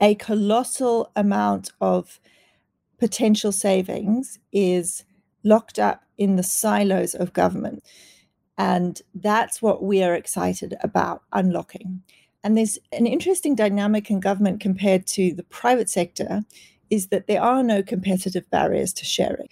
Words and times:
a 0.00 0.14
colossal 0.16 1.10
amount 1.16 1.70
of 1.80 2.20
potential 2.98 3.52
savings 3.52 4.38
is 4.52 5.04
locked 5.44 5.78
up 5.78 6.02
in 6.18 6.36
the 6.36 6.42
silos 6.42 7.14
of 7.14 7.32
government. 7.32 7.82
And 8.58 9.00
that's 9.14 9.60
what 9.60 9.82
we 9.82 10.02
are 10.02 10.14
excited 10.14 10.74
about 10.82 11.22
unlocking. 11.32 12.02
And 12.42 12.56
there's 12.56 12.78
an 12.92 13.06
interesting 13.06 13.54
dynamic 13.54 14.10
in 14.10 14.20
government 14.20 14.60
compared 14.60 15.06
to 15.08 15.34
the 15.34 15.42
private 15.42 15.90
sector 15.90 16.42
is 16.90 17.08
that 17.08 17.26
there 17.26 17.42
are 17.42 17.62
no 17.62 17.82
competitive 17.82 18.48
barriers 18.50 18.92
to 18.94 19.04
sharing. 19.04 19.48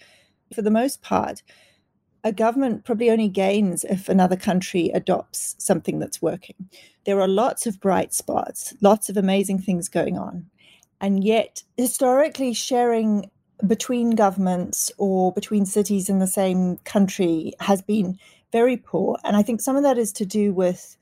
For 0.53 0.61
the 0.61 0.71
most 0.71 1.01
part, 1.01 1.43
a 2.25 2.31
government 2.31 2.83
probably 2.83 3.11
only 3.11 3.29
gains 3.29 3.83
if 3.83 4.09
another 4.09 4.35
country 4.35 4.89
adopts 4.95 5.55
something 5.59 5.99
that's 5.99 6.23
working. 6.23 6.55
There 7.05 7.21
are 7.21 7.27
lots 7.27 7.67
of 7.67 7.79
bright 7.79 8.13
spots, 8.13 8.73
lots 8.81 9.09
of 9.09 9.15
amazing 9.15 9.59
things 9.59 9.87
going 9.87 10.17
on. 10.17 10.47
And 10.99 11.23
yet, 11.23 11.61
historically, 11.77 12.53
sharing 12.53 13.29
between 13.67 14.11
governments 14.11 14.91
or 14.97 15.31
between 15.33 15.67
cities 15.67 16.09
in 16.09 16.17
the 16.17 16.27
same 16.27 16.77
country 16.77 17.53
has 17.59 17.83
been 17.83 18.17
very 18.51 18.75
poor. 18.75 19.17
And 19.23 19.37
I 19.37 19.43
think 19.43 19.61
some 19.61 19.75
of 19.75 19.83
that 19.83 19.99
is 19.99 20.11
to 20.13 20.25
do 20.25 20.51
with 20.51 20.97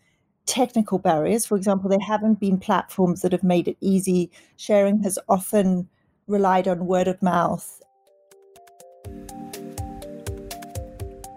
technical 0.46 1.00
barriers. 1.00 1.46
For 1.46 1.56
example, 1.56 1.90
there 1.90 2.00
haven't 2.00 2.42
been 2.42 2.60
platforms 2.60 3.22
that 3.22 3.32
have 3.32 3.44
made 3.44 3.70
it 3.70 3.78
easy. 3.80 4.30
Sharing 4.58 5.04
has 5.04 5.18
often 5.30 5.88
relied 6.28 6.68
on 6.68 6.86
word 6.86 7.08
of 7.08 7.22
mouth. 7.22 7.82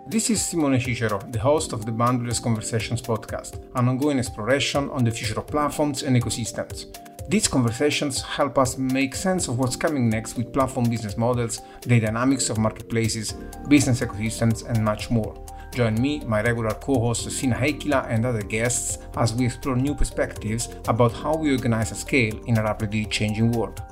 This 0.08 0.30
is 0.30 0.40
Simone 0.40 0.78
Cicero, 0.78 1.18
the 1.32 1.40
host 1.40 1.72
of 1.72 1.84
the 1.84 1.90
Boundaryless 1.90 2.40
Conversations 2.40 3.02
podcast, 3.02 3.58
an 3.74 3.88
ongoing 3.88 4.20
exploration 4.20 4.88
on 4.90 5.02
the 5.02 5.10
future 5.10 5.40
of 5.40 5.48
platforms 5.48 6.04
and 6.04 6.16
ecosystems. 6.16 6.96
These 7.28 7.48
conversations 7.48 8.22
help 8.22 8.56
us 8.56 8.78
make 8.78 9.16
sense 9.16 9.48
of 9.48 9.58
what's 9.58 9.74
coming 9.74 10.08
next 10.08 10.36
with 10.36 10.52
platform 10.52 10.88
business 10.88 11.16
models, 11.16 11.60
the 11.80 11.98
dynamics 11.98 12.50
of 12.50 12.58
marketplaces, 12.58 13.34
business 13.68 14.00
ecosystems, 14.00 14.64
and 14.70 14.84
much 14.84 15.10
more. 15.10 15.34
Join 15.74 16.00
me, 16.00 16.20
my 16.20 16.40
regular 16.40 16.74
co 16.74 17.00
host 17.00 17.28
Stina 17.28 17.56
Heikkilä, 17.56 18.06
and 18.08 18.24
other 18.24 18.42
guests 18.42 18.98
as 19.16 19.34
we 19.34 19.46
explore 19.46 19.74
new 19.74 19.96
perspectives 19.96 20.68
about 20.86 21.12
how 21.12 21.34
we 21.36 21.50
organize 21.50 21.90
at 21.90 21.98
scale 21.98 22.40
in 22.46 22.58
a 22.58 22.62
rapidly 22.62 23.06
changing 23.06 23.50
world. 23.50 23.82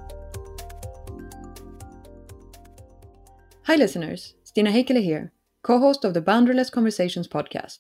Hi, 3.67 3.77
listeners. 3.77 4.37
Stina 4.45 4.71
Heikkilä 4.71 5.01
here, 5.01 5.34
co 5.65 5.79
host 5.79 6.05
of 6.05 6.13
the 6.13 6.21
Boundaryless 6.21 6.71
Conversations 6.71 7.27
podcast. 7.27 7.79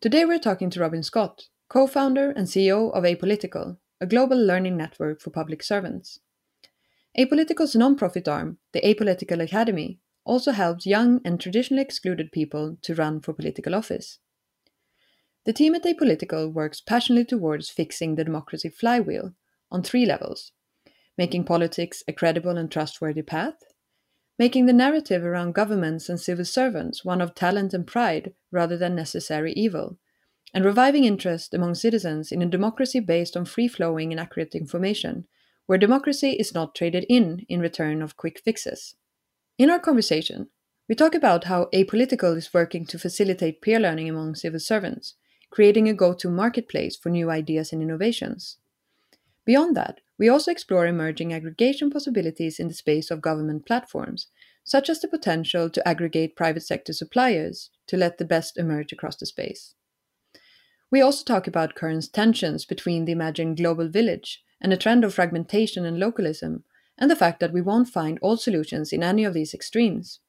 Today 0.00 0.24
we're 0.24 0.40
talking 0.40 0.70
to 0.70 0.80
Robin 0.80 1.04
Scott, 1.04 1.46
co 1.68 1.86
founder 1.86 2.32
and 2.32 2.48
CEO 2.48 2.92
of 2.92 3.04
Apolitical, 3.04 3.76
a 4.00 4.06
global 4.06 4.36
learning 4.36 4.76
network 4.76 5.20
for 5.20 5.30
public 5.30 5.62
servants. 5.62 6.18
Apolitical's 7.16 7.76
non-profit 7.76 8.26
arm, 8.26 8.58
the 8.72 8.80
Apolitical 8.80 9.40
Academy, 9.40 10.00
also 10.24 10.50
helps 10.50 10.84
young 10.84 11.20
and 11.24 11.40
traditionally 11.40 11.80
excluded 11.80 12.32
people 12.32 12.76
to 12.82 12.96
run 12.96 13.20
for 13.20 13.32
political 13.32 13.72
office. 13.72 14.18
The 15.44 15.52
team 15.52 15.76
at 15.76 15.84
Apolitical 15.84 16.52
works 16.52 16.80
passionately 16.80 17.26
towards 17.26 17.70
fixing 17.70 18.16
the 18.16 18.24
democracy 18.24 18.68
flywheel 18.68 19.34
on 19.70 19.84
three 19.84 20.06
levels 20.06 20.50
making 21.16 21.44
politics 21.44 22.02
a 22.08 22.12
credible 22.12 22.56
and 22.58 22.68
trustworthy 22.68 23.22
path, 23.22 23.54
making 24.38 24.66
the 24.66 24.72
narrative 24.72 25.24
around 25.24 25.54
governments 25.54 26.08
and 26.08 26.20
civil 26.20 26.44
servants 26.44 27.04
one 27.04 27.20
of 27.20 27.34
talent 27.34 27.72
and 27.72 27.86
pride 27.86 28.32
rather 28.50 28.76
than 28.76 28.94
necessary 28.94 29.52
evil, 29.52 29.98
and 30.52 30.64
reviving 30.64 31.04
interest 31.04 31.54
among 31.54 31.74
citizens 31.74 32.32
in 32.32 32.42
a 32.42 32.46
democracy 32.46 33.00
based 33.00 33.36
on 33.36 33.44
free 33.44 33.68
flowing 33.68 34.12
and 34.12 34.20
accurate 34.20 34.54
information, 34.54 35.26
where 35.66 35.78
democracy 35.78 36.32
is 36.32 36.54
not 36.54 36.74
traded 36.74 37.04
in 37.08 37.44
in 37.48 37.60
return 37.60 38.02
of 38.02 38.16
quick 38.16 38.40
fixes. 38.40 38.94
In 39.58 39.70
our 39.70 39.78
conversation, 39.78 40.48
we 40.88 40.94
talk 40.94 41.14
about 41.14 41.44
how 41.44 41.68
Apolitical 41.72 42.36
is 42.36 42.52
working 42.52 42.84
to 42.86 42.98
facilitate 42.98 43.62
peer 43.62 43.80
learning 43.80 44.08
among 44.08 44.34
civil 44.34 44.60
servants, 44.60 45.14
creating 45.50 45.88
a 45.88 45.94
go 45.94 46.12
to 46.12 46.28
marketplace 46.28 46.96
for 46.96 47.08
new 47.08 47.30
ideas 47.30 47.72
and 47.72 47.80
innovations. 47.80 48.58
Beyond 49.44 49.76
that, 49.76 50.00
we 50.18 50.28
also 50.28 50.50
explore 50.50 50.86
emerging 50.86 51.32
aggregation 51.32 51.90
possibilities 51.90 52.58
in 52.58 52.68
the 52.68 52.74
space 52.74 53.10
of 53.10 53.20
government 53.20 53.66
platforms, 53.66 54.28
such 54.64 54.88
as 54.88 55.00
the 55.00 55.08
potential 55.08 55.68
to 55.68 55.86
aggregate 55.86 56.36
private 56.36 56.62
sector 56.62 56.92
suppliers 56.92 57.70
to 57.86 57.96
let 57.96 58.18
the 58.18 58.24
best 58.24 58.56
emerge 58.56 58.92
across 58.92 59.16
the 59.16 59.26
space. 59.26 59.74
We 60.90 61.02
also 61.02 61.24
talk 61.24 61.46
about 61.46 61.74
current 61.74 62.12
tensions 62.12 62.64
between 62.64 63.04
the 63.04 63.12
imagined 63.12 63.56
global 63.56 63.88
village 63.88 64.42
and 64.60 64.72
a 64.72 64.76
trend 64.76 65.04
of 65.04 65.12
fragmentation 65.12 65.84
and 65.84 65.98
localism, 65.98 66.64
and 66.96 67.10
the 67.10 67.16
fact 67.16 67.40
that 67.40 67.52
we 67.52 67.60
won't 67.60 67.88
find 67.88 68.18
all 68.22 68.36
solutions 68.36 68.92
in 68.92 69.02
any 69.02 69.24
of 69.24 69.34
these 69.34 69.52
extremes. 69.52 70.20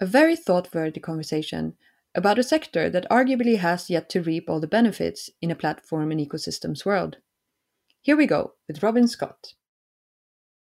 A 0.00 0.06
very 0.06 0.36
thought 0.36 0.72
worthy 0.74 1.00
conversation 1.00 1.74
about 2.14 2.38
a 2.38 2.42
sector 2.42 2.90
that 2.90 3.08
arguably 3.10 3.58
has 3.58 3.90
yet 3.90 4.08
to 4.10 4.22
reap 4.22 4.48
all 4.48 4.60
the 4.60 4.66
benefits 4.66 5.30
in 5.40 5.50
a 5.50 5.56
platform 5.56 6.10
and 6.12 6.20
ecosystems 6.20 6.84
world. 6.84 7.16
Here 8.02 8.16
we 8.16 8.26
go 8.26 8.54
with 8.66 8.82
Robin 8.82 9.06
Scott. 9.06 9.52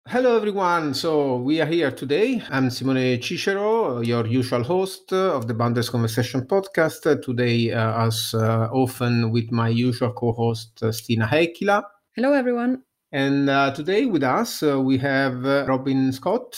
Hello, 0.07 0.37
everyone. 0.37 0.93
So 0.93 1.37
we 1.37 1.59
are 1.59 1.67
here 1.67 1.91
today. 1.91 2.43
I'm 2.51 2.69
Simone 2.69 3.19
Cicero, 3.23 4.03
your 4.03 4.27
usual 4.27 4.63
host 4.63 5.11
of 5.11 5.49
the 5.49 5.55
Boundaryless 5.55 5.91
Conversation 5.91 6.43
podcast. 6.43 7.23
Today, 7.23 7.73
uh, 7.73 8.07
as 8.07 8.35
uh, 8.35 8.69
often, 8.71 9.31
with 9.31 9.51
my 9.51 9.71
usual 9.71 10.13
co-host 10.13 10.83
uh, 10.83 10.93
Stina 10.93 11.27
Heikkilä. 11.27 11.83
Hello, 12.15 12.35
everyone. 12.35 12.83
And 13.11 13.49
uh, 13.49 13.71
today 13.71 14.05
with 14.05 14.23
us, 14.23 14.63
uh, 14.63 14.79
we 14.79 14.99
have 14.99 15.47
uh, 15.47 15.65
Robin 15.67 16.13
Scott, 16.13 16.57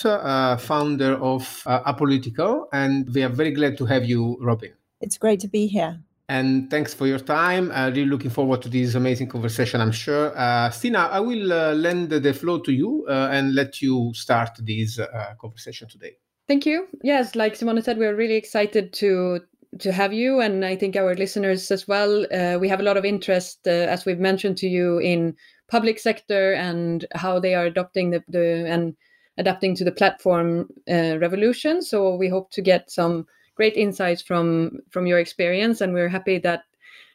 founder 0.59 1.17
of 1.23 1.63
Apolitical, 1.65 2.67
and 2.73 3.09
we 3.15 3.23
are 3.23 3.33
very 3.33 3.53
glad 3.53 3.79
to 3.79 3.87
have 3.87 4.05
you, 4.05 4.37
Robin. 4.41 4.73
It's 5.01 5.17
great 5.17 5.39
to 5.43 5.49
be 5.49 5.69
here. 5.69 6.01
And 6.29 6.69
thanks 6.71 6.93
for 6.93 7.07
your 7.07 7.21
time. 7.21 7.71
Uh, 7.71 7.89
really 7.91 8.07
looking 8.07 8.31
forward 8.31 8.61
to 8.63 8.69
this 8.69 8.97
amazing 8.97 9.29
conversation, 9.29 9.81
I'm 9.81 9.93
sure. 9.93 10.37
Uh, 10.37 10.71
Stina, 10.71 11.09
I 11.13 11.21
will 11.21 11.53
uh, 11.53 11.73
lend 11.75 12.11
the 12.11 12.35
floor 12.35 12.61
to 12.63 12.73
you 12.73 13.07
uh, 13.09 13.29
and 13.31 13.55
let 13.55 13.81
you 13.81 14.13
start 14.13 14.51
this 14.59 14.99
uh, 14.99 15.35
conversation 15.41 15.89
today. 15.89 16.17
Thank 16.49 16.67
you. 16.67 16.89
Yes, 17.03 17.37
like 17.37 17.55
Simone 17.55 17.81
said, 17.83 17.99
we're 17.99 18.17
really 18.17 18.35
excited 18.35 18.93
to 18.95 19.41
to 19.81 19.93
have 19.93 20.13
you, 20.13 20.41
and 20.41 20.65
I 20.65 20.75
think 20.75 20.97
our 20.97 21.15
listeners 21.15 21.71
as 21.71 21.87
well. 21.87 22.25
Uh, 22.33 22.57
we 22.59 22.69
have 22.69 22.81
a 22.81 22.85
lot 22.85 22.97
of 22.97 23.05
interest, 23.05 23.67
as 23.67 24.07
we've 24.07 24.19
mentioned 24.19 24.57
to 24.59 24.69
you, 24.69 24.99
in 24.99 25.37
public 25.69 25.99
sector 25.99 26.55
and 26.55 27.05
how 27.15 27.39
they 27.41 27.55
are 27.55 27.67
adopting 27.67 28.11
the, 28.11 28.25
the 28.29 28.65
and 28.67 28.97
adapting 29.39 29.75
to 29.77 29.85
the 29.85 29.93
platform 29.93 30.69
revolution. 30.89 31.83
So 31.83 32.15
we 32.17 32.29
hope 32.29 32.51
to 32.53 32.63
get 32.63 32.91
some 32.91 33.27
great 33.57 33.75
insights 33.75 34.23
from 34.23 34.79
from 34.91 35.07
your 35.07 35.19
experience, 35.19 35.81
and 35.81 35.93
we're 35.93 36.09
happy 36.09 36.39
that 36.39 36.63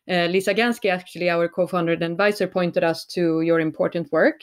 uh, 0.10 0.26
Lisa 0.26 0.54
Gansky, 0.54 0.90
actually 0.92 1.30
our 1.30 1.48
co-founder 1.48 1.94
and 1.94 2.04
advisor, 2.04 2.48
pointed 2.48 2.84
us 2.84 3.06
to 3.06 3.42
your 3.42 3.60
important 3.60 4.12
work. 4.12 4.42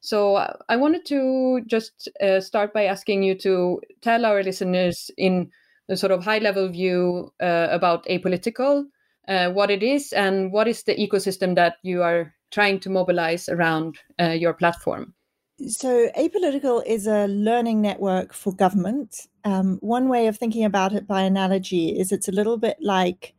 So 0.00 0.36
uh, 0.36 0.56
I 0.68 0.76
wanted 0.76 1.06
to 1.06 1.62
just 1.66 2.08
uh, 2.20 2.40
start 2.40 2.72
by 2.74 2.84
asking 2.84 3.22
you 3.22 3.34
to 3.38 3.80
tell 4.02 4.26
our 4.26 4.42
listeners 4.42 5.10
in 5.16 5.50
a 5.88 5.96
sort 5.96 6.12
of 6.12 6.24
high-level 6.24 6.68
view 6.70 7.32
uh, 7.40 7.68
about 7.70 8.06
apolitical, 8.06 8.84
uh, 9.28 9.50
what 9.50 9.70
it 9.70 9.82
is, 9.82 10.12
and 10.12 10.52
what 10.52 10.68
is 10.68 10.82
the 10.82 10.94
ecosystem 10.96 11.54
that 11.54 11.76
you 11.82 12.02
are 12.02 12.34
trying 12.50 12.80
to 12.80 12.90
mobilize 12.90 13.48
around 13.48 13.98
uh, 14.20 14.30
your 14.30 14.54
platform. 14.54 15.14
So, 15.60 16.08
Apolitical 16.18 16.84
is 16.84 17.06
a 17.06 17.28
learning 17.28 17.80
network 17.80 18.32
for 18.32 18.52
government. 18.52 19.28
Um, 19.44 19.78
one 19.82 20.08
way 20.08 20.26
of 20.26 20.36
thinking 20.36 20.64
about 20.64 20.92
it 20.92 21.06
by 21.06 21.22
analogy 21.22 21.96
is 21.96 22.10
it's 22.10 22.26
a 22.26 22.32
little 22.32 22.58
bit 22.58 22.76
like 22.80 23.34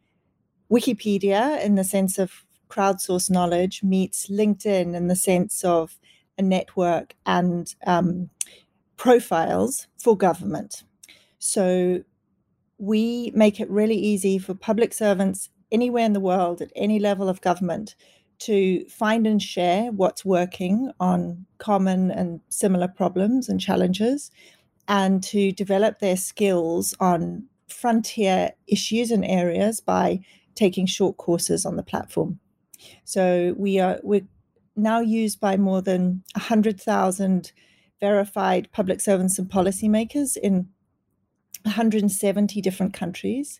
Wikipedia 0.72 1.62
in 1.62 1.76
the 1.76 1.84
sense 1.84 2.18
of 2.18 2.46
crowdsourced 2.70 3.30
knowledge 3.30 3.84
meets 3.84 4.28
LinkedIn 4.30 4.96
in 4.96 5.08
the 5.08 5.16
sense 5.16 5.64
of 5.66 6.00
a 6.38 6.42
network 6.42 7.16
and 7.26 7.76
um, 7.86 8.30
profiles 8.96 9.88
for 9.98 10.16
government. 10.16 10.84
So, 11.40 12.02
we 12.78 13.34
make 13.36 13.60
it 13.60 13.70
really 13.70 13.98
easy 13.98 14.38
for 14.38 14.54
public 14.54 14.94
servants 14.94 15.50
anywhere 15.70 16.06
in 16.06 16.14
the 16.14 16.22
world 16.22 16.62
at 16.62 16.72
any 16.78 16.98
level 16.98 17.28
of 17.28 17.42
government 17.42 17.96
to 18.40 18.86
find 18.86 19.26
and 19.26 19.42
share 19.42 19.92
what's 19.92 20.26
working 20.26 20.92
on 21.00 21.46
common 21.58 22.12
and 22.12 22.42
similar 22.50 22.88
problems 22.88 23.50
and 23.50 23.60
challenges, 23.60 24.32
and 24.88 25.24
to 25.24 25.52
develop 25.52 26.00
their 26.00 26.18
skills 26.18 26.94
on 27.00 27.46
frontier 27.68 28.52
issues 28.68 29.12
and 29.12 29.26
areas 29.26 29.82
by 29.82 30.20
taking 30.54 30.86
short 30.86 31.18
courses 31.18 31.66
on 31.66 31.76
the 31.76 31.84
platform. 31.84 32.40
So 33.04 33.56
we 33.58 33.80
are 33.80 34.00
we're 34.04 34.28
now 34.76 35.00
used 35.00 35.40
by 35.40 35.58
more 35.58 35.82
than 35.82 36.24
100,000 36.36 37.52
verified 38.00 38.70
public 38.72 39.02
servants 39.02 39.40
and 39.40 39.50
policymakers 39.50 40.38
in 40.38 40.68
170 41.64 42.62
different 42.62 42.94
countries. 42.94 43.60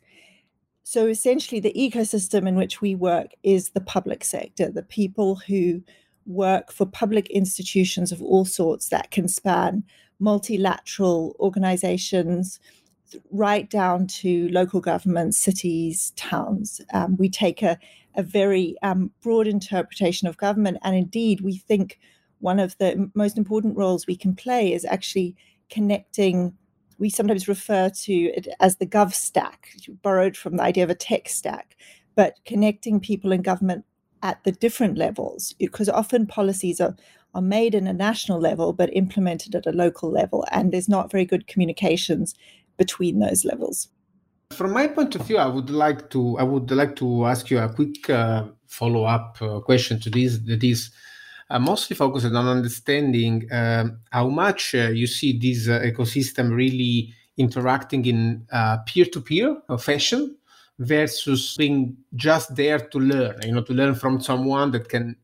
So 0.88 1.08
essentially, 1.08 1.60
the 1.60 1.74
ecosystem 1.74 2.48
in 2.48 2.56
which 2.56 2.80
we 2.80 2.94
work 2.94 3.32
is 3.42 3.72
the 3.72 3.82
public 3.82 4.24
sector, 4.24 4.70
the 4.70 4.84
people 4.84 5.36
who 5.36 5.82
work 6.28 6.72
for 6.72 6.86
public 6.86 7.28
institutions 7.32 8.12
of 8.12 8.22
all 8.22 8.46
sorts 8.46 8.90
that 8.90 9.10
can 9.10 9.28
span 9.28 9.84
multilateral 10.20 11.36
organizations 11.40 12.60
right 13.32 13.68
down 13.68 14.06
to 14.06 14.48
local 14.50 14.80
governments, 14.80 15.40
cities, 15.40 16.14
towns. 16.18 16.80
Um, 16.94 17.18
we 17.18 17.30
take 17.30 17.64
a, 17.64 17.80
a 18.14 18.22
very 18.22 18.76
um, 18.84 19.10
broad 19.24 19.48
interpretation 19.48 20.28
of 20.28 20.38
government, 20.38 20.78
and 20.84 20.96
indeed, 20.96 21.42
we 21.42 21.58
think 21.58 21.98
one 22.42 22.60
of 22.60 22.78
the 22.78 23.10
most 23.16 23.40
important 23.40 23.76
roles 23.76 24.06
we 24.06 24.16
can 24.16 24.36
play 24.36 24.72
is 24.72 24.86
actually 24.86 25.36
connecting. 25.68 26.56
We 26.98 27.10
sometimes 27.10 27.48
refer 27.48 27.90
to 27.90 28.14
it 28.14 28.48
as 28.60 28.78
the 28.78 28.86
gov 28.86 29.14
stack, 29.14 29.70
borrowed 30.02 30.38
from 30.38 30.58
the 30.58 30.64
idea 30.64 30.84
of 30.84 30.90
a 30.90 30.96
tech 30.96 31.30
stack, 31.30 31.76
but 32.16 32.36
connecting 32.46 33.00
people 33.00 33.32
in 33.32 33.42
government 33.42 33.86
at 34.24 34.44
the 34.44 34.52
different 34.52 34.98
levels, 34.98 35.54
because 35.60 35.90
often 35.90 36.26
policies 36.26 36.80
are, 36.80 36.96
are 37.34 37.42
made 37.42 37.76
in 37.76 37.86
a 37.86 37.94
national 37.94 38.40
level 38.40 38.74
but 38.74 38.96
implemented 38.96 39.54
at 39.56 39.68
a 39.68 39.72
local 39.72 40.10
level, 40.10 40.46
and 40.52 40.72
there's 40.72 40.90
not 40.90 41.12
very 41.12 41.26
good 41.26 41.48
communications 41.48 42.34
between 42.78 43.20
those 43.20 43.46
levels. 43.46 43.90
From 44.52 44.72
my 44.72 44.88
point 44.88 45.16
of 45.16 45.28
view, 45.28 45.38
I 45.38 45.48
would 45.48 45.70
like 45.70 46.10
to 46.12 46.38
I 46.38 46.44
would 46.44 46.72
like 46.72 46.96
to 46.98 47.26
ask 47.26 47.50
you 47.50 47.60
a 47.60 47.68
quick 47.68 48.10
uh, 48.10 48.46
follow 48.68 49.04
up 49.04 49.38
uh, 49.42 49.60
question 49.60 50.00
to 50.02 50.10
this. 50.10 50.38
That 50.40 50.64
is 50.64 50.92
uh, 51.50 51.60
mostly 51.60 51.96
focused 51.96 52.26
on 52.26 52.48
understanding 52.48 53.48
um, 53.52 54.00
how 54.12 54.28
much 54.28 54.74
uh, 54.76 54.90
you 54.90 55.08
see 55.08 55.38
this 55.38 55.68
uh, 55.68 55.80
ecosystem 55.82 56.56
really 56.56 57.14
interacting 57.38 58.06
in 58.06 58.48
peer 58.88 59.06
to 59.06 59.22
peer 59.22 59.58
fashion 59.78 60.36
versus 60.80 61.56
being 61.58 61.96
just 62.16 62.56
there 62.56 62.80
to 62.80 63.00
learn. 63.00 63.40
You 63.44 63.54
know, 63.54 63.64
to 63.64 63.74
learn 63.74 63.96
from 63.96 64.22
someone 64.22 64.72
that 64.72 64.90
can 64.90 65.16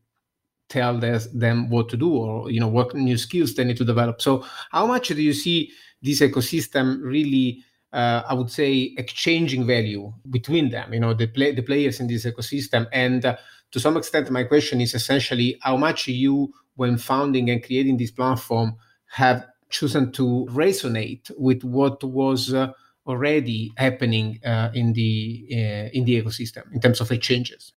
tell 0.68 0.98
them 0.98 1.68
what 1.68 1.88
to 1.90 1.96
do 1.96 2.14
or 2.14 2.50
you 2.50 2.58
know 2.58 2.68
what 2.68 2.94
new 2.94 3.18
skills 3.18 3.54
they 3.54 3.64
need 3.64 3.76
to 3.78 3.84
develop. 3.84 4.22
So, 4.22 4.44
how 4.70 4.86
much 4.86 5.08
do 5.08 5.22
you 5.22 5.32
see 5.32 5.72
this 6.02 6.20
ecosystem 6.20 7.02
really 7.02 7.64
uh, 7.92 8.22
I 8.26 8.34
would 8.34 8.50
say 8.50 8.94
exchanging 8.96 9.66
value 9.66 10.12
between 10.30 10.70
them. 10.70 10.94
You 10.94 11.00
know, 11.00 11.14
the 11.14 11.26
play, 11.26 11.52
the 11.52 11.62
players 11.62 12.00
in 12.00 12.06
this 12.06 12.24
ecosystem, 12.24 12.86
and 12.92 13.24
uh, 13.24 13.36
to 13.72 13.80
some 13.80 13.96
extent, 13.96 14.30
my 14.30 14.44
question 14.44 14.80
is 14.80 14.94
essentially 14.94 15.58
how 15.62 15.76
much 15.76 16.06
you, 16.06 16.52
when 16.76 16.98
founding 16.98 17.50
and 17.50 17.62
creating 17.62 17.96
this 17.96 18.10
platform, 18.10 18.76
have 19.12 19.46
chosen 19.70 20.12
to 20.12 20.46
resonate 20.50 21.30
with 21.38 21.64
what 21.64 22.04
was 22.04 22.52
uh, 22.52 22.72
already 23.06 23.72
happening 23.76 24.38
uh, 24.44 24.70
in 24.74 24.92
the 24.92 25.46
uh, 25.50 25.88
in 25.92 26.04
the 26.04 26.22
ecosystem 26.22 26.72
in 26.72 26.80
terms 26.80 27.00
of 27.00 27.10
exchanges. 27.10 27.72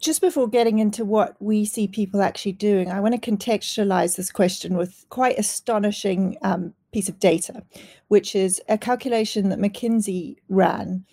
Just 0.00 0.20
before 0.20 0.46
getting 0.46 0.78
into 0.78 1.04
what 1.04 1.34
we 1.40 1.64
see 1.64 1.88
people 1.88 2.22
actually 2.22 2.52
doing, 2.52 2.88
I 2.88 3.00
want 3.00 3.20
to 3.20 3.30
contextualize 3.30 4.16
this 4.16 4.30
question 4.30 4.76
with 4.76 5.04
quite 5.08 5.36
astonishing 5.36 6.38
um, 6.42 6.72
piece 6.92 7.08
of 7.08 7.18
data, 7.18 7.64
which 8.06 8.36
is 8.36 8.62
a 8.68 8.78
calculation 8.78 9.48
that 9.48 9.58
McKinsey 9.58 10.36
ran, 10.48 11.04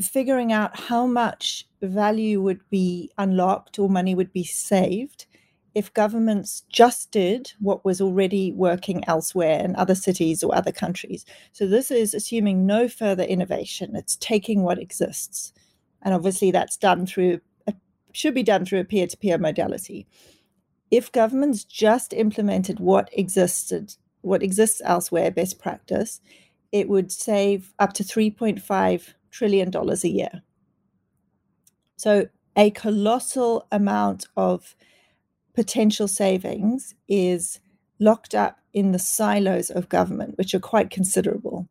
figuring 0.00 0.52
out 0.52 0.78
how 0.78 1.06
much 1.06 1.66
value 1.82 2.40
would 2.40 2.60
be 2.70 3.10
unlocked 3.18 3.78
or 3.78 3.88
money 3.88 4.14
would 4.14 4.32
be 4.32 4.44
saved 4.44 5.26
if 5.74 5.92
governments 5.92 6.62
just 6.68 7.10
did 7.10 7.52
what 7.58 7.84
was 7.84 8.00
already 8.00 8.52
working 8.52 9.04
elsewhere 9.08 9.58
in 9.58 9.74
other 9.74 9.94
cities 9.94 10.42
or 10.42 10.54
other 10.54 10.70
countries. 10.70 11.24
So, 11.52 11.66
this 11.66 11.90
is 11.90 12.14
assuming 12.14 12.66
no 12.66 12.88
further 12.88 13.24
innovation, 13.24 13.96
it's 13.96 14.16
taking 14.16 14.62
what 14.62 14.78
exists. 14.78 15.52
And 16.02 16.14
obviously, 16.14 16.50
that's 16.50 16.76
done 16.76 17.06
through, 17.06 17.40
should 18.12 18.34
be 18.34 18.42
done 18.42 18.64
through 18.64 18.80
a 18.80 18.84
peer 18.84 19.06
to 19.06 19.16
peer 19.16 19.38
modality. 19.38 20.06
If 20.90 21.10
governments 21.10 21.64
just 21.64 22.12
implemented 22.12 22.78
what 22.78 23.08
existed 23.12 23.96
what 24.24 24.42
exists 24.42 24.80
elsewhere, 24.84 25.30
best 25.30 25.58
practice, 25.58 26.20
it 26.72 26.88
would 26.88 27.12
save 27.12 27.72
up 27.78 27.92
to 27.94 28.02
$3.5 28.02 29.14
trillion 29.34 29.70
dollars 29.70 30.04
a 30.04 30.08
year. 30.08 30.42
So, 31.96 32.28
a 32.56 32.70
colossal 32.70 33.66
amount 33.72 34.26
of 34.36 34.76
potential 35.54 36.06
savings 36.06 36.94
is 37.08 37.60
locked 37.98 38.34
up 38.34 38.58
in 38.72 38.92
the 38.92 38.98
silos 38.98 39.70
of 39.70 39.88
government, 39.88 40.36
which 40.38 40.54
are 40.54 40.60
quite 40.60 40.90
considerable. 40.90 41.68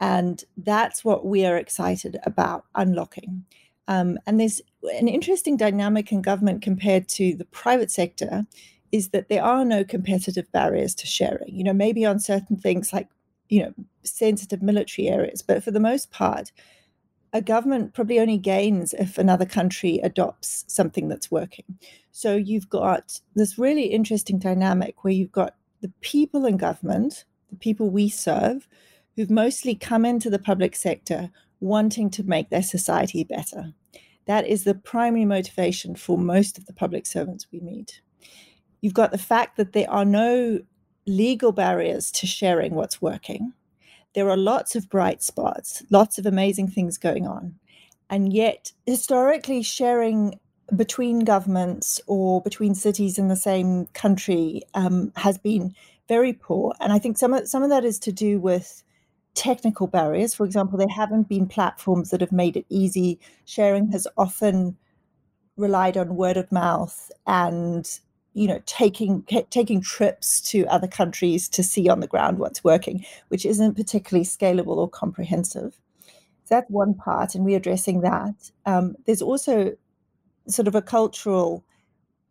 And 0.00 0.44
that's 0.56 1.04
what 1.04 1.24
we 1.24 1.46
are 1.46 1.56
excited 1.56 2.18
about 2.24 2.64
unlocking. 2.74 3.44
Um, 3.88 4.18
and 4.26 4.40
there's 4.40 4.60
an 4.98 5.08
interesting 5.08 5.56
dynamic 5.56 6.12
in 6.12 6.22
government 6.22 6.62
compared 6.62 7.08
to 7.10 7.34
the 7.34 7.44
private 7.46 7.90
sector 7.90 8.46
is 8.92 9.10
that 9.10 9.28
there 9.28 9.42
are 9.42 9.64
no 9.64 9.84
competitive 9.84 10.50
barriers 10.52 10.94
to 10.96 11.06
sharing. 11.06 11.54
You 11.54 11.64
know, 11.64 11.72
maybe 11.72 12.04
on 12.06 12.18
certain 12.18 12.56
things 12.56 12.92
like, 12.92 13.08
you 13.48 13.62
know, 13.62 13.74
sensitive 14.02 14.62
military 14.62 15.08
areas, 15.08 15.42
but 15.42 15.62
for 15.62 15.70
the 15.70 15.80
most 15.80 16.10
part, 16.10 16.52
a 17.34 17.42
government 17.42 17.92
probably 17.92 18.20
only 18.20 18.38
gains 18.38 18.94
if 18.94 19.18
another 19.18 19.44
country 19.44 19.98
adopts 20.04 20.64
something 20.68 21.08
that's 21.08 21.32
working. 21.32 21.64
So 22.12 22.36
you've 22.36 22.68
got 22.68 23.20
this 23.34 23.58
really 23.58 23.86
interesting 23.86 24.38
dynamic 24.38 25.02
where 25.02 25.12
you've 25.12 25.32
got 25.32 25.56
the 25.80 25.92
people 26.00 26.46
in 26.46 26.56
government, 26.56 27.24
the 27.50 27.56
people 27.56 27.90
we 27.90 28.08
serve, 28.08 28.68
who've 29.16 29.30
mostly 29.30 29.74
come 29.74 30.04
into 30.04 30.30
the 30.30 30.38
public 30.38 30.76
sector 30.76 31.30
wanting 31.58 32.08
to 32.10 32.22
make 32.22 32.50
their 32.50 32.62
society 32.62 33.24
better. 33.24 33.74
That 34.26 34.46
is 34.46 34.62
the 34.62 34.74
primary 34.74 35.24
motivation 35.24 35.96
for 35.96 36.16
most 36.16 36.56
of 36.56 36.66
the 36.66 36.72
public 36.72 37.04
servants 37.04 37.48
we 37.50 37.58
meet. 37.58 38.00
You've 38.80 38.94
got 38.94 39.10
the 39.10 39.18
fact 39.18 39.56
that 39.56 39.72
there 39.72 39.90
are 39.90 40.04
no 40.04 40.60
legal 41.06 41.50
barriers 41.50 42.12
to 42.12 42.26
sharing 42.26 42.74
what's 42.74 43.02
working. 43.02 43.52
There 44.14 44.30
are 44.30 44.36
lots 44.36 44.76
of 44.76 44.88
bright 44.88 45.22
spots, 45.22 45.82
lots 45.90 46.18
of 46.18 46.26
amazing 46.26 46.68
things 46.68 46.98
going 46.98 47.26
on. 47.26 47.56
And 48.10 48.32
yet, 48.32 48.72
historically, 48.86 49.62
sharing 49.62 50.38
between 50.76 51.20
governments 51.20 52.00
or 52.06 52.40
between 52.40 52.74
cities 52.74 53.18
in 53.18 53.28
the 53.28 53.36
same 53.36 53.86
country 53.86 54.62
um, 54.74 55.12
has 55.16 55.36
been 55.38 55.74
very 56.08 56.32
poor. 56.32 56.74
And 56.80 56.92
I 56.92 56.98
think 56.98 57.18
some 57.18 57.34
of, 57.34 57.48
some 57.48 57.62
of 57.62 57.70
that 57.70 57.84
is 57.84 57.98
to 58.00 58.12
do 58.12 58.38
with 58.38 58.82
technical 59.34 59.86
barriers. 59.86 60.34
For 60.34 60.44
example, 60.44 60.78
there 60.78 60.88
haven't 60.88 61.28
been 61.28 61.46
platforms 61.46 62.10
that 62.10 62.20
have 62.20 62.32
made 62.32 62.56
it 62.56 62.66
easy. 62.68 63.18
Sharing 63.44 63.90
has 63.92 64.06
often 64.16 64.76
relied 65.56 65.96
on 65.96 66.16
word 66.16 66.36
of 66.36 66.50
mouth 66.52 67.10
and 67.26 67.98
you 68.34 68.48
know 68.48 68.60
taking 68.66 69.22
taking 69.50 69.80
trips 69.80 70.40
to 70.40 70.66
other 70.66 70.88
countries 70.88 71.48
to 71.48 71.62
see 71.62 71.88
on 71.88 72.00
the 72.00 72.06
ground 72.06 72.38
what's 72.38 72.64
working 72.64 73.04
which 73.28 73.46
isn't 73.46 73.76
particularly 73.76 74.24
scalable 74.24 74.76
or 74.76 74.88
comprehensive. 74.88 75.78
So 76.44 76.56
that's 76.56 76.70
one 76.70 76.94
part 76.94 77.34
and 77.34 77.44
we're 77.44 77.56
addressing 77.56 78.02
that. 78.02 78.50
Um, 78.66 78.96
there's 79.06 79.22
also 79.22 79.72
sort 80.46 80.68
of 80.68 80.74
a 80.74 80.82
cultural 80.82 81.64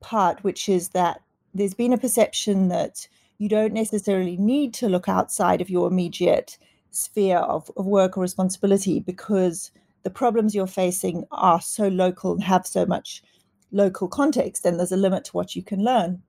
part 0.01 0.43
which 0.43 0.69
is 0.69 0.89
that 0.89 1.21
there's 1.53 1.73
been 1.73 1.93
a 1.93 1.97
perception 1.97 2.67
that 2.67 3.07
you 3.39 3.49
don't 3.49 3.73
necessarily 3.73 4.37
need 4.37 4.73
to 4.75 4.89
look 4.89 5.09
outside 5.09 5.61
of 5.61 5.69
your 5.69 5.87
immediate 5.87 6.57
sphere 6.91 7.39
of, 7.39 7.71
of 7.75 7.85
work 7.85 8.17
or 8.17 8.21
responsibility 8.21 8.99
because 8.99 9.71
the 10.03 10.09
problems 10.09 10.53
you're 10.53 10.67
facing 10.67 11.23
are 11.31 11.61
so 11.61 11.87
local 11.87 12.33
and 12.33 12.43
have 12.43 12.67
so 12.67 12.85
much 12.85 13.23
local 13.73 14.07
context, 14.07 14.63
then 14.63 14.77
there's 14.77 14.91
a 14.91 14.97
limit 14.97 15.25
to 15.25 15.31
what 15.31 15.55
you 15.55 15.63
can 15.63 15.83
learn. 15.83 16.21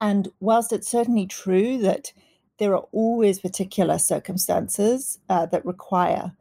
And 0.00 0.28
whilst 0.40 0.72
it's 0.72 0.88
certainly 0.88 1.26
true 1.26 1.78
that 1.78 2.12
there 2.58 2.74
are 2.74 2.86
always 2.92 3.38
particular 3.38 3.98
circumstances 3.98 5.18
uh, 5.30 5.46
that 5.46 5.64
require 5.64 6.32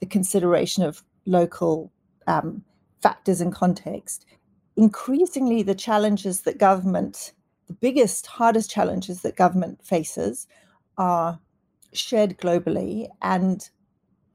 the 0.00 0.06
consideration 0.06 0.82
of 0.82 1.04
local 1.26 1.92
um, 2.26 2.64
factors 3.00 3.40
and 3.40 3.54
context, 3.54 4.26
increasingly 4.76 5.62
the 5.62 5.74
challenges 5.74 6.40
that 6.42 6.58
government, 6.58 7.32
the 7.68 7.74
biggest, 7.74 8.26
hardest 8.26 8.70
challenges 8.70 9.22
that 9.22 9.36
government 9.36 9.84
faces, 9.84 10.48
are 10.98 11.38
shared 11.92 12.38
globally. 12.38 13.08
And 13.22 13.68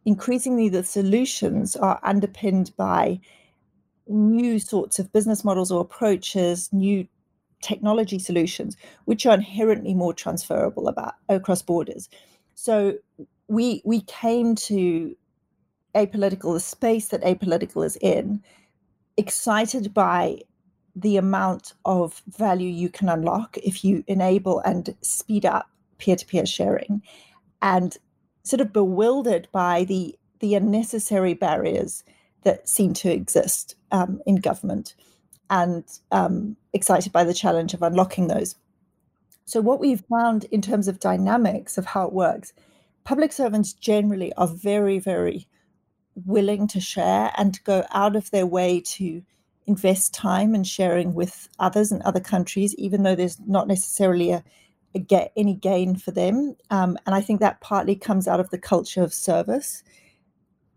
increasingly 0.05 0.69
the 0.69 0.83
solutions 0.83 1.75
are 1.75 1.99
underpinned 2.03 2.75
by 2.77 3.19
new 4.07 4.59
sorts 4.59 4.99
of 4.99 5.11
business 5.11 5.43
models 5.43 5.71
or 5.71 5.81
approaches, 5.81 6.71
new 6.71 7.07
technology 7.61 8.19
solutions, 8.19 8.77
which 9.05 9.25
are 9.25 9.33
inherently 9.33 9.93
more 9.93 10.13
transferable 10.13 10.87
about 10.87 11.15
across 11.29 11.61
borders. 11.61 12.09
So 12.53 12.97
we 13.47 13.81
we 13.85 14.01
came 14.01 14.55
to 14.55 15.15
apolitical, 15.95 16.53
the 16.53 16.59
space 16.59 17.07
that 17.07 17.23
apolitical 17.23 17.85
is 17.85 17.97
in, 18.01 18.43
excited 19.17 19.93
by 19.93 20.39
the 20.95 21.17
amount 21.17 21.73
of 21.85 22.21
value 22.27 22.69
you 22.69 22.89
can 22.89 23.09
unlock 23.09 23.57
if 23.57 23.83
you 23.83 24.03
enable 24.07 24.59
and 24.59 24.95
speed 25.01 25.45
up 25.45 25.69
peer-to-peer 25.97 26.45
sharing 26.45 27.01
and 27.61 27.97
sort 28.43 28.61
of 28.61 28.71
bewildered 28.71 29.47
by 29.51 29.83
the 29.85 30.17
the 30.39 30.55
unnecessary 30.55 31.33
barriers 31.33 32.03
that 32.43 32.67
seem 32.67 32.93
to 32.93 33.09
exist 33.09 33.75
um, 33.95 34.21
in 34.25 34.35
government. 34.35 34.95
and 35.49 35.83
um, 36.11 36.57
excited 36.73 37.11
by 37.11 37.23
the 37.23 37.33
challenge 37.33 37.73
of 37.73 37.83
unlocking 37.83 38.27
those. 38.27 38.55
So, 39.45 39.61
what 39.61 39.79
we've 39.79 40.03
found 40.09 40.45
in 40.45 40.61
terms 40.61 40.87
of 40.87 40.99
dynamics 40.99 41.77
of 41.77 41.85
how 41.85 42.07
it 42.07 42.13
works, 42.13 42.53
public 43.03 43.31
servants 43.31 43.73
generally 43.73 44.33
are 44.33 44.47
very, 44.47 44.99
very 44.99 45.47
willing 46.25 46.67
to 46.69 46.79
share 46.79 47.31
and 47.37 47.63
go 47.63 47.85
out 47.91 48.15
of 48.15 48.31
their 48.31 48.47
way 48.47 48.81
to 48.81 49.21
invest 49.67 50.13
time 50.13 50.55
in 50.55 50.63
sharing 50.63 51.13
with 51.13 51.47
others 51.59 51.91
in 51.91 52.01
other 52.03 52.19
countries, 52.19 52.75
even 52.75 53.03
though 53.03 53.15
there's 53.15 53.39
not 53.47 53.67
necessarily 53.67 54.31
a, 54.31 54.43
a 54.95 54.99
get 54.99 55.31
any 55.35 55.55
gain 55.55 55.95
for 55.95 56.11
them. 56.11 56.55
Um, 56.71 56.97
and 57.05 57.15
I 57.15 57.21
think 57.21 57.39
that 57.39 57.61
partly 57.61 57.95
comes 57.95 58.27
out 58.27 58.39
of 58.39 58.49
the 58.49 58.57
culture 58.57 59.03
of 59.03 59.13
service. 59.13 59.83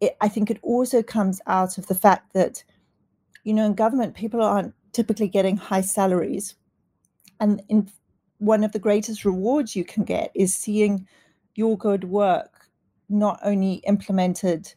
It, 0.00 0.16
I 0.20 0.28
think 0.28 0.50
it 0.50 0.58
also 0.62 1.02
comes 1.02 1.40
out 1.46 1.78
of 1.78 1.86
the 1.86 1.94
fact 1.94 2.34
that, 2.34 2.64
you 3.48 3.54
know, 3.54 3.64
in 3.64 3.72
government, 3.72 4.14
people 4.14 4.42
aren't 4.42 4.74
typically 4.92 5.26
getting 5.26 5.56
high 5.56 5.80
salaries. 5.80 6.54
And 7.40 7.62
in 7.70 7.88
one 8.36 8.62
of 8.62 8.72
the 8.72 8.78
greatest 8.78 9.24
rewards 9.24 9.74
you 9.74 9.86
can 9.86 10.04
get 10.04 10.30
is 10.34 10.54
seeing 10.54 11.08
your 11.54 11.78
good 11.78 12.04
work 12.04 12.66
not 13.08 13.40
only 13.42 13.76
implemented 13.86 14.74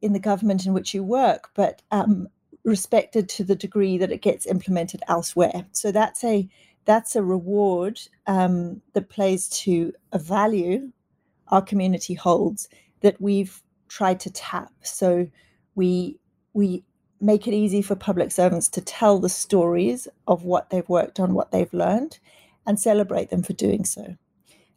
in 0.00 0.14
the 0.14 0.18
government 0.18 0.64
in 0.64 0.72
which 0.72 0.94
you 0.94 1.04
work, 1.04 1.50
but 1.54 1.82
um, 1.90 2.26
respected 2.64 3.28
to 3.28 3.44
the 3.44 3.54
degree 3.54 3.98
that 3.98 4.12
it 4.12 4.22
gets 4.22 4.46
implemented 4.46 5.02
elsewhere. 5.06 5.66
So 5.72 5.92
that's 5.92 6.24
a 6.24 6.48
that's 6.86 7.16
a 7.16 7.22
reward 7.22 8.00
um, 8.26 8.80
that 8.94 9.10
plays 9.10 9.46
to 9.64 9.92
a 10.12 10.18
value 10.18 10.90
our 11.48 11.60
community 11.60 12.14
holds 12.14 12.70
that 13.02 13.20
we've 13.20 13.62
tried 13.88 14.20
to 14.20 14.30
tap. 14.30 14.72
So 14.80 15.28
we 15.74 16.18
we 16.54 16.82
make 17.20 17.46
it 17.46 17.54
easy 17.54 17.82
for 17.82 17.94
public 17.94 18.30
servants 18.30 18.68
to 18.68 18.80
tell 18.80 19.18
the 19.18 19.28
stories 19.28 20.08
of 20.26 20.44
what 20.44 20.70
they've 20.70 20.88
worked 20.88 21.18
on, 21.18 21.34
what 21.34 21.50
they've 21.50 21.72
learned, 21.72 22.18
and 22.66 22.78
celebrate 22.78 23.30
them 23.30 23.42
for 23.42 23.52
doing 23.54 23.84
so. 23.84 24.16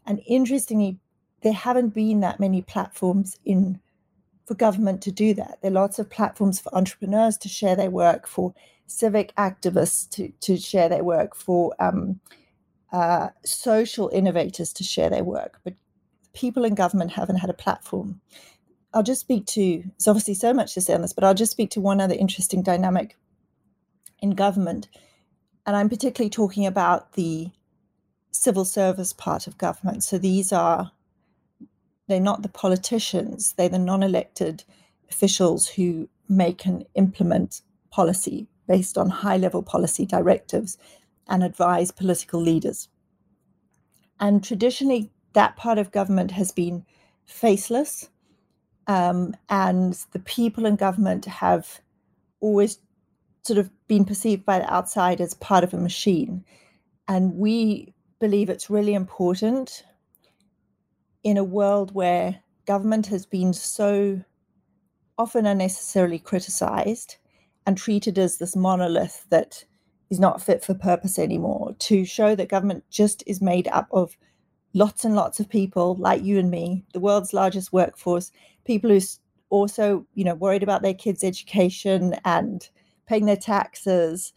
And 0.05 0.21
interestingly, 0.25 0.97
there 1.41 1.53
haven't 1.53 1.89
been 1.89 2.19
that 2.21 2.39
many 2.39 2.61
platforms 2.61 3.37
in 3.45 3.79
for 4.45 4.55
government 4.55 5.01
to 5.03 5.11
do 5.11 5.33
that. 5.35 5.59
There 5.61 5.71
are 5.71 5.75
lots 5.75 5.99
of 5.99 6.09
platforms 6.09 6.59
for 6.59 6.73
entrepreneurs 6.75 7.37
to 7.37 7.49
share 7.49 7.75
their 7.75 7.89
work, 7.89 8.27
for 8.27 8.53
civic 8.87 9.33
activists 9.35 10.09
to, 10.11 10.29
to 10.41 10.57
share 10.57 10.89
their 10.89 11.03
work, 11.03 11.35
for 11.35 11.73
um, 11.79 12.19
uh, 12.91 13.29
social 13.45 14.09
innovators 14.09 14.73
to 14.73 14.83
share 14.83 15.09
their 15.09 15.23
work. 15.23 15.59
But 15.63 15.75
people 16.33 16.65
in 16.65 16.75
government 16.75 17.11
haven't 17.11 17.37
had 17.37 17.49
a 17.49 17.53
platform. 17.53 18.19
I'll 18.93 19.03
just 19.03 19.21
speak 19.21 19.45
to, 19.47 19.83
there's 19.83 20.07
obviously 20.07 20.33
so 20.33 20.53
much 20.53 20.73
to 20.73 20.81
say 20.81 20.93
on 20.93 21.01
this, 21.01 21.13
but 21.13 21.23
I'll 21.23 21.33
just 21.33 21.51
speak 21.51 21.69
to 21.71 21.81
one 21.81 22.01
other 22.01 22.15
interesting 22.15 22.61
dynamic 22.61 23.17
in 24.19 24.31
government. 24.31 24.89
And 25.65 25.75
I'm 25.75 25.89
particularly 25.89 26.29
talking 26.29 26.65
about 26.65 27.13
the 27.13 27.51
civil 28.31 28.65
service 28.65 29.13
part 29.13 29.47
of 29.47 29.57
government. 29.57 30.03
So 30.03 30.17
these 30.17 30.51
are, 30.51 30.91
they're 32.07 32.19
not 32.19 32.41
the 32.41 32.49
politicians, 32.49 33.53
they're 33.53 33.69
the 33.69 33.79
non 33.79 34.03
elected 34.03 34.63
officials 35.09 35.67
who 35.67 36.09
make 36.27 36.65
and 36.65 36.85
implement 36.95 37.61
policy 37.91 38.47
based 38.67 38.97
on 38.97 39.09
high 39.09 39.37
level 39.37 39.61
policy 39.61 40.05
directives 40.05 40.77
and 41.27 41.43
advise 41.43 41.91
political 41.91 42.41
leaders. 42.41 42.87
And 44.19 44.43
traditionally, 44.43 45.11
that 45.33 45.55
part 45.55 45.77
of 45.77 45.91
government 45.91 46.31
has 46.31 46.51
been 46.51 46.85
faceless, 47.25 48.09
um, 48.87 49.35
and 49.49 49.93
the 50.11 50.19
people 50.19 50.65
in 50.65 50.75
government 50.75 51.25
have 51.25 51.81
always 52.39 52.79
sort 53.43 53.59
of 53.59 53.69
been 53.87 54.05
perceived 54.05 54.45
by 54.45 54.59
the 54.59 54.73
outside 54.73 55.21
as 55.21 55.33
part 55.35 55.63
of 55.63 55.73
a 55.73 55.77
machine. 55.77 56.43
And 57.07 57.35
we 57.35 57.93
believe 58.19 58.49
it's 58.49 58.69
really 58.69 58.93
important 58.93 59.83
in 61.23 61.37
a 61.37 61.43
world 61.43 61.93
where 61.93 62.39
government 62.65 63.07
has 63.07 63.25
been 63.25 63.53
so 63.53 64.23
often 65.17 65.45
unnecessarily 65.45 66.19
criticized 66.19 67.17
and 67.65 67.77
treated 67.77 68.17
as 68.17 68.37
this 68.37 68.55
monolith 68.55 69.25
that 69.29 69.65
is 70.09 70.19
not 70.19 70.41
fit 70.41 70.63
for 70.63 70.73
purpose 70.73 71.17
anymore 71.17 71.75
to 71.79 72.05
show 72.05 72.35
that 72.35 72.49
government 72.49 72.83
just 72.89 73.23
is 73.27 73.41
made 73.41 73.67
up 73.69 73.87
of 73.91 74.17
lots 74.73 75.05
and 75.05 75.15
lots 75.15 75.39
of 75.39 75.49
people 75.49 75.95
like 75.95 76.23
you 76.23 76.39
and 76.39 76.49
me 76.49 76.83
the 76.93 76.99
world's 76.99 77.33
largest 77.33 77.71
workforce 77.71 78.31
people 78.65 78.89
who 78.89 78.99
also 79.49 80.05
you 80.13 80.23
know 80.23 80.35
worried 80.35 80.63
about 80.63 80.81
their 80.81 80.93
kids 80.93 81.23
education 81.23 82.15
and 82.25 82.69
paying 83.07 83.25
their 83.25 83.35
taxes 83.35 84.33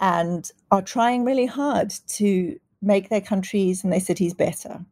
and 0.00 0.50
are 0.70 0.82
trying 0.82 1.24
really 1.24 1.46
hard 1.46 1.92
to 2.08 2.58
make 2.82 3.08
their 3.08 3.20
countries 3.20 3.82
and 3.82 3.92
their 3.92 4.00
cities 4.00 4.34
better. 4.34 4.84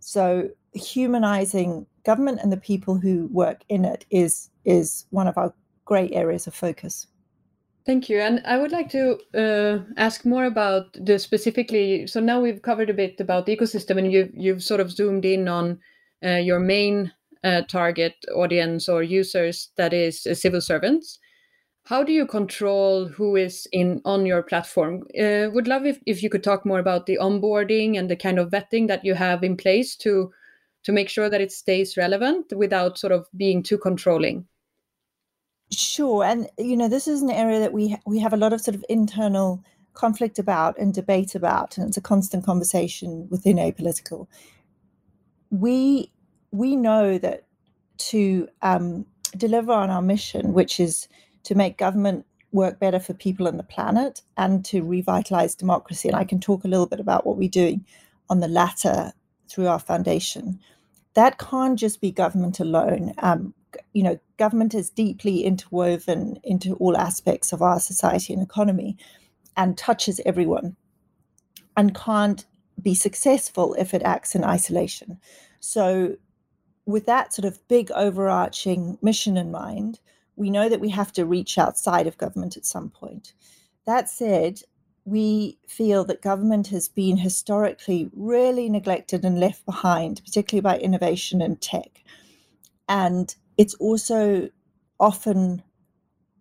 So 0.00 0.50
humanizing 0.72 1.86
government 2.04 2.40
and 2.42 2.52
the 2.52 2.56
people 2.56 2.96
who 2.96 3.28
work 3.32 3.62
in 3.68 3.84
it 3.84 4.04
is 4.10 4.50
is 4.64 5.06
one 5.10 5.26
of 5.26 5.38
our 5.38 5.52
great 5.84 6.12
areas 6.12 6.46
of 6.46 6.54
focus. 6.54 7.06
Thank 7.84 8.08
you. 8.08 8.20
And 8.20 8.40
I 8.44 8.58
would 8.58 8.70
like 8.70 8.90
to 8.90 9.18
uh, 9.34 9.78
ask 9.96 10.24
more 10.24 10.44
about 10.44 10.92
the 10.94 11.18
specifically. 11.18 12.06
So 12.06 12.20
now 12.20 12.40
we've 12.40 12.62
covered 12.62 12.90
a 12.90 12.94
bit 12.94 13.20
about 13.20 13.46
the 13.46 13.56
ecosystem, 13.56 13.98
and 13.98 14.12
you've 14.12 14.30
you've 14.34 14.62
sort 14.62 14.80
of 14.80 14.92
zoomed 14.92 15.24
in 15.24 15.48
on 15.48 15.80
uh, 16.24 16.36
your 16.36 16.60
main 16.60 17.12
uh, 17.44 17.62
target 17.62 18.14
audience 18.34 18.88
or 18.88 19.02
users, 19.02 19.70
that 19.76 19.92
is 19.92 20.26
uh, 20.26 20.34
civil 20.34 20.60
servants. 20.60 21.18
How 21.84 22.04
do 22.04 22.12
you 22.12 22.26
control 22.26 23.08
who 23.08 23.34
is 23.34 23.66
in 23.72 24.00
on 24.04 24.24
your 24.24 24.42
platform? 24.42 25.02
Uh, 25.18 25.50
would 25.52 25.66
love 25.66 25.84
if, 25.84 25.98
if 26.06 26.22
you 26.22 26.30
could 26.30 26.44
talk 26.44 26.64
more 26.64 26.78
about 26.78 27.06
the 27.06 27.18
onboarding 27.20 27.98
and 27.98 28.08
the 28.08 28.16
kind 28.16 28.38
of 28.38 28.50
vetting 28.50 28.86
that 28.86 29.04
you 29.04 29.14
have 29.14 29.42
in 29.42 29.56
place 29.56 29.96
to 29.96 30.30
to 30.84 30.92
make 30.92 31.08
sure 31.08 31.30
that 31.30 31.40
it 31.40 31.52
stays 31.52 31.96
relevant 31.96 32.52
without 32.56 32.98
sort 32.98 33.12
of 33.12 33.26
being 33.36 33.62
too 33.62 33.78
controlling. 33.78 34.46
Sure 35.72 36.22
and 36.22 36.48
you 36.58 36.76
know 36.76 36.88
this 36.88 37.08
is 37.08 37.22
an 37.22 37.30
area 37.30 37.58
that 37.58 37.72
we 37.72 37.96
we 38.06 38.18
have 38.18 38.32
a 38.32 38.36
lot 38.36 38.52
of 38.52 38.60
sort 38.60 38.74
of 38.74 38.84
internal 38.88 39.64
conflict 39.94 40.38
about 40.38 40.78
and 40.78 40.94
debate 40.94 41.34
about 41.34 41.76
and 41.76 41.88
it's 41.88 41.96
a 41.96 42.00
constant 42.00 42.44
conversation 42.44 43.26
within 43.30 43.56
apolitical. 43.56 44.28
We 45.50 46.12
we 46.52 46.76
know 46.76 47.18
that 47.18 47.46
to 47.98 48.48
um, 48.62 49.04
deliver 49.36 49.72
on 49.72 49.90
our 49.90 50.02
mission 50.02 50.52
which 50.52 50.78
is 50.78 51.08
to 51.44 51.54
make 51.54 51.76
government 51.78 52.24
work 52.52 52.78
better 52.78 53.00
for 53.00 53.14
people 53.14 53.46
and 53.46 53.58
the 53.58 53.64
planet 53.64 54.22
and 54.36 54.64
to 54.66 54.82
revitalize 54.82 55.54
democracy. 55.54 56.08
And 56.08 56.16
I 56.16 56.24
can 56.24 56.38
talk 56.38 56.64
a 56.64 56.68
little 56.68 56.86
bit 56.86 57.00
about 57.00 57.26
what 57.26 57.38
we're 57.38 57.48
doing 57.48 57.84
on 58.28 58.40
the 58.40 58.48
latter 58.48 59.12
through 59.48 59.66
our 59.66 59.78
foundation. 59.78 60.60
That 61.14 61.38
can't 61.38 61.78
just 61.78 62.00
be 62.00 62.10
government 62.10 62.60
alone. 62.60 63.14
Um, 63.18 63.54
you 63.94 64.02
know, 64.02 64.18
government 64.38 64.74
is 64.74 64.90
deeply 64.90 65.44
interwoven 65.44 66.38
into 66.44 66.74
all 66.74 66.96
aspects 66.96 67.52
of 67.52 67.62
our 67.62 67.80
society 67.80 68.34
and 68.34 68.42
economy 68.42 68.96
and 69.56 69.76
touches 69.76 70.20
everyone 70.26 70.76
and 71.76 71.94
can't 71.94 72.44
be 72.80 72.94
successful 72.94 73.74
if 73.74 73.94
it 73.94 74.02
acts 74.02 74.34
in 74.34 74.44
isolation. 74.44 75.18
So, 75.60 76.16
with 76.86 77.06
that 77.06 77.32
sort 77.32 77.44
of 77.44 77.66
big 77.68 77.90
overarching 77.92 78.98
mission 79.02 79.36
in 79.36 79.50
mind, 79.50 80.00
we 80.36 80.50
know 80.50 80.68
that 80.68 80.80
we 80.80 80.90
have 80.90 81.12
to 81.12 81.24
reach 81.24 81.58
outside 81.58 82.06
of 82.06 82.18
government 82.18 82.56
at 82.56 82.66
some 82.66 82.90
point. 82.90 83.34
That 83.86 84.08
said, 84.08 84.62
we 85.04 85.58
feel 85.66 86.04
that 86.04 86.22
government 86.22 86.68
has 86.68 86.88
been 86.88 87.16
historically 87.16 88.10
really 88.12 88.68
neglected 88.68 89.24
and 89.24 89.38
left 89.38 89.66
behind, 89.66 90.22
particularly 90.24 90.60
by 90.60 90.78
innovation 90.78 91.42
and 91.42 91.60
tech. 91.60 92.04
And 92.88 93.34
it's 93.58 93.74
also 93.74 94.48
often 95.00 95.62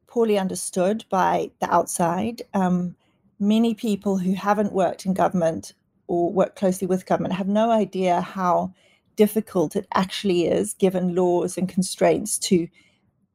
poorly 0.08 0.38
understood 0.38 1.06
by 1.10 1.52
the 1.60 1.74
outside. 1.74 2.44
Um, 2.54 2.96
many 3.40 3.74
people 3.74 4.18
who 4.18 4.34
haven't 4.34 4.74
worked 4.74 5.06
in 5.06 5.14
government 5.14 5.74
or 6.08 6.32
work 6.32 6.56
closely 6.56 6.88
with 6.88 7.06
government 7.06 7.34
have 7.34 7.48
no 7.48 7.72
idea 7.72 8.22
how 8.22 8.74
difficult 9.26 9.76
it 9.76 9.86
actually 9.94 10.48
is, 10.48 10.74
given 10.74 11.14
laws 11.14 11.56
and 11.56 11.70
constraints, 11.70 12.40
to 12.40 12.68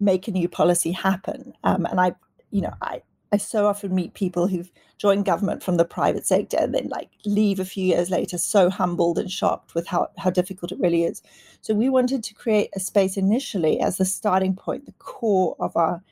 make 0.01 0.27
a 0.27 0.33
new 0.33 0.49
policy 0.49 0.91
happen. 0.91 1.53
Um, 1.63 1.87
and 1.87 2.01
I, 2.01 2.09
you 2.51 2.61
know, 2.61 2.75
I, 2.83 3.03
I 3.33 3.37
so 3.37 3.69
often 3.69 3.95
meet 3.95 4.15
people 4.15 4.49
who've 4.49 4.73
joined 4.99 5.27
government 5.27 5.63
from 5.63 5.77
the 5.77 5.85
private 5.85 6.27
sector 6.27 6.57
and 6.61 6.75
then 6.75 6.89
like 6.89 7.11
leave 7.25 7.61
a 7.61 7.65
few 7.65 7.85
years 7.87 8.11
later 8.11 8.37
so 8.37 8.69
humbled 8.69 9.17
and 9.17 9.31
shocked 9.31 9.77
with 9.77 9.87
how, 9.87 10.09
how 10.19 10.31
difficult 10.31 10.73
it 10.73 10.81
really 10.81 11.05
is. 11.05 11.23
So 11.61 11.73
we 11.73 11.89
wanted 11.89 12.25
to 12.25 12.35
create 12.35 12.71
a 12.75 12.81
space 12.81 13.17
initially 13.17 13.79
as 13.81 13.97
the 13.97 14.05
starting 14.05 14.57
point, 14.57 14.87
the 14.87 14.93
core 14.99 15.55
of 15.61 15.77
our 15.77 16.03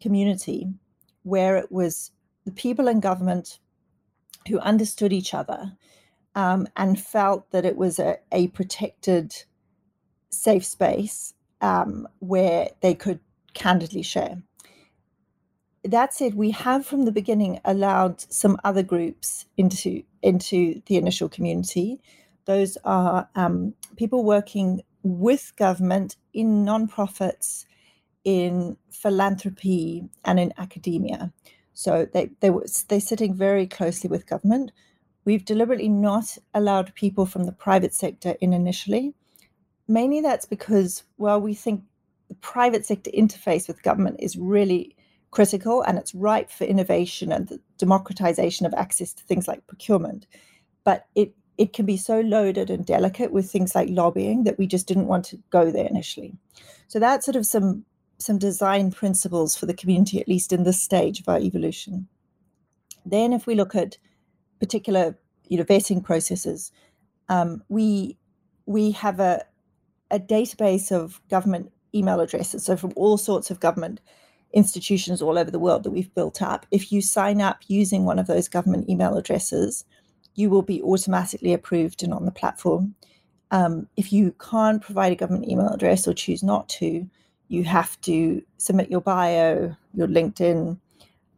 community, 0.00 0.66
where 1.22 1.56
it 1.56 1.70
was 1.70 2.10
the 2.46 2.52
people 2.64 2.88
in 2.88 2.98
government 2.98 3.60
who 4.48 4.58
understood 4.58 5.12
each 5.12 5.34
other 5.34 5.70
um, 6.34 6.68
and 6.76 7.00
felt 7.00 7.50
that 7.52 7.64
it 7.66 7.76
was 7.76 7.98
a, 7.98 8.18
a 8.32 8.48
protected, 8.48 9.34
safe 10.30 10.64
space 10.64 11.34
um, 11.60 12.08
where 12.20 12.70
they 12.82 12.94
could 12.94 13.20
candidly 13.54 14.02
share. 14.02 14.36
that 15.84 16.14
said, 16.14 16.34
we 16.34 16.50
have 16.50 16.86
from 16.86 17.04
the 17.04 17.12
beginning 17.12 17.60
allowed 17.64 18.20
some 18.32 18.58
other 18.64 18.82
groups 18.82 19.46
into 19.56 20.02
into 20.22 20.82
the 20.86 20.96
initial 20.96 21.28
community. 21.28 22.00
Those 22.44 22.76
are 22.84 23.28
um, 23.34 23.74
people 23.96 24.24
working 24.24 24.82
with 25.02 25.52
government 25.56 26.16
in 26.34 26.64
nonprofits, 26.64 27.64
in 28.24 28.76
philanthropy, 28.90 30.08
and 30.24 30.40
in 30.40 30.52
academia. 30.58 31.32
So 31.74 32.06
they 32.12 32.30
they 32.40 32.50
were 32.50 32.66
they're 32.88 33.00
sitting 33.00 33.34
very 33.34 33.66
closely 33.66 34.10
with 34.10 34.26
government. 34.28 34.72
We've 35.30 35.44
deliberately 35.44 35.88
not 35.88 36.36
allowed 36.54 36.92
people 36.96 37.24
from 37.24 37.44
the 37.44 37.52
private 37.52 37.94
sector 37.94 38.34
in 38.40 38.52
initially. 38.52 39.14
Mainly 39.86 40.20
that's 40.20 40.44
because 40.44 41.04
well 41.18 41.40
we 41.40 41.54
think 41.54 41.84
the 42.28 42.34
private 42.34 42.84
sector 42.84 43.12
interface 43.12 43.68
with 43.68 43.84
government 43.84 44.16
is 44.18 44.36
really 44.36 44.96
critical 45.30 45.82
and 45.82 45.98
it's 45.98 46.16
ripe 46.16 46.50
for 46.50 46.64
innovation 46.64 47.30
and 47.30 47.46
the 47.46 47.60
democratization 47.78 48.66
of 48.66 48.74
access 48.74 49.12
to 49.12 49.22
things 49.22 49.46
like 49.46 49.68
procurement. 49.68 50.26
But 50.82 51.06
it 51.14 51.32
it 51.56 51.74
can 51.74 51.86
be 51.86 51.96
so 51.96 52.22
loaded 52.22 52.68
and 52.68 52.84
delicate 52.84 53.30
with 53.30 53.48
things 53.48 53.72
like 53.72 53.88
lobbying 53.88 54.42
that 54.42 54.58
we 54.58 54.66
just 54.66 54.88
didn't 54.88 55.06
want 55.06 55.26
to 55.26 55.38
go 55.50 55.70
there 55.70 55.86
initially. 55.86 56.34
So 56.88 56.98
that's 56.98 57.24
sort 57.24 57.36
of 57.36 57.46
some 57.46 57.84
some 58.18 58.38
design 58.38 58.90
principles 58.90 59.56
for 59.56 59.66
the 59.66 59.74
community, 59.74 60.20
at 60.20 60.26
least 60.26 60.52
in 60.52 60.64
this 60.64 60.82
stage 60.82 61.20
of 61.20 61.28
our 61.28 61.38
evolution. 61.38 62.08
Then, 63.06 63.32
if 63.32 63.46
we 63.46 63.54
look 63.54 63.76
at 63.76 63.96
particular 64.60 65.18
you 65.48 65.58
know 65.58 65.64
vetting 65.64 66.02
processes, 66.04 66.70
um, 67.28 67.62
we 67.68 68.16
we 68.66 68.92
have 68.92 69.20
a 69.20 69.44
a 70.10 70.20
database 70.20 70.92
of 70.92 71.20
government 71.28 71.72
email 71.94 72.20
addresses, 72.20 72.64
so 72.64 72.76
from 72.76 72.92
all 72.96 73.16
sorts 73.16 73.50
of 73.50 73.60
government 73.60 74.00
institutions 74.52 75.22
all 75.22 75.38
over 75.38 75.50
the 75.50 75.58
world 75.58 75.84
that 75.84 75.90
we've 75.90 76.14
built 76.14 76.42
up. 76.42 76.66
If 76.70 76.92
you 76.92 77.00
sign 77.00 77.40
up 77.40 77.60
using 77.68 78.04
one 78.04 78.18
of 78.18 78.26
those 78.26 78.48
government 78.48 78.88
email 78.88 79.16
addresses, 79.16 79.84
you 80.34 80.50
will 80.50 80.62
be 80.62 80.82
automatically 80.82 81.52
approved 81.52 82.02
and 82.02 82.12
on 82.12 82.24
the 82.24 82.32
platform. 82.32 82.94
Um, 83.52 83.88
if 83.96 84.12
you 84.12 84.34
can't 84.40 84.82
provide 84.82 85.12
a 85.12 85.16
government 85.16 85.48
email 85.48 85.68
address 85.68 86.06
or 86.06 86.14
choose 86.14 86.42
not 86.42 86.68
to, 86.70 87.08
you 87.48 87.64
have 87.64 88.00
to 88.02 88.42
submit 88.58 88.90
your 88.90 89.00
bio, 89.00 89.76
your 89.92 90.06
LinkedIn 90.06 90.78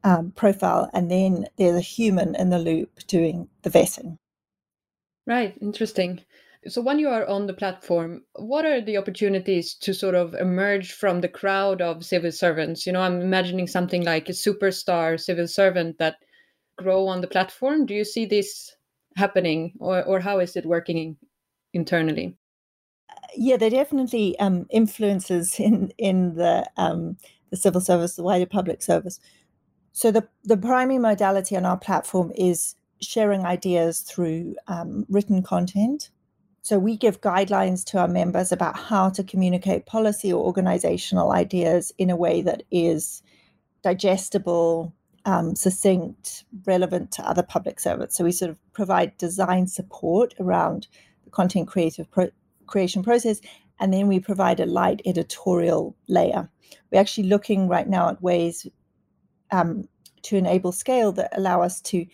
um, 0.04 0.32
profile, 0.32 0.90
and 0.92 1.11
then 1.11 1.47
there's 1.56 1.76
a 1.76 1.80
human 1.80 2.35
in 2.37 2.50
the 2.50 2.59
loop 2.59 3.06
doing 3.06 3.49
the 3.62 3.71
vetting. 3.71 4.16
Right, 5.26 5.56
interesting. 5.61 6.21
So 6.68 6.80
when 6.80 6.99
you 6.99 7.09
are 7.09 7.26
on 7.26 7.47
the 7.47 7.54
platform, 7.54 8.23
what 8.35 8.64
are 8.64 8.80
the 8.80 8.97
opportunities 8.97 9.75
to 9.75 9.92
sort 9.92 10.14
of 10.14 10.35
emerge 10.35 10.92
from 10.92 11.21
the 11.21 11.28
crowd 11.28 11.82
of 11.82 12.04
civil 12.04 12.30
servants? 12.30 12.87
You 12.87 12.92
know, 12.92 13.00
I'm 13.00 13.21
imagining 13.21 13.66
something 13.66 14.04
like 14.04 14.28
a 14.28 14.32
superstar 14.32 15.18
civil 15.18 15.49
servant 15.49 15.99
that 15.99 16.16
grow 16.76 17.09
on 17.09 17.21
the 17.21 17.26
platform. 17.26 17.87
Do 17.87 17.94
you 17.94 18.04
see 18.04 18.26
this 18.26 18.76
happening, 19.16 19.73
or 19.80 20.04
or 20.04 20.21
how 20.21 20.38
is 20.38 20.56
it 20.56 20.64
working 20.64 21.16
internally? 21.73 22.37
Yeah, 23.37 23.56
there 23.56 23.71
definitely 23.71 24.38
um, 24.38 24.66
influences 24.71 25.59
in 25.61 25.92
in 25.99 26.35
the 26.35 26.68
um, 26.76 27.16
the 27.50 27.56
civil 27.56 27.80
service, 27.80 28.16
the 28.16 28.23
wider 28.23 28.47
public 28.47 28.82
service. 28.82 29.18
So 29.92 30.11
the 30.11 30.28
the 30.44 30.56
primary 30.56 30.99
modality 30.99 31.56
on 31.56 31.64
our 31.64 31.78
platform 31.78 32.32
is 32.34 32.75
sharing 33.00 33.44
ideas 33.44 34.00
through 34.00 34.56
um, 34.68 35.06
written 35.08 35.42
content 35.42 36.11
so 36.64 36.78
we 36.78 36.96
give 36.96 37.20
guidelines 37.20 37.84
to 37.87 37.99
our 37.99 38.06
members 38.06 38.52
about 38.52 38.76
how 38.76 39.11
to 39.11 39.25
communicate 39.25 39.84
policy 39.84 40.32
or 40.32 40.44
organizational 40.44 41.32
ideas 41.32 41.92
in 41.99 42.08
a 42.08 42.16
way 42.16 42.40
that 42.42 42.62
is 42.70 43.20
digestible, 43.82 44.94
um, 45.25 45.56
succinct, 45.56 46.44
relevant 46.64 47.11
to 47.12 47.28
other 47.28 47.42
public 47.42 47.80
servants. 47.80 48.16
So 48.16 48.22
we 48.22 48.30
sort 48.30 48.52
of 48.52 48.72
provide 48.72 49.16
design 49.18 49.66
support 49.66 50.34
around 50.38 50.87
the 51.25 51.30
content 51.30 51.66
creative 51.66 52.08
pro- 52.12 52.30
creation 52.66 53.02
process, 53.02 53.40
and 53.81 53.92
then 53.92 54.07
we 54.07 54.20
provide 54.20 54.61
a 54.61 54.66
light 54.66 55.02
editorial 55.05 55.96
layer. 56.07 56.48
We're 56.92 57.00
actually 57.00 57.26
looking 57.26 57.66
right 57.66 57.88
now 57.88 58.09
at 58.09 58.22
ways 58.22 58.68
um, 59.53 59.88
to 60.23 60.37
enable 60.37 60.73
scale 60.73 61.12
that 61.12 61.37
allow 61.37 61.62
us 61.62 61.81
to 61.81 62.07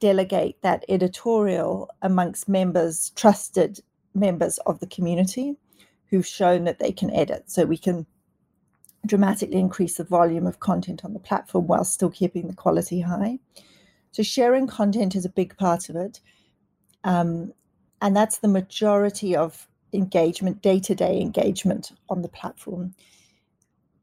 delegate 0.00 0.60
that 0.62 0.84
editorial 0.88 1.90
amongst 2.02 2.48
members 2.48 3.10
trusted 3.16 3.80
members 4.14 4.58
of 4.66 4.80
the 4.80 4.86
community 4.86 5.54
who've 6.10 6.26
shown 6.26 6.64
that 6.64 6.78
they 6.78 6.92
can 6.92 7.10
edit. 7.10 7.50
So 7.50 7.64
we 7.64 7.78
can 7.78 8.06
dramatically 9.04 9.58
increase 9.58 9.96
the 9.96 10.04
volume 10.04 10.46
of 10.46 10.60
content 10.60 11.04
on 11.04 11.12
the 11.12 11.20
platform 11.20 11.66
while 11.66 11.84
still 11.84 12.10
keeping 12.10 12.48
the 12.48 12.54
quality 12.54 13.00
high. 13.00 13.38
So 14.12 14.22
sharing 14.22 14.66
content 14.66 15.14
is 15.14 15.24
a 15.24 15.30
big 15.30 15.56
part 15.56 15.88
of 15.88 15.96
it. 15.96 16.20
Um, 17.04 17.52
and 18.00 18.16
that's 18.16 18.38
the 18.38 18.48
majority 18.48 19.36
of 19.36 19.68
engagement, 19.92 20.62
day 20.62 20.80
to 20.80 20.94
day 20.94 21.20
engagement 21.20 21.92
on 22.08 22.22
the 22.22 22.28
platform. 22.28 22.94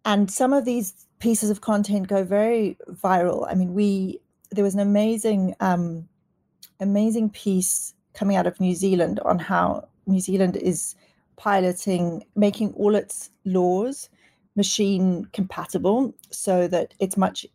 And 0.05 0.29
some 0.31 0.53
of 0.53 0.65
these 0.65 1.07
pieces 1.23 1.49
of 1.49 1.61
content 1.61 2.09
go 2.09 2.21
very 2.21 2.77
viral. 2.91 3.47
I 3.49 3.55
mean, 3.55 3.73
we 3.73 4.19
there 4.51 4.63
was 4.63 4.73
an 4.73 4.81
amazing, 4.81 5.55
um, 5.61 6.07
amazing 6.81 7.29
piece 7.29 7.95
coming 8.13 8.35
out 8.35 8.45
of 8.45 8.59
New 8.59 8.75
Zealand 8.75 9.21
on 9.21 9.39
how 9.39 9.87
New 10.05 10.19
Zealand 10.19 10.57
is 10.57 10.95
piloting 11.37 12.25
making 12.35 12.73
all 12.73 12.93
its 12.93 13.31
laws 13.45 14.09
machine 14.57 15.25
compatible 15.31 16.13
so 16.29 16.67
that 16.67 16.93
it's 16.99 17.15
much 17.15 17.45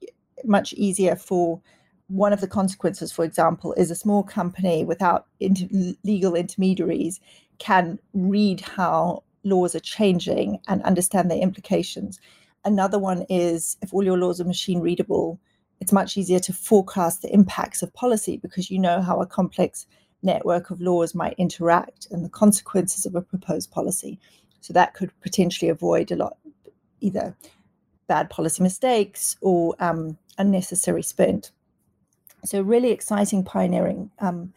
much 0.45 0.73
easier 0.73 1.15
for 1.15 1.61
one 2.09 2.33
of 2.33 2.41
the 2.41 2.49
consequences 2.49 3.13
for 3.13 3.25
example 3.25 3.73
is 3.75 3.91
a 3.91 3.95
small 3.95 4.23
company 4.23 4.83
without 4.83 5.27
inter- 5.41 5.95
legal 6.03 6.35
intermediaries 6.35 7.21
can 7.59 7.99
read 8.15 8.61
how 8.61 9.23
laws 9.45 9.75
are 9.77 9.81
changing 9.97 10.59
and 10.67 10.83
understand 10.83 11.31
their 11.31 11.39
implications 11.39 12.19
another 12.69 12.99
one 12.99 13.25
is 13.29 13.77
if 13.83 13.93
all 13.93 14.05
your 14.05 14.19
laws 14.19 14.41
are 14.41 14.45
machine 14.45 14.81
readable 14.81 15.41
it's 15.81 15.93
much 15.93 16.17
easier 16.17 16.41
to 16.41 16.53
forecast 16.53 17.23
the 17.23 17.33
impacts 17.33 17.83
of 17.83 17.93
policy 17.95 18.37
because 18.37 18.71
you 18.71 18.79
know 18.79 19.01
how 19.01 19.21
a 19.21 19.27
complex 19.27 19.87
network 20.23 20.71
of 20.71 20.81
laws 20.81 21.15
might 21.15 21.35
interact 21.39 22.09
and 22.11 22.25
the 22.25 22.29
consequences 22.29 23.07
of 23.07 23.15
a 23.15 23.23
proposed 23.23 23.71
policy. 23.71 24.19
So 24.61 24.73
that 24.73 24.95
could 24.95 25.13
potentially 25.21 25.69
avoid 25.69 26.11
a 26.11 26.17
lot, 26.17 26.37
either 27.01 27.37
bad 28.09 28.29
policy 28.29 28.63
mistakes 28.63 29.37
or 29.41 29.77
um, 29.79 30.19
unnecessary 30.39 31.03
spend. 31.03 31.51
So 32.45 32.61
really 32.61 32.91
exciting 32.91 33.45
pioneering 33.45 34.11
um, 34.19 34.53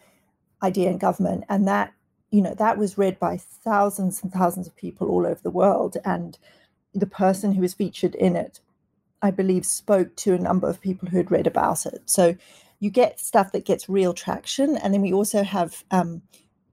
idea 0.64 0.90
in 0.90 0.98
government, 0.98 1.44
and 1.50 1.68
that 1.68 1.94
you 2.30 2.42
know 2.42 2.54
that 2.56 2.78
was 2.78 2.98
read 2.98 3.20
by 3.20 3.38
thousands 3.38 4.22
and 4.22 4.32
thousands 4.32 4.68
of 4.68 4.76
people 4.76 5.10
all 5.10 5.26
over 5.26 5.40
the 5.42 5.50
world, 5.50 5.98
and 6.06 6.38
the 6.94 7.08
person 7.08 7.54
who 7.54 7.62
was 7.62 7.74
featured 7.74 8.16
in 8.16 8.36
it, 8.36 8.60
I 9.22 9.32
believe, 9.32 9.66
spoke 9.66 10.16
to 10.18 10.34
a 10.34 10.40
number 10.40 10.70
of 10.70 10.82
people 10.82 11.08
who 11.08 11.18
had 11.18 11.32
read 11.32 11.48
about 11.48 11.86
it. 11.86 12.02
So 12.06 12.36
you 12.80 12.90
get 12.90 13.20
stuff 13.20 13.52
that 13.52 13.66
gets 13.66 13.88
real 13.88 14.14
traction. 14.14 14.78
And 14.78 14.94
then 14.94 15.02
we 15.02 15.14
also 15.14 15.44
have 15.44 15.84
um, 15.92 16.22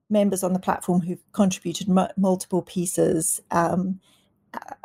members 0.09 0.43
on 0.43 0.53
the 0.53 0.59
platform 0.59 1.01
who've 1.01 1.23
contributed 1.31 1.87
multiple 2.17 2.63
pieces. 2.63 3.39
Um, 3.51 3.99
uh, 4.53 4.75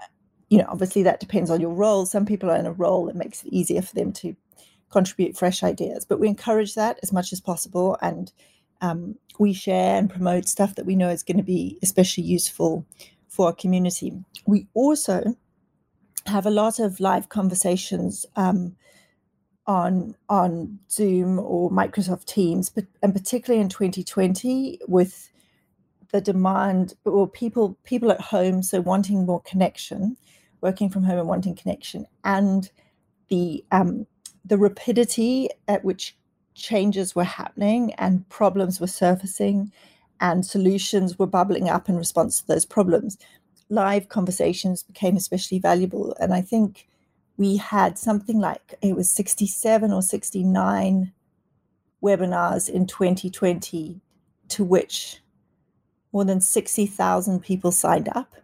you 0.50 0.58
know, 0.58 0.66
obviously 0.68 1.02
that 1.02 1.20
depends 1.20 1.50
on 1.50 1.60
your 1.60 1.72
role. 1.72 2.06
Some 2.06 2.26
people 2.26 2.50
are 2.50 2.56
in 2.56 2.66
a 2.66 2.72
role 2.72 3.06
that 3.06 3.16
makes 3.16 3.42
it 3.42 3.52
easier 3.52 3.82
for 3.82 3.94
them 3.94 4.12
to 4.14 4.36
contribute 4.90 5.36
fresh 5.36 5.62
ideas, 5.62 6.04
but 6.04 6.20
we 6.20 6.28
encourage 6.28 6.74
that 6.74 7.00
as 7.02 7.12
much 7.12 7.32
as 7.32 7.40
possible. 7.40 7.96
And 8.02 8.30
um, 8.80 9.16
we 9.38 9.52
share 9.52 9.96
and 9.96 10.10
promote 10.10 10.46
stuff 10.46 10.74
that 10.74 10.86
we 10.86 10.94
know 10.94 11.08
is 11.08 11.22
going 11.22 11.38
to 11.38 11.42
be 11.42 11.78
especially 11.82 12.24
useful 12.24 12.86
for 13.34 13.46
our 13.46 13.52
community. 13.52 14.12
We 14.46 14.68
also 14.74 15.36
have 16.26 16.46
a 16.46 16.50
lot 16.50 16.78
of 16.78 17.00
live 17.00 17.28
conversations 17.28 18.24
um, 18.36 18.76
on 19.66 20.14
on 20.28 20.78
Zoom 20.88 21.40
or 21.40 21.68
Microsoft 21.70 22.26
Teams, 22.26 22.70
but 22.70 22.84
and 23.02 23.12
particularly 23.12 23.60
in 23.60 23.68
2020 23.68 24.78
with 24.86 25.30
the 26.12 26.20
demand 26.20 26.94
or 27.04 27.28
people 27.28 27.76
people 27.82 28.12
at 28.12 28.20
home, 28.20 28.62
so 28.62 28.80
wanting 28.80 29.26
more 29.26 29.42
connection, 29.42 30.16
working 30.60 30.88
from 30.88 31.02
home 31.02 31.18
and 31.18 31.28
wanting 31.28 31.56
connection, 31.56 32.06
and 32.22 32.70
the 33.28 33.64
um, 33.72 34.06
the 34.44 34.58
rapidity 34.58 35.48
at 35.66 35.84
which 35.84 36.16
changes 36.54 37.16
were 37.16 37.24
happening 37.24 37.92
and 37.94 38.28
problems 38.28 38.80
were 38.80 38.86
surfacing 38.86 39.72
and 40.24 40.46
solutions 40.46 41.18
were 41.18 41.26
bubbling 41.26 41.68
up 41.68 41.86
in 41.86 41.98
response 41.98 42.40
to 42.40 42.46
those 42.46 42.64
problems. 42.64 43.18
Live 43.68 44.08
conversations 44.08 44.82
became 44.82 45.18
especially 45.18 45.58
valuable, 45.58 46.16
and 46.18 46.32
I 46.32 46.40
think 46.40 46.88
we 47.36 47.58
had 47.58 47.98
something 47.98 48.40
like 48.40 48.74
it 48.80 48.96
was 48.96 49.10
67 49.10 49.92
or 49.92 50.00
69 50.00 51.12
webinars 52.02 52.70
in 52.70 52.86
2020 52.86 54.00
to 54.48 54.64
which 54.64 55.20
more 56.12 56.24
than 56.24 56.40
60,000 56.40 57.40
people 57.40 57.70
signed 57.70 58.08
up. 58.14 58.34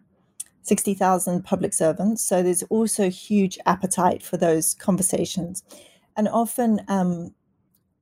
60,000 0.62 1.42
public 1.42 1.72
servants. 1.72 2.22
So 2.22 2.42
there's 2.42 2.62
also 2.64 3.08
huge 3.08 3.58
appetite 3.64 4.22
for 4.22 4.36
those 4.36 4.74
conversations. 4.74 5.64
And 6.14 6.28
often 6.28 6.82
um, 6.88 7.34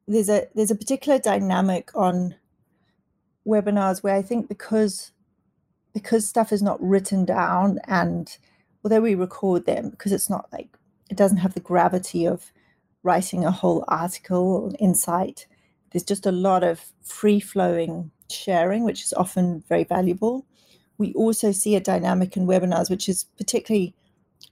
there's 0.08 0.28
a 0.28 0.48
there's 0.56 0.72
a 0.72 0.74
particular 0.74 1.20
dynamic 1.20 1.90
on 1.94 2.34
webinars 3.48 4.02
where 4.02 4.14
I 4.14 4.22
think 4.22 4.48
because 4.48 5.12
because 5.94 6.28
stuff 6.28 6.52
is 6.52 6.62
not 6.62 6.80
written 6.80 7.24
down 7.24 7.78
and 7.88 8.36
although 8.84 9.00
we 9.00 9.14
record 9.14 9.66
them 9.66 9.90
because 9.90 10.12
it's 10.12 10.30
not 10.30 10.46
like 10.52 10.68
it 11.10 11.16
doesn't 11.16 11.38
have 11.38 11.54
the 11.54 11.60
gravity 11.60 12.26
of 12.26 12.52
writing 13.02 13.44
a 13.44 13.50
whole 13.50 13.84
article 13.88 14.54
or 14.54 14.72
insight. 14.78 15.46
There's 15.90 16.04
just 16.04 16.26
a 16.26 16.32
lot 16.32 16.62
of 16.62 16.84
free 17.02 17.40
flowing 17.40 18.10
sharing 18.30 18.84
which 18.84 19.02
is 19.02 19.14
often 19.14 19.64
very 19.68 19.84
valuable. 19.84 20.46
We 20.98 21.14
also 21.14 21.50
see 21.52 21.74
a 21.74 21.80
dynamic 21.80 22.36
in 22.36 22.46
webinars 22.46 22.90
which 22.90 23.08
is 23.08 23.24
particularly 23.38 23.94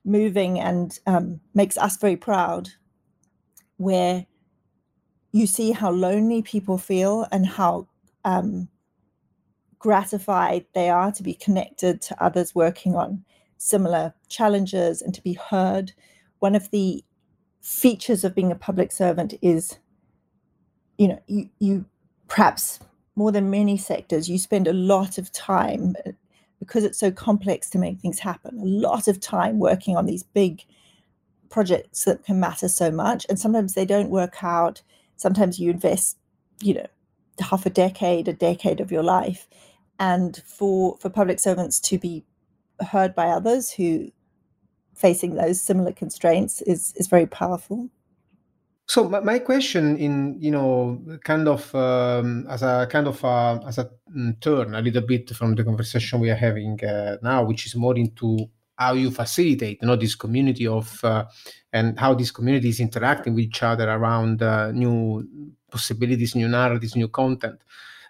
moving 0.04 0.59
and 0.59 0.98
um, 1.06 1.40
makes 1.52 1.76
us 1.76 1.98
very 1.98 2.16
proud 2.16 2.70
where 3.76 4.26
you 5.32 5.46
see 5.46 5.72
how 5.72 5.90
lonely 5.90 6.40
people 6.40 6.78
feel 6.78 7.26
and 7.30 7.46
how 7.46 7.87
um, 8.24 8.68
gratified 9.79 10.65
they 10.75 10.89
are 10.89 11.12
to 11.12 11.23
be 11.23 11.35
connected 11.35 12.01
to 12.03 12.23
others 12.23 12.55
working 12.55 12.95
on 12.95 13.25
similar 13.59 14.15
challenges 14.29 15.03
and 15.03 15.15
to 15.15 15.23
be 15.23 15.35
heard. 15.35 15.93
One 16.39 16.55
of 16.55 16.71
the 16.71 17.05
features 17.61 18.25
of 18.25 18.35
being 18.35 18.53
a 18.53 18.57
public 18.57 18.93
servant 18.93 19.35
is, 19.43 19.79
you 20.99 21.09
know, 21.09 21.21
you, 21.27 21.49
you 21.59 21.85
perhaps 22.29 22.81
more 23.17 23.33
than 23.33 23.51
many 23.51 23.77
sectors, 23.77 24.29
you 24.29 24.39
spend 24.39 24.69
a 24.69 24.73
lot 24.73 25.19
of 25.19 25.33
time 25.33 25.97
because 26.59 26.85
it's 26.85 26.99
so 26.99 27.11
complex 27.11 27.69
to 27.71 27.79
make 27.79 27.99
things 27.99 28.19
happen, 28.19 28.59
a 28.59 28.65
lot 28.65 29.09
of 29.09 29.21
time 29.21 29.59
working 29.59 29.97
on 29.97 30.07
these 30.07 30.23
big 30.23 30.65
projects 31.49 32.05
that 32.05 32.25
can 32.25 32.41
matter 32.41 32.69
so 32.69 32.91
much. 32.91 33.27
And 33.29 33.39
sometimes 33.39 33.75
they 33.75 33.85
don't 33.85 34.11
work 34.11 34.43
out. 34.43 34.83
Sometimes 35.17 35.59
you 35.59 35.71
invest, 35.71 36.19
you 36.61 36.75
know, 36.75 36.87
half 37.40 37.66
a 37.66 37.70
decade, 37.70 38.29
a 38.29 38.33
decade 38.33 38.81
of 38.81 38.92
your 38.92 39.03
life. 39.03 39.49
And 39.99 40.37
for 40.44 40.96
for 41.01 41.09
public 41.11 41.40
servants 41.40 41.81
to 41.81 41.99
be 41.99 42.25
heard 42.81 43.14
by 43.14 43.29
others 43.29 43.72
who 43.72 44.11
facing 44.94 45.35
those 45.35 45.61
similar 45.61 45.92
constraints 45.92 46.62
is 46.62 46.92
is 46.96 47.07
very 47.07 47.27
powerful. 47.27 47.90
So 48.88 49.09
my, 49.09 49.20
my 49.20 49.38
question, 49.40 49.96
in 49.96 50.37
you 50.38 50.53
know, 50.53 51.03
kind 51.25 51.49
of 51.49 51.75
um, 51.75 52.46
as 52.49 52.62
a 52.62 52.87
kind 52.90 53.09
of 53.09 53.25
uh, 53.25 53.59
as 53.66 53.79
a 53.79 53.90
mm, 54.16 54.38
turn 54.40 54.75
a 54.75 54.81
little 54.81 55.03
bit 55.03 55.31
from 55.31 55.55
the 55.55 55.64
conversation 55.64 56.20
we 56.20 56.31
are 56.31 56.37
having 56.37 56.83
uh, 56.85 57.16
now, 57.22 57.44
which 57.44 57.66
is 57.66 57.75
more 57.75 57.96
into 57.96 58.49
how 58.77 58.93
you 58.93 59.11
facilitate, 59.11 59.79
you 59.81 59.89
know, 59.89 59.97
this 59.97 60.15
community 60.15 60.67
of 60.67 61.03
uh, 61.05 61.25
and 61.73 61.99
how 61.99 62.15
these 62.15 62.31
communities 62.31 62.81
interacting 62.81 63.35
with 63.35 63.45
each 63.45 63.62
other 63.62 63.89
around 63.91 64.43
uh, 64.43 64.71
new 64.73 65.27
possibilities, 65.71 66.35
new 66.35 66.49
narratives, 66.49 66.97
new 66.97 67.09
content. 67.09 67.61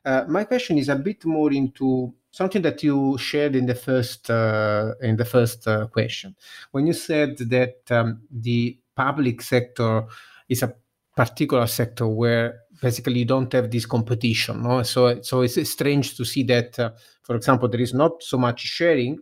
Uh, 0.04 0.24
my 0.28 0.44
question 0.44 0.78
is 0.78 0.88
a 0.88 0.96
bit 0.96 1.24
more 1.24 1.52
into 1.52 2.14
something 2.30 2.62
that 2.62 2.82
you 2.82 3.16
shared 3.18 3.56
in 3.56 3.66
the 3.66 3.74
first 3.74 4.30
uh, 4.30 4.92
in 5.00 5.16
the 5.16 5.24
first 5.24 5.66
uh, 5.66 5.86
question 5.86 6.36
when 6.70 6.86
you 6.86 6.92
said 6.92 7.36
that 7.38 7.78
um, 7.90 8.20
the 8.30 8.78
public 8.94 9.40
sector 9.40 10.04
is 10.48 10.62
a 10.62 10.74
particular 11.16 11.66
sector 11.66 12.06
where 12.06 12.60
basically 12.82 13.20
you 13.20 13.24
don't 13.24 13.52
have 13.52 13.70
this 13.70 13.86
competition 13.86 14.62
no? 14.62 14.82
so 14.82 15.20
so 15.22 15.40
it's 15.40 15.70
strange 15.70 16.14
to 16.16 16.24
see 16.24 16.42
that 16.42 16.78
uh, 16.78 16.90
for 17.22 17.36
example 17.36 17.68
there 17.68 17.80
is 17.80 17.94
not 17.94 18.22
so 18.22 18.36
much 18.36 18.60
sharing 18.60 19.18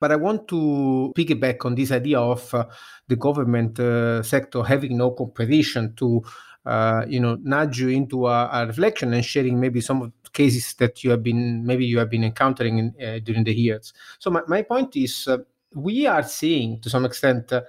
but 0.00 0.12
I 0.12 0.16
want 0.16 0.48
to 0.48 1.12
piggyback 1.16 1.64
on 1.64 1.74
this 1.74 1.90
idea 1.90 2.20
of 2.20 2.52
uh, 2.54 2.66
the 3.08 3.16
government 3.16 3.78
uh, 3.80 4.22
sector 4.22 4.62
having 4.62 4.96
no 4.96 5.10
competition 5.10 5.94
to 5.96 6.22
uh, 6.66 7.04
you 7.06 7.20
know 7.20 7.38
nudge 7.42 7.80
you 7.80 7.88
into 7.88 8.26
a, 8.26 8.48
a, 8.52 8.66
reflection 8.66 9.14
and 9.14 9.24
sharing 9.24 9.60
maybe 9.60 9.80
some 9.80 10.02
of 10.02 10.12
the 10.24 10.30
cases 10.30 10.74
that 10.74 11.04
you 11.04 11.10
have 11.10 11.22
been 11.22 11.64
maybe 11.64 11.86
you 11.86 11.98
have 11.98 12.10
been 12.10 12.24
encountering 12.24 12.78
in, 12.78 12.94
uh, 13.00 13.18
during 13.20 13.44
the 13.44 13.54
years. 13.54 13.92
So 14.18 14.30
my, 14.30 14.42
my 14.48 14.62
point 14.62 14.96
is 14.96 15.28
uh, 15.28 15.38
we 15.74 16.06
are 16.06 16.24
seeing 16.24 16.80
to 16.80 16.90
some 16.90 17.04
extent 17.04 17.52
uh, 17.52 17.62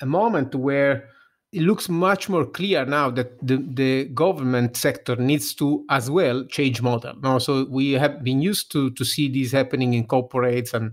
a 0.00 0.06
moment 0.06 0.54
where 0.54 1.08
it 1.52 1.62
looks 1.62 1.88
much 1.88 2.28
more 2.28 2.46
clear 2.46 2.84
now 2.86 3.10
that 3.10 3.38
the, 3.46 3.56
the 3.74 4.04
government 4.06 4.76
sector 4.76 5.16
needs 5.16 5.54
to 5.54 5.84
as 5.90 6.10
well 6.10 6.44
change 6.46 6.80
model. 6.80 7.14
Now, 7.22 7.38
so 7.38 7.66
we 7.70 7.92
have 7.92 8.24
been 8.24 8.40
used 8.40 8.72
to 8.72 8.90
to 8.90 9.04
see 9.04 9.28
this 9.28 9.52
happening 9.52 9.94
in 9.94 10.06
corporates 10.06 10.74
and 10.74 10.92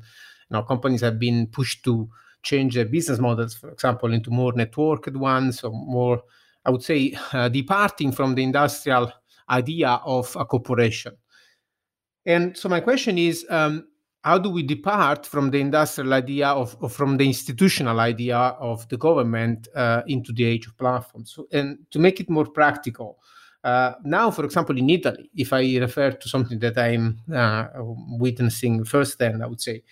know 0.50 0.64
companies 0.64 1.02
have 1.02 1.20
been 1.20 1.48
pushed 1.48 1.84
to 1.84 2.10
change 2.42 2.76
their 2.76 2.86
business 2.86 3.20
models 3.20 3.54
for 3.54 3.70
example 3.70 4.14
into 4.14 4.32
more 4.32 4.54
networked 4.54 5.16
ones 5.16 5.64
or 5.64 5.72
more 5.72 6.24
I 6.66 6.72
would 6.72 6.84
say, 6.84 7.18
uh, 7.34 7.50
departing 7.50 8.12
from 8.12 8.36
the 8.36 8.44
industrial 8.44 9.12
idea 9.50 10.00
of 10.06 10.36
a 10.36 10.46
corporation. 10.46 11.16
And 12.26 12.56
so 12.56 12.70
my 12.70 12.80
question 12.80 13.18
is, 13.18 13.46
um, 13.50 13.88
how 14.24 14.38
do 14.38 14.50
we 14.50 14.64
depart 14.64 15.26
from 15.26 15.50
the 15.50 15.62
industrial 15.62 16.14
idea 16.14 16.48
of, 16.48 16.76
of 16.82 16.92
from 16.92 17.18
the 17.18 17.26
institutional 17.26 18.00
idea 18.02 18.38
of 18.38 18.88
the 18.90 18.98
government 18.98 19.70
uh, 19.76 20.02
into 20.08 20.34
the 20.34 20.44
age 20.44 20.68
of 20.68 20.78
platforms? 20.78 21.32
So, 21.34 21.48
and 21.52 21.80
to 21.92 22.00
make 22.00 22.20
it 22.20 22.30
more 22.30 22.46
practical, 22.46 23.18
uh, 23.64 23.94
now, 24.04 24.30
for 24.30 24.44
example, 24.46 24.78
in 24.78 24.90
Italy, 24.90 25.30
if 25.36 25.54
I 25.54 25.78
refer 25.78 26.12
to 26.12 26.30
something 26.30 26.60
that 26.60 26.78
I'm 26.78 27.22
uh, 27.34 27.68
witnessing 28.20 28.84
firsthand, 28.84 29.42
I 29.42 29.48
would 29.48 29.62
say 29.62 29.84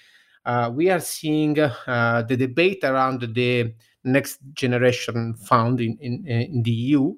uh, 0.48 0.72
we 0.74 0.90
are 0.90 1.02
seeing 1.02 1.60
uh, 1.60 2.24
the 2.28 2.38
debate 2.38 2.80
around 2.84 3.22
the 3.36 3.74
next 4.06 4.40
generation 4.54 5.36
fund 5.36 5.82
in, 5.82 5.98
in, 6.00 6.26
in 6.26 6.64
the 6.64 6.72
EU, 6.72 7.14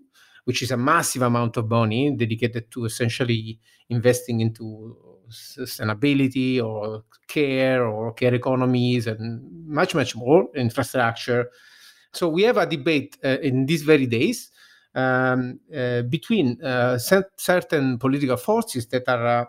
which 0.46 0.64
is 0.64 0.72
a 0.72 0.78
massive 0.78 1.22
amount 1.22 1.56
of 1.56 1.70
money 1.70 2.10
dedicated 2.16 2.72
to 2.72 2.86
essentially 2.86 3.60
investing 3.90 4.42
into 4.42 4.98
sustainability 5.30 6.60
or 6.60 7.04
care 7.28 7.86
or 7.86 8.14
care 8.14 8.34
economies 8.34 9.06
and 9.06 9.68
much, 9.68 9.94
much 9.94 10.16
more 10.16 10.48
infrastructure. 10.56 11.52
So 12.12 12.30
we 12.30 12.42
have 12.44 12.58
a 12.58 12.66
debate 12.66 13.16
uh, 13.24 13.38
in 13.44 13.68
these 13.68 13.84
very 13.84 14.08
days 14.08 14.50
um, 14.96 15.60
uh, 15.72 16.02
between 16.02 16.60
uh, 16.64 16.98
certain 16.98 18.00
political 18.00 18.38
forces 18.38 18.88
that 18.88 19.08
are 19.08 19.42
uh, 19.42 19.46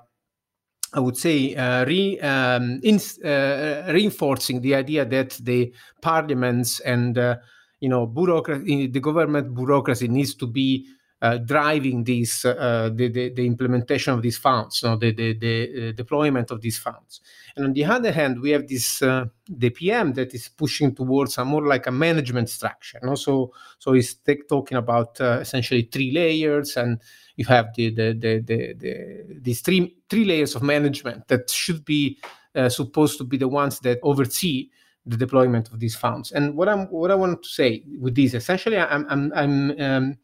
I 0.92 1.00
would 1.00 1.16
say, 1.16 1.54
uh, 1.54 1.84
re, 1.84 2.18
um, 2.20 2.80
in, 2.82 2.98
uh, 3.24 3.92
reinforcing 3.92 4.60
the 4.60 4.74
idea 4.74 5.04
that 5.04 5.30
the 5.40 5.72
parliaments 6.02 6.80
and 6.80 7.16
uh, 7.16 7.36
you 7.80 7.88
know 7.88 8.06
bureaucracy, 8.06 8.88
the 8.88 9.00
government 9.00 9.54
bureaucracy 9.54 10.08
needs 10.08 10.34
to 10.34 10.46
be 10.46 10.88
uh, 10.88 10.99
driving 11.44 12.04
this 12.04 12.44
uh, 12.44 12.90
the, 12.94 13.08
the, 13.08 13.28
the 13.30 13.46
implementation 13.46 14.14
of 14.14 14.22
these 14.22 14.38
funds, 14.38 14.82
you 14.82 14.88
know, 14.88 14.96
the 14.96 15.12
the, 15.12 15.34
the 15.34 15.88
uh, 15.88 15.92
deployment 15.92 16.50
of 16.50 16.60
these 16.60 16.78
funds. 16.78 17.20
And 17.56 17.66
on 17.66 17.72
the 17.72 17.84
other 17.84 18.12
hand, 18.12 18.40
we 18.40 18.50
have 18.50 18.66
this 18.66 18.98
the 18.98 19.70
PM 19.70 20.12
that 20.14 20.34
is 20.34 20.48
pushing 20.48 20.94
towards 20.94 21.36
a 21.38 21.44
more 21.44 21.66
like 21.66 21.86
a 21.86 21.90
management 21.90 22.48
structure. 22.48 22.98
You 23.02 23.08
know? 23.08 23.14
So 23.14 23.52
he's 23.92 24.16
talking 24.48 24.78
about 24.78 25.20
essentially 25.20 25.88
three 25.92 26.12
layers 26.12 26.76
and 26.76 27.00
you 27.36 27.44
have 27.46 27.74
the 27.74 27.90
the 27.90 28.12
the, 28.12 28.38
the, 28.40 28.74
the 28.74 29.40
these 29.40 29.60
three 29.60 29.96
three 30.08 30.24
layers 30.24 30.54
of 30.54 30.62
management 30.62 31.28
that 31.28 31.50
should 31.50 31.84
be 31.84 32.18
uh, 32.54 32.68
supposed 32.68 33.18
to 33.18 33.24
be 33.24 33.36
the 33.36 33.48
ones 33.48 33.80
that 33.80 33.98
oversee 34.02 34.70
the 35.06 35.16
deployment 35.16 35.68
of 35.72 35.80
these 35.80 35.96
funds. 35.96 36.32
And 36.32 36.56
what 36.56 36.68
I'm 36.68 36.86
what 36.86 37.10
I 37.10 37.14
want 37.14 37.42
to 37.42 37.48
say 37.48 37.84
with 37.98 38.14
this, 38.14 38.34
essentially, 38.34 38.78
I'm 38.78 39.06
I'm 39.08 39.32
I'm 39.34 39.80
um, 39.80 40.16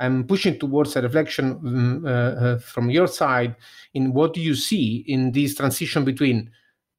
I'm 0.00 0.24
pushing 0.24 0.58
towards 0.58 0.94
a 0.96 1.02
reflection 1.02 1.50
um, 1.50 2.04
uh, 2.06 2.08
uh, 2.08 2.58
from 2.58 2.90
your 2.90 3.08
side 3.08 3.56
in 3.94 4.12
what 4.12 4.34
do 4.34 4.40
you 4.40 4.54
see 4.54 5.04
in 5.08 5.32
this 5.32 5.56
transition 5.56 6.04
between 6.04 6.50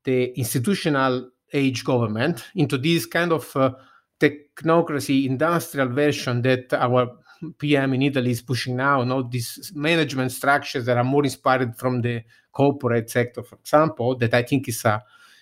the 0.04 0.38
institutional 0.38 1.30
age 1.54 1.84
government 1.84 2.46
into 2.56 2.78
this 2.78 3.06
kind 3.06 3.32
of 3.32 3.56
uh, 3.56 3.74
technocracy 4.20 5.26
industrial 5.26 5.88
version 5.90 6.42
that 6.42 6.74
our 6.74 7.18
PM 7.58 7.94
in 7.94 8.02
Italy 8.02 8.32
is 8.32 8.42
pushing 8.42 8.76
now, 8.76 9.02
you 9.02 9.30
these 9.30 9.72
management 9.74 10.32
structures 10.32 10.86
that 10.86 10.98
are 10.98 11.04
more 11.04 11.24
inspired 11.24 11.78
from 11.78 12.02
the 12.02 12.22
corporate 12.52 13.10
sector, 13.10 13.44
for 13.44 13.56
example, 13.56 14.18
that 14.18 14.34
I 14.34 14.44
think 14.44 14.68
is 14.68 14.84
a 14.86 15.02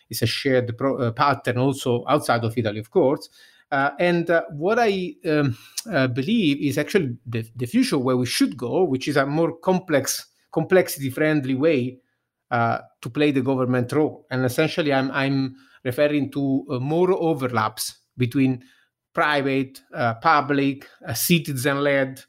is 0.10 0.22
a 0.22 0.26
shared 0.26 0.78
pro, 0.78 0.98
uh, 0.98 1.12
pattern 1.12 1.58
also 1.58 2.06
outside 2.08 2.44
of 2.44 2.58
Italy, 2.58 2.80
of 2.80 2.90
course. 2.90 3.30
Uh, 3.70 3.92
and 4.00 4.30
uh, 4.30 4.44
what 4.52 4.80
I 4.80 5.16
um, 5.28 5.58
uh, 5.92 6.08
believe 6.08 6.62
is 6.62 6.78
actually 6.78 7.18
the, 7.26 7.46
the 7.56 7.66
future 7.66 7.98
where 7.98 8.16
we 8.16 8.26
should 8.26 8.56
go, 8.56 8.84
which 8.84 9.08
is 9.08 9.18
a 9.18 9.26
more 9.26 9.58
complex, 9.58 10.26
complexity 10.52 11.10
friendly 11.10 11.54
way 11.54 12.00
uh, 12.50 12.80
to 13.02 13.10
play 13.10 13.32
the 13.32 13.42
government 13.42 13.92
role. 13.92 14.26
And 14.32 14.46
essentially, 14.46 14.94
I'm, 14.94 15.12
I'm 15.12 15.56
referring 15.84 16.32
to 16.32 16.66
uh, 16.70 16.80
more 16.80 17.12
overlaps 17.12 17.98
between 18.18 18.64
private, 19.14 19.82
uh, 19.94 20.14
public, 20.16 20.88
citizen 21.14 21.84
led. 21.84 22.24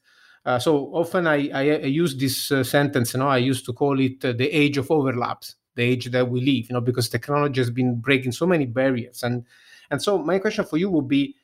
Uh, 0.45 0.59
so 0.59 0.87
often 0.95 1.27
I, 1.27 1.49
I, 1.51 1.63
I 1.71 1.87
use 1.87 2.17
this 2.17 2.49
sentence, 2.69 3.15
you 3.15 3.21
know, 3.21 3.29
I 3.29 3.39
used 3.39 3.65
to 3.67 3.73
call 3.73 4.01
it 4.01 4.21
the 4.21 4.49
age 4.49 4.79
of 4.79 4.91
overlaps. 4.91 5.55
the 5.79 5.85
age 5.85 6.11
that 6.11 6.29
we 6.29 6.41
live, 6.41 6.69
you 6.69 6.75
know, 6.75 6.81
because 6.81 7.09
technology 7.09 7.61
has 7.61 7.71
been 7.71 8.01
breaking 8.01 8.33
so 8.33 8.47
many 8.47 8.67
barriers. 8.67 9.23
And 9.23 9.45
and 9.91 10.03
so 10.03 10.19
my 10.19 10.39
question 10.39 10.65
for 10.65 10.77
you 10.77 10.91
would 10.91 11.09
be, 11.09 11.35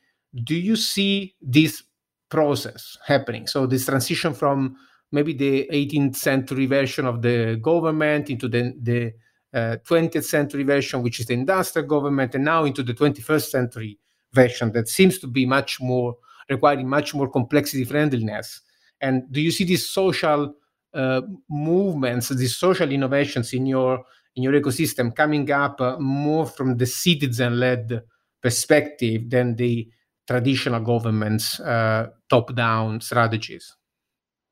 do 0.43 0.55
you 0.55 0.75
see 0.75 1.35
this 1.41 1.83
process 2.29 2.97
happening? 3.05 3.47
So 3.47 3.65
this 3.65 3.85
transition 3.85 4.33
from 4.33 4.75
maybe 5.11 5.33
the 5.33 5.69
18th 5.71 6.15
century 6.15 6.65
version 6.65 7.05
of 7.05 7.21
the 7.21 7.57
government 7.61 8.29
into 8.29 8.47
the, 8.47 8.73
the 8.81 9.13
uh, 9.53 9.77
20th 9.87 10.25
century 10.25 10.63
version, 10.63 11.01
which 11.01 11.19
is 11.19 11.27
the 11.27 11.33
industrial 11.33 11.87
government, 11.87 12.35
and 12.35 12.43
now 12.43 12.65
into 12.65 12.83
the 12.83 12.93
21st 12.93 13.49
century 13.49 13.99
version 14.33 14.71
that 14.73 14.89
seems 14.89 15.17
to 15.19 15.27
be 15.27 15.45
much 15.45 15.79
more 15.79 16.17
requiring 16.49 16.87
much 16.87 17.13
more 17.13 17.29
complexity 17.29 17.83
friendliness. 17.83 18.61
And 19.01 19.31
do 19.31 19.41
you 19.41 19.51
see 19.51 19.63
these 19.63 19.87
social 19.87 20.53
uh, 20.93 21.21
movements, 21.49 22.29
these 22.29 22.55
social 22.55 22.91
innovations 22.91 23.53
in 23.53 23.65
your 23.65 24.03
in 24.35 24.43
your 24.43 24.53
ecosystem 24.53 25.15
coming 25.15 25.49
up 25.49 25.79
uh, 25.79 25.97
more 25.97 26.45
from 26.45 26.75
the 26.77 26.85
citizen-led 26.85 28.01
perspective 28.45 29.31
than 29.31 29.55
the 29.55 29.89
traditional 30.27 30.79
government's 30.79 31.59
uh, 31.59 32.09
top-down 32.29 33.01
strategies? 33.01 33.75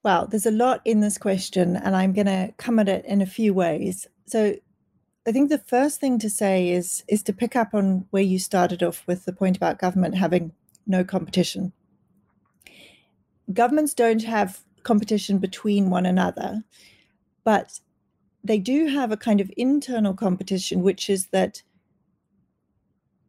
Well, 0.03 0.25
there's 0.25 0.47
a 0.47 0.51
lot 0.65 0.82
in 0.84 1.01
this 1.01 1.19
question, 1.19 1.75
and 1.75 1.95
I'm 1.95 2.12
going 2.12 2.25
to 2.25 2.53
come 2.58 2.79
at 2.79 2.89
it 2.89 3.06
in 3.06 3.21
a 3.21 3.27
few 3.27 3.53
ways. 3.53 4.08
So, 4.25 4.56
I 5.27 5.32
think 5.32 5.49
the 5.49 5.60
first 5.60 6.01
thing 6.01 6.19
to 6.19 6.29
say 6.29 6.69
is 6.69 7.03
is 7.08 7.23
to 7.23 7.34
pick 7.34 7.56
up 7.56 7.73
on 7.73 8.06
where 8.10 8.23
you 8.23 8.39
started 8.39 8.84
off 8.84 9.03
with 9.08 9.23
the 9.23 9.32
point 9.32 9.56
about 9.56 9.79
government 9.79 10.15
having 10.15 10.51
no 10.86 11.06
competition. 11.06 11.71
Governments 13.53 13.93
don't 13.93 14.23
have 14.23 14.63
competition 14.82 15.38
between 15.38 15.89
one 15.89 16.06
another, 16.06 16.63
but 17.45 17.79
they 18.43 18.58
do 18.58 18.88
have 18.88 19.12
a 19.12 19.23
kind 19.27 19.39
of 19.39 19.49
internal 19.56 20.13
competition, 20.13 20.82
which 20.82 21.10
is 21.10 21.27
that 21.27 21.63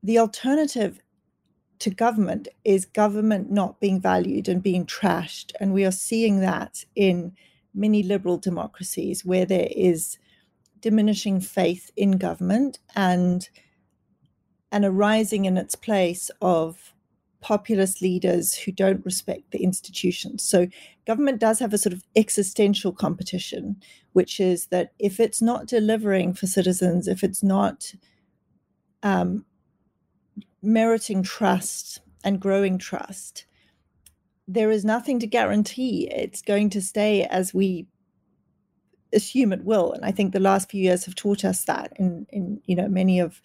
the 0.05 0.19
alternative 0.19 1.01
to 1.79 1.91
government 1.91 2.47
is 2.65 2.85
government 2.85 3.51
not 3.51 3.81
being 3.81 4.01
valued 4.01 4.49
and 4.49 4.63
being 4.63 4.85
trashed. 4.85 5.53
And 5.59 5.73
we 5.73 5.85
are 5.85 5.91
seeing 5.91 6.41
that 6.41 6.85
in 6.95 7.33
many 7.75 8.03
liberal 8.03 8.37
democracies 8.37 9.25
where 9.25 9.47
there 9.47 9.69
is 9.75 10.19
diminishing 10.81 11.41
faith 11.41 11.91
in 11.97 12.13
government 12.13 12.79
and 12.95 13.49
an 14.71 14.85
arising 14.85 15.47
in 15.47 15.57
its 15.57 15.75
place 15.75 16.31
of 16.43 16.93
populist 17.41 18.03
leaders 18.03 18.55
who 18.55 18.73
don't 18.73 19.05
respect 19.05 19.51
the 19.51 19.63
institutions. 19.63 20.43
So, 20.43 20.67
government 21.07 21.41
does 21.41 21.59
have 21.59 21.73
a 21.73 21.79
sort 21.79 21.93
of 21.93 22.05
existential 22.17 22.93
competition, 22.93 23.77
which 24.13 24.41
is 24.41 24.67
that 24.67 24.93
if 24.99 25.21
it's 25.21 25.41
not 25.41 25.67
delivering 25.67 26.35
for 26.35 26.47
citizens, 26.47 27.09
if 27.09 27.23
it's 27.23 27.43
not 27.43 27.93
um, 29.03 29.45
meriting 30.65 31.23
trust 31.23 32.01
and 32.25 32.41
growing 32.41 32.79
trust, 32.79 33.47
there 34.47 34.71
is 34.71 34.85
nothing 34.85 35.19
to 35.21 35.27
guarantee 35.27 36.09
it's 36.11 36.43
going 36.43 36.71
to 36.71 36.83
stay 36.83 37.25
as 37.25 37.55
we 37.55 37.87
assume 39.13 39.53
it 39.53 39.65
will. 39.65 39.93
And 39.93 40.05
I 40.05 40.11
think 40.11 40.33
the 40.33 40.41
last 40.41 40.71
few 40.71 40.83
years 40.83 41.05
have 41.05 41.15
taught 41.15 41.45
us 41.45 41.65
that 41.65 41.93
in, 41.97 42.27
in 42.31 42.61
you 42.65 42.77
know 42.77 42.89
many 42.89 43.21
of 43.21 43.41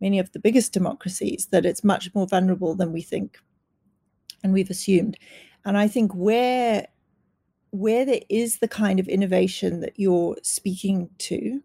many 0.00 0.18
of 0.18 0.32
the 0.32 0.38
biggest 0.38 0.72
democracies 0.72 1.48
that 1.50 1.66
it's 1.66 1.84
much 1.84 2.14
more 2.14 2.26
vulnerable 2.26 2.74
than 2.74 2.92
we 2.92 3.02
think 3.02 3.38
and 4.42 4.52
we've 4.52 4.70
assumed. 4.70 5.18
And 5.64 5.76
I 5.76 5.88
think 5.88 6.12
where 6.12 6.86
where 7.72 8.04
there 8.04 8.22
is 8.28 8.58
the 8.58 8.68
kind 8.68 8.98
of 8.98 9.06
innovation 9.06 9.80
that 9.80 9.92
you're 9.96 10.36
speaking 10.42 11.08
to, 11.18 11.62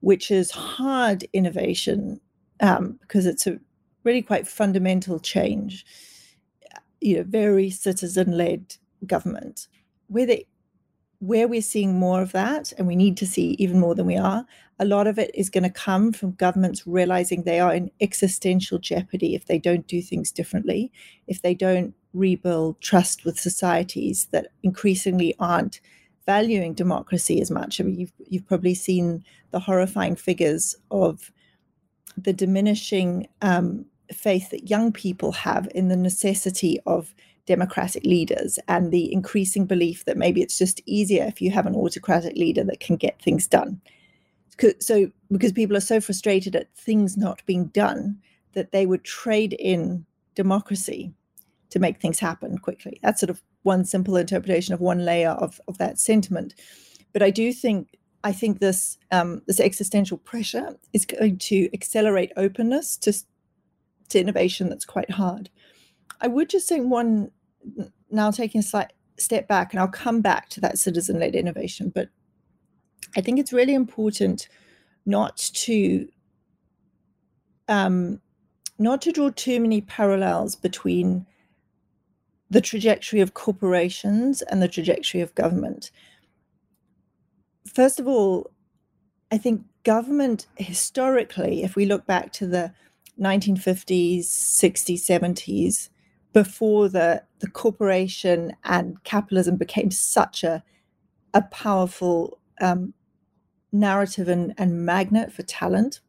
which 0.00 0.30
is 0.30 0.52
hard 0.52 1.24
innovation 1.32 2.20
um, 2.60 2.98
because 3.00 3.26
it's 3.26 3.46
a 3.46 3.58
really 4.08 4.22
quite 4.22 4.48
fundamental 4.48 5.18
change, 5.20 5.84
you 7.00 7.16
know, 7.16 7.24
very 7.24 7.68
citizen-led 7.70 8.62
government. 9.06 9.68
Where 10.08 10.26
they 10.26 10.46
where 11.20 11.48
we're 11.48 11.72
seeing 11.74 11.98
more 11.98 12.22
of 12.22 12.30
that, 12.32 12.72
and 12.78 12.86
we 12.86 12.94
need 12.94 13.16
to 13.16 13.26
see 13.26 13.56
even 13.58 13.80
more 13.80 13.94
than 13.96 14.06
we 14.06 14.16
are, 14.16 14.46
a 14.78 14.84
lot 14.84 15.08
of 15.08 15.18
it 15.18 15.32
is 15.34 15.50
going 15.50 15.64
to 15.64 15.82
come 15.86 16.12
from 16.12 16.32
governments 16.32 16.86
realizing 16.86 17.42
they 17.42 17.58
are 17.58 17.74
in 17.74 17.90
existential 18.00 18.78
jeopardy 18.78 19.34
if 19.34 19.46
they 19.46 19.58
don't 19.58 19.88
do 19.88 20.00
things 20.00 20.30
differently, 20.30 20.92
if 21.26 21.42
they 21.42 21.54
don't 21.54 21.92
rebuild 22.14 22.80
trust 22.80 23.24
with 23.24 23.38
societies 23.38 24.28
that 24.30 24.46
increasingly 24.62 25.34
aren't 25.40 25.80
valuing 26.24 26.72
democracy 26.72 27.40
as 27.40 27.50
much. 27.50 27.80
I 27.80 27.84
mean, 27.84 27.98
you've, 27.98 28.12
you've 28.30 28.46
probably 28.46 28.74
seen 28.74 29.24
the 29.50 29.60
horrifying 29.60 30.14
figures 30.14 30.76
of 30.92 31.32
the 32.16 32.32
diminishing 32.32 33.26
um, 33.42 33.86
faith 34.12 34.50
that 34.50 34.70
young 34.70 34.92
people 34.92 35.32
have 35.32 35.68
in 35.74 35.88
the 35.88 35.96
necessity 35.96 36.80
of 36.86 37.14
democratic 37.46 38.04
leaders 38.04 38.58
and 38.68 38.92
the 38.92 39.12
increasing 39.12 39.64
belief 39.64 40.04
that 40.04 40.16
maybe 40.16 40.42
it's 40.42 40.58
just 40.58 40.80
easier 40.86 41.24
if 41.24 41.40
you 41.40 41.50
have 41.50 41.66
an 41.66 41.74
autocratic 41.74 42.36
leader 42.36 42.62
that 42.62 42.80
can 42.80 42.96
get 42.96 43.20
things 43.22 43.46
done. 43.46 43.80
So, 44.80 45.10
because 45.30 45.52
people 45.52 45.76
are 45.76 45.80
so 45.80 46.00
frustrated 46.00 46.56
at 46.56 46.74
things 46.74 47.16
not 47.16 47.42
being 47.46 47.66
done 47.66 48.18
that 48.54 48.72
they 48.72 48.86
would 48.86 49.04
trade 49.04 49.54
in 49.54 50.04
democracy 50.34 51.14
to 51.70 51.78
make 51.78 52.00
things 52.00 52.18
happen 52.18 52.58
quickly. 52.58 52.98
That's 53.02 53.20
sort 53.20 53.30
of 53.30 53.42
one 53.62 53.84
simple 53.84 54.16
interpretation 54.16 54.74
of 54.74 54.80
one 54.80 55.04
layer 55.04 55.30
of, 55.30 55.60
of 55.68 55.78
that 55.78 55.98
sentiment. 55.98 56.54
But 57.12 57.22
I 57.22 57.30
do 57.30 57.52
think 57.52 57.98
I 58.24 58.32
think 58.32 58.58
this 58.58 58.98
um, 59.12 59.42
this 59.46 59.60
existential 59.60 60.18
pressure 60.18 60.76
is 60.92 61.06
going 61.06 61.38
to 61.38 61.68
accelerate 61.72 62.32
openness 62.36 62.96
to 62.98 63.12
to 64.08 64.20
innovation 64.20 64.68
that's 64.68 64.84
quite 64.84 65.10
hard. 65.10 65.50
I 66.20 66.28
would 66.28 66.48
just 66.48 66.66
say 66.66 66.80
one 66.80 67.30
now 68.10 68.30
taking 68.30 68.60
a 68.60 68.62
slight 68.62 68.92
step 69.18 69.48
back, 69.48 69.72
and 69.72 69.80
I'll 69.80 69.88
come 69.88 70.20
back 70.20 70.48
to 70.50 70.60
that 70.60 70.78
citizen 70.78 71.18
led 71.18 71.34
innovation, 71.34 71.92
but 71.94 72.08
I 73.16 73.20
think 73.20 73.38
it's 73.38 73.52
really 73.52 73.74
important 73.74 74.48
not 75.06 75.36
to 75.36 76.08
um, 77.68 78.20
not 78.78 79.02
to 79.02 79.12
draw 79.12 79.30
too 79.30 79.60
many 79.60 79.80
parallels 79.80 80.56
between 80.56 81.26
the 82.50 82.60
trajectory 82.60 83.20
of 83.20 83.34
corporations 83.34 84.40
and 84.42 84.62
the 84.62 84.68
trajectory 84.68 85.20
of 85.20 85.34
government. 85.34 85.90
First 87.66 88.00
of 88.00 88.08
all, 88.08 88.50
I 89.30 89.36
think 89.36 89.64
government 89.84 90.46
historically, 90.56 91.62
if 91.62 91.76
we 91.76 91.84
look 91.84 92.06
back 92.06 92.32
to 92.34 92.46
the 92.46 92.72
1950s, 93.20 94.20
60s, 94.20 95.00
70s, 95.00 95.88
before 96.32 96.88
the, 96.88 97.22
the 97.40 97.50
corporation 97.50 98.54
and 98.64 99.02
capitalism 99.04 99.56
became 99.56 99.90
such 99.90 100.44
a, 100.44 100.62
a 101.34 101.42
powerful 101.42 102.38
um, 102.60 102.94
narrative 103.72 104.28
and, 104.28 104.54
and 104.58 104.84
magnet 104.84 105.32
for 105.32 105.42
talent, 105.42 106.00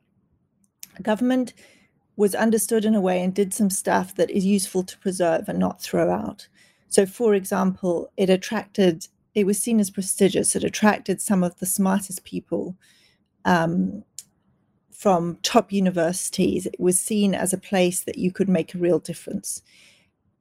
government 1.02 1.54
was 2.16 2.36
understood 2.36 2.84
in 2.84 2.96
a 2.96 3.02
way 3.02 3.24
and 3.24 3.34
did 3.34 3.54
some 3.54 3.70
stuff 3.70 4.16
that 4.16 4.30
is 4.30 4.46
useful 4.46 4.84
to 4.84 4.98
preserve 5.00 5.48
and 5.48 5.58
not 5.58 5.82
throw 5.82 6.12
out. 6.12 6.48
So, 6.90 7.06
for 7.06 7.34
example, 7.34 8.12
it 8.18 8.30
attracted, 8.30 9.08
it 9.36 9.46
was 9.46 9.62
seen 9.62 9.80
as 9.80 9.90
prestigious, 9.90 10.56
it 10.56 10.64
attracted 10.64 11.22
some 11.22 11.44
of 11.44 11.58
the 11.60 11.66
smartest 11.66 12.24
people 12.26 12.76
um, 13.46 14.04
from 15.00 15.38
top 15.44 15.72
universities. 15.72 16.66
It 16.66 16.78
was 16.78 17.00
seen 17.00 17.34
as 17.34 17.54
a 17.54 17.58
place 17.58 18.02
that 18.02 18.18
you 18.18 18.34
could 18.34 18.50
make 18.50 18.76
a 18.76 18.78
real 18.78 19.00
difference. 19.00 19.62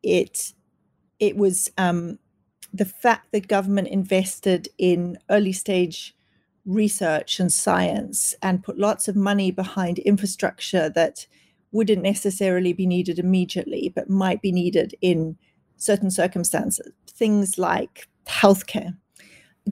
It, 0.03 0.53
it 1.21 1.37
was 1.37 1.71
um, 1.79 2.19
the 2.75 2.85
fact 2.85 3.31
that 3.31 3.47
government 3.47 3.87
invested 3.87 4.69
in 4.77 5.17
early 5.31 5.53
stage 5.53 6.17
research 6.67 7.39
and 7.39 7.53
science 7.53 8.35
and 8.43 8.65
put 8.65 8.81
lots 8.81 9.07
of 9.07 9.15
money 9.15 9.53
behind 9.53 10.01
infrastructure 10.01 10.91
that 10.91 11.29
wouldn't 11.71 12.03
necessarily 12.03 12.73
be 12.73 12.85
needed 12.85 13.21
immediately, 13.21 13.93
but 13.95 14.11
might 14.11 14.43
be 14.43 14.51
needed 14.51 14.93
in 15.01 15.39
certain 15.77 16.11
circumstances. 16.11 16.91
Things 17.07 17.59
like 17.59 18.09
healthcare. 18.27 18.97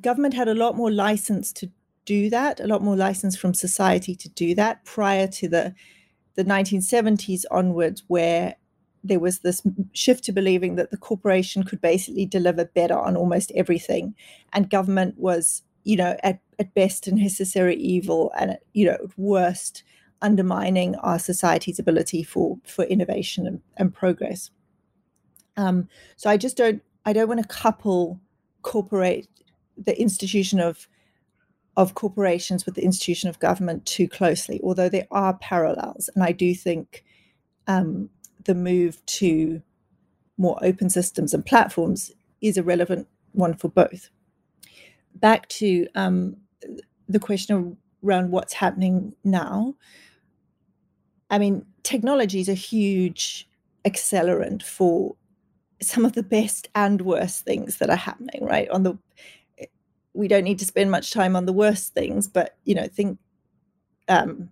government 0.00 0.34
had 0.34 0.46
a 0.46 0.54
lot 0.54 0.76
more 0.76 0.92
license 0.92 1.52
to 1.54 1.72
do 2.06 2.30
that, 2.30 2.60
a 2.60 2.66
lot 2.66 2.82
more 2.82 2.96
license 2.96 3.36
from 3.36 3.52
society 3.52 4.14
to 4.14 4.28
do 4.30 4.54
that 4.54 4.84
prior 4.84 5.26
to 5.28 5.48
the 5.48 5.74
the 6.36 6.44
1970s 6.44 7.44
onwards, 7.50 8.02
where 8.08 8.56
there 9.02 9.20
was 9.20 9.38
this 9.38 9.62
shift 9.92 10.24
to 10.24 10.32
believing 10.32 10.76
that 10.76 10.90
the 10.90 10.96
corporation 10.96 11.62
could 11.62 11.80
basically 11.80 12.26
deliver 12.26 12.64
better 12.64 12.98
on 12.98 13.16
almost 13.16 13.52
everything, 13.54 14.14
and 14.52 14.70
government 14.70 15.18
was, 15.18 15.62
you 15.84 15.96
know, 15.96 16.16
at, 16.22 16.40
at 16.58 16.74
best 16.74 17.06
a 17.06 17.14
necessary 17.14 17.76
evil, 17.76 18.32
and 18.38 18.52
at, 18.52 18.62
you 18.72 18.86
know, 18.86 18.92
at 18.94 19.18
worst 19.18 19.82
undermining 20.22 20.94
our 20.96 21.18
society's 21.18 21.78
ability 21.78 22.22
for 22.22 22.58
for 22.64 22.84
innovation 22.84 23.46
and, 23.46 23.60
and 23.76 23.94
progress. 23.94 24.50
Um, 25.56 25.88
so 26.16 26.30
I 26.30 26.36
just 26.36 26.56
don't 26.56 26.82
I 27.04 27.12
don't 27.12 27.28
want 27.28 27.40
to 27.40 27.48
couple 27.48 28.20
corporate 28.62 29.28
the 29.76 29.98
institution 30.00 30.60
of 30.60 30.88
of 31.76 31.94
corporations 31.94 32.64
with 32.64 32.74
the 32.74 32.84
institution 32.84 33.28
of 33.28 33.38
government 33.38 33.84
too 33.84 34.08
closely, 34.08 34.60
although 34.62 34.88
there 34.88 35.06
are 35.10 35.34
parallels. 35.34 36.08
And 36.14 36.24
I 36.24 36.32
do 36.32 36.54
think 36.54 37.04
um, 37.66 38.08
the 38.44 38.54
move 38.54 39.04
to 39.06 39.62
more 40.38 40.58
open 40.62 40.88
systems 40.90 41.34
and 41.34 41.44
platforms 41.44 42.12
is 42.40 42.56
a 42.56 42.62
relevant 42.62 43.08
one 43.32 43.54
for 43.54 43.68
both. 43.68 44.10
Back 45.14 45.48
to 45.48 45.86
um, 45.94 46.36
the 47.08 47.18
question 47.18 47.76
around 48.04 48.30
what's 48.30 48.52
happening 48.54 49.14
now. 49.24 49.74
I 51.30 51.38
mean, 51.38 51.64
technology 51.82 52.40
is 52.40 52.48
a 52.48 52.54
huge 52.54 53.48
accelerant 53.84 54.62
for 54.62 55.16
some 55.82 56.04
of 56.04 56.12
the 56.12 56.22
best 56.22 56.68
and 56.74 57.02
worst 57.02 57.44
things 57.44 57.78
that 57.78 57.90
are 57.90 57.96
happening, 57.96 58.44
right? 58.44 58.68
On 58.70 58.82
the 58.82 58.98
we 60.16 60.28
don't 60.28 60.44
need 60.44 60.58
to 60.58 60.64
spend 60.64 60.90
much 60.90 61.12
time 61.12 61.36
on 61.36 61.46
the 61.46 61.52
worst 61.52 61.94
things, 61.94 62.26
but 62.26 62.56
you 62.64 62.74
know, 62.74 62.88
think 62.88 63.18
um, 64.08 64.50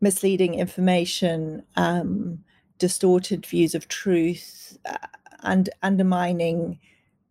misleading 0.00 0.54
information, 0.54 1.64
um, 1.76 2.38
distorted 2.78 3.44
views 3.44 3.74
of 3.74 3.88
truth, 3.88 4.78
uh, 4.84 5.06
and 5.42 5.68
undermining, 5.82 6.78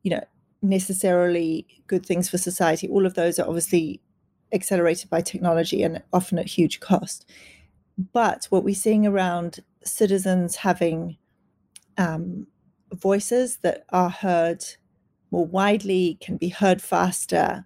you 0.04 0.12
know, 0.12 0.24
necessarily 0.62 1.66
good 1.88 2.06
things 2.06 2.30
for 2.30 2.38
society. 2.38 2.88
All 2.90 3.06
of 3.06 3.14
those 3.14 3.40
are 3.40 3.48
obviously 3.48 4.02
accelerated 4.54 5.10
by 5.10 5.22
technology 5.22 5.82
and 5.82 6.02
often 6.12 6.38
at 6.38 6.48
huge 6.48 6.80
cost. 6.80 7.30
But 8.14 8.48
what 8.50 8.64
we're 8.64 8.76
seeing 8.76 9.08
around 9.08 9.60
citizens 9.84 10.58
having 10.58 11.18
um, 11.98 12.48
voices 12.94 13.58
that 13.58 13.86
are 13.90 14.10
heard 14.10 14.64
more 15.32 15.46
widely, 15.46 16.17
can 16.22 16.38
be 16.38 16.50
heard 16.50 16.82
faster, 16.82 17.65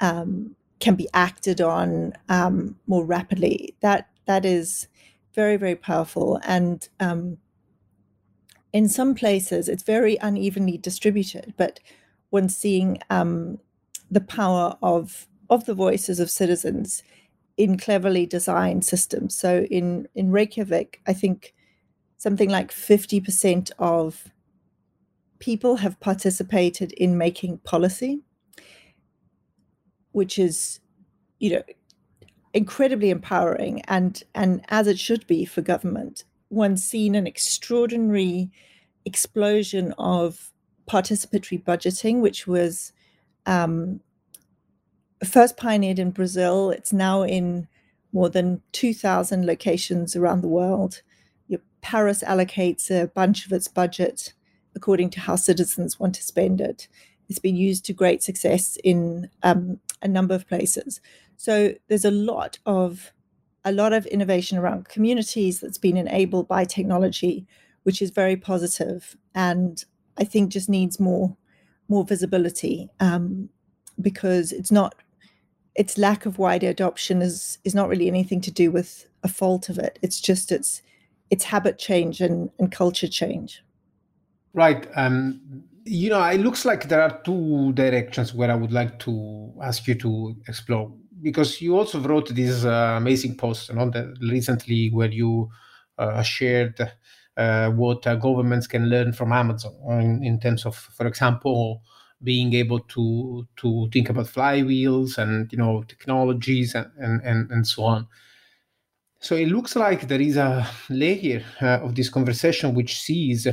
um, 0.00 0.54
can 0.78 0.94
be 0.94 1.08
acted 1.14 1.60
on 1.60 2.12
um, 2.28 2.76
more 2.86 3.04
rapidly. 3.04 3.74
That 3.80 4.08
that 4.26 4.44
is 4.44 4.88
very 5.34 5.56
very 5.56 5.76
powerful, 5.76 6.38
and 6.44 6.88
um, 7.00 7.38
in 8.72 8.88
some 8.88 9.14
places 9.14 9.68
it's 9.68 9.82
very 9.82 10.16
unevenly 10.20 10.78
distributed. 10.78 11.54
But 11.56 11.80
when 12.30 12.48
seeing 12.48 12.98
um, 13.10 13.58
the 14.10 14.20
power 14.20 14.76
of 14.82 15.26
of 15.50 15.64
the 15.64 15.74
voices 15.74 16.20
of 16.20 16.30
citizens 16.30 17.02
in 17.56 17.76
cleverly 17.76 18.26
designed 18.26 18.84
systems. 18.84 19.36
So 19.36 19.66
in 19.70 20.08
in 20.14 20.30
Reykjavik, 20.30 21.00
I 21.06 21.12
think 21.12 21.54
something 22.16 22.50
like 22.50 22.70
fifty 22.70 23.20
percent 23.20 23.70
of 23.78 24.28
people 25.38 25.76
have 25.76 26.00
participated 26.00 26.92
in 26.92 27.18
making 27.18 27.58
policy, 27.58 28.20
which 30.12 30.38
is, 30.38 30.80
you 31.38 31.50
know, 31.50 31.62
incredibly 32.54 33.10
empowering 33.10 33.82
and 33.82 34.22
and 34.34 34.64
as 34.68 34.86
it 34.86 34.98
should 34.98 35.26
be 35.26 35.44
for 35.44 35.60
government. 35.60 36.24
One's 36.50 36.82
seen 36.82 37.14
an 37.14 37.26
extraordinary 37.26 38.50
explosion 39.04 39.92
of 39.98 40.50
participatory 40.88 41.62
budgeting, 41.62 42.20
which 42.20 42.46
was 42.46 42.92
um, 43.44 44.00
first 45.24 45.56
pioneered 45.58 45.98
in 45.98 46.10
Brazil. 46.10 46.70
It's 46.70 46.92
now 46.92 47.22
in 47.22 47.68
more 48.12 48.30
than 48.30 48.62
2,000 48.72 49.44
locations 49.44 50.16
around 50.16 50.40
the 50.40 50.48
world. 50.48 51.02
Paris 51.80 52.22
allocates 52.22 52.90
a 52.90 53.06
bunch 53.08 53.46
of 53.46 53.52
its 53.52 53.68
budget 53.68 54.32
according 54.74 55.10
to 55.10 55.20
how 55.20 55.36
citizens 55.36 55.98
want 55.98 56.14
to 56.14 56.22
spend 56.22 56.60
it. 56.60 56.88
It's 57.28 57.38
been 57.38 57.56
used 57.56 57.84
to 57.86 57.92
great 57.92 58.22
success 58.22 58.78
in 58.82 59.28
um, 59.42 59.80
a 60.02 60.08
number 60.08 60.34
of 60.34 60.48
places. 60.48 61.00
So 61.36 61.74
there's 61.88 62.04
a 62.04 62.10
lot 62.10 62.58
of 62.66 63.12
a 63.64 63.72
lot 63.72 63.92
of 63.92 64.06
innovation 64.06 64.56
around 64.56 64.88
communities 64.88 65.60
that's 65.60 65.78
been 65.78 65.96
enabled 65.96 66.48
by 66.48 66.64
technology, 66.64 67.46
which 67.82 68.00
is 68.00 68.10
very 68.10 68.36
positive, 68.36 69.16
and 69.34 69.84
I 70.16 70.24
think 70.24 70.50
just 70.50 70.68
needs 70.68 70.98
more 70.98 71.36
more 71.88 72.04
visibility 72.04 72.88
um, 73.00 73.48
because 74.00 74.52
it's 74.52 74.72
not 74.72 74.94
its 75.74 75.96
lack 75.96 76.26
of 76.26 76.38
wider 76.38 76.68
adoption 76.68 77.22
is 77.22 77.58
is 77.64 77.74
not 77.74 77.88
really 77.88 78.08
anything 78.08 78.40
to 78.42 78.50
do 78.50 78.70
with 78.70 79.06
a 79.22 79.28
fault 79.28 79.68
of 79.68 79.78
it. 79.78 79.98
It's 80.02 80.20
just 80.20 80.50
its 80.52 80.82
it's 81.30 81.44
habit 81.44 81.78
change 81.78 82.20
and, 82.20 82.50
and 82.58 82.72
culture 82.72 83.08
change. 83.08 83.62
Right. 84.54 84.88
Um, 84.96 85.64
you 85.84 86.10
know, 86.10 86.22
it 86.24 86.40
looks 86.40 86.64
like 86.64 86.88
there 86.88 87.00
are 87.00 87.20
two 87.22 87.72
directions 87.72 88.34
where 88.34 88.50
I 88.50 88.54
would 88.54 88.72
like 88.72 88.98
to 89.00 89.52
ask 89.62 89.86
you 89.86 89.94
to 89.96 90.36
explore 90.46 90.92
because 91.22 91.60
you 91.60 91.76
also 91.76 92.00
wrote 92.00 92.34
this 92.34 92.64
uh, 92.64 92.94
amazing 92.96 93.36
post 93.36 93.68
you 93.68 93.74
know, 93.74 93.90
recently 94.20 94.90
where 94.90 95.10
you 95.10 95.48
uh, 95.98 96.22
shared 96.22 96.78
uh, 97.36 97.70
what 97.70 98.06
uh, 98.06 98.16
governments 98.16 98.66
can 98.66 98.88
learn 98.88 99.12
from 99.12 99.32
Amazon 99.32 99.74
in, 100.00 100.24
in, 100.24 100.40
terms 100.40 100.66
of, 100.66 100.76
for 100.76 101.06
example, 101.06 101.82
being 102.22 102.52
able 102.54 102.80
to 102.80 103.46
to 103.56 103.88
think 103.92 104.10
about 104.10 104.26
flywheels 104.26 105.18
and 105.18 105.52
you 105.52 105.58
know 105.58 105.84
technologies 105.84 106.74
and 106.74 106.90
and, 106.98 107.22
and, 107.22 107.50
and 107.50 107.66
so 107.66 107.84
on. 107.84 108.08
So 109.20 109.34
it 109.36 109.48
looks 109.48 109.74
like 109.76 110.08
there 110.08 110.20
is 110.20 110.36
a 110.36 110.68
layer 110.90 111.44
uh, 111.60 111.80
of 111.84 111.94
this 111.94 112.08
conversation 112.08 112.74
which 112.74 113.00
sees 113.00 113.46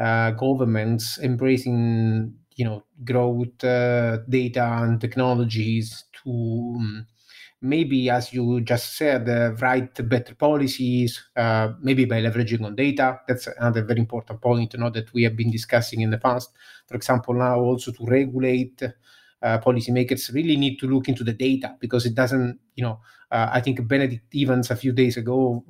uh, 0.00 0.32
governments 0.32 1.18
embracing 1.20 2.34
you 2.56 2.64
know 2.66 2.84
growth 3.04 3.62
uh, 3.64 4.18
data 4.28 4.64
and 4.82 5.00
technologies 5.00 6.04
to 6.24 6.30
um, 6.78 7.06
maybe 7.62 8.10
as 8.10 8.32
you 8.32 8.60
just 8.62 8.96
said 8.96 9.28
uh, 9.28 9.52
write 9.60 9.94
better 10.08 10.34
policies 10.34 11.22
uh, 11.36 11.72
maybe 11.82 12.04
by 12.06 12.20
leveraging 12.22 12.64
on 12.64 12.74
data. 12.76 13.20
That's 13.28 13.46
another 13.46 13.84
very 13.84 14.00
important 14.00 14.40
point 14.40 14.72
you 14.74 14.80
know 14.80 14.90
that 14.90 15.12
we 15.14 15.22
have 15.24 15.36
been 15.36 15.50
discussing 15.50 16.00
in 16.00 16.10
the 16.10 16.18
past. 16.18 16.50
For 16.88 16.96
example 16.96 17.34
now 17.34 17.60
also 17.60 17.92
to 17.92 18.06
regulate 18.06 18.82
uh, 19.42 19.58
policymakers 19.58 20.32
really 20.34 20.56
need 20.56 20.78
to 20.78 20.86
look 20.86 21.08
into 21.08 21.24
the 21.24 21.32
data 21.32 21.76
because 21.80 22.06
it 22.06 22.14
doesn't 22.14 22.58
you 22.74 22.84
know 22.84 23.00
uh, 23.30 23.48
i 23.52 23.60
think 23.60 23.86
benedict 23.88 24.24
evans 24.36 24.70
a 24.70 24.76
few 24.76 24.92
days 24.92 25.16
ago 25.16 25.64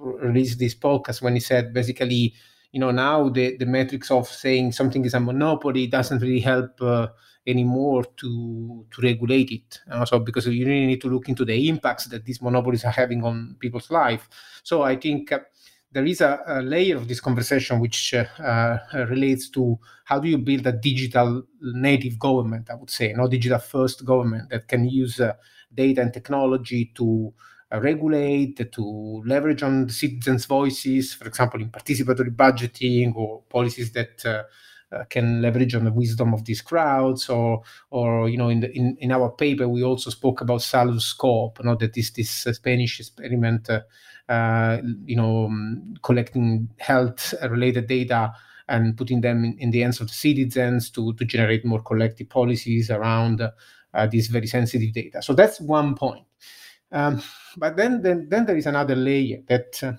released 0.00 0.58
this 0.58 0.74
podcast 0.74 1.22
when 1.22 1.34
he 1.34 1.40
said 1.40 1.72
basically 1.72 2.34
you 2.74 2.80
know 2.80 2.90
now 2.90 3.28
the 3.28 3.56
the 3.58 3.66
metrics 3.66 4.10
of 4.10 4.26
saying 4.26 4.72
something 4.72 5.04
is 5.04 5.14
a 5.14 5.20
monopoly 5.20 5.86
doesn't 5.86 6.20
really 6.20 6.40
help 6.40 6.82
uh, 6.82 7.06
anymore 7.46 8.04
to 8.16 8.84
to 8.90 9.00
regulate 9.00 9.52
it. 9.52 9.78
Uh, 9.88 10.04
so 10.04 10.18
because 10.18 10.48
you 10.48 10.66
really 10.66 10.86
need 10.86 11.00
to 11.00 11.08
look 11.08 11.28
into 11.28 11.44
the 11.44 11.68
impacts 11.68 12.06
that 12.06 12.24
these 12.24 12.42
monopolies 12.42 12.84
are 12.84 12.90
having 12.90 13.22
on 13.22 13.54
people's 13.60 13.90
life. 13.92 14.28
So 14.64 14.82
i 14.82 14.96
think 14.96 15.30
uh, 15.30 15.38
there 15.92 16.04
is 16.04 16.20
a, 16.20 16.42
a, 16.48 16.62
layer 16.62 16.96
of 16.96 17.06
this 17.06 17.20
conversation 17.20 17.78
which 17.78 18.12
uh, 18.12 18.24
uh, 18.42 19.06
relates 19.08 19.48
to 19.50 19.78
how 20.04 20.18
do 20.18 20.28
you 20.28 20.38
build 20.38 20.66
a 20.66 20.72
digital 20.72 21.44
native 21.60 22.18
government 22.18 22.68
i 22.70 22.74
would 22.74 22.90
say 22.90 23.12
no 23.12 23.28
digital 23.28 23.60
first 23.60 24.04
government 24.04 24.50
that 24.50 24.66
can 24.66 24.84
use 24.84 25.20
data 25.72 26.00
and 26.00 26.12
technology 26.12 26.90
to 26.96 27.32
regulate, 27.80 28.72
to 28.72 29.22
leverage 29.26 29.62
on 29.62 29.88
citizens' 29.88 30.46
voices, 30.46 31.14
for 31.14 31.26
example, 31.26 31.60
in 31.60 31.70
participatory 31.70 32.34
budgeting 32.34 33.14
or 33.16 33.42
policies 33.48 33.92
that 33.92 34.24
uh, 34.24 34.42
uh, 34.94 35.04
can 35.10 35.42
leverage 35.42 35.74
on 35.74 35.84
the 35.84 35.92
wisdom 35.92 36.32
of 36.32 36.44
these 36.44 36.60
crowds 36.60 37.28
or 37.28 37.62
or 37.90 38.28
you 38.28 38.36
know 38.36 38.48
in 38.48 38.60
the 38.60 38.70
in, 38.76 38.96
in 39.00 39.10
our 39.10 39.30
paper 39.30 39.66
we 39.66 39.82
also 39.82 40.10
spoke 40.10 40.40
about 40.40 40.62
salus 40.62 41.16
you 41.22 41.50
know 41.64 41.74
that 41.74 41.96
is 41.96 42.12
this 42.12 42.46
uh, 42.46 42.52
spanish 42.52 43.00
experiment 43.00 43.68
uh, 43.70 43.80
uh, 44.28 44.80
you 45.04 45.16
know 45.16 45.46
um, 45.46 45.94
collecting 46.02 46.68
health 46.78 47.34
related 47.50 47.88
data 47.88 48.32
and 48.68 48.96
putting 48.96 49.20
them 49.20 49.44
in, 49.44 49.58
in, 49.58 49.70
the 49.70 49.80
hands 49.80 50.00
of 50.00 50.06
the 50.06 50.14
citizens 50.14 50.90
to 50.90 51.12
to 51.14 51.24
generate 51.24 51.64
more 51.64 51.82
collective 51.82 52.28
policies 52.28 52.90
around 52.90 53.42
this 54.10 54.26
very 54.26 54.46
sensitive 54.46 54.92
data. 54.92 55.22
So 55.22 55.34
that's 55.34 55.60
one 55.60 55.94
point 55.94 56.24
um, 56.94 57.20
but 57.56 57.76
then, 57.76 58.02
then, 58.02 58.28
then 58.30 58.46
there 58.46 58.56
is 58.56 58.66
another 58.66 58.94
layer 58.94 59.38
that 59.48 59.80
uh, 59.82 59.92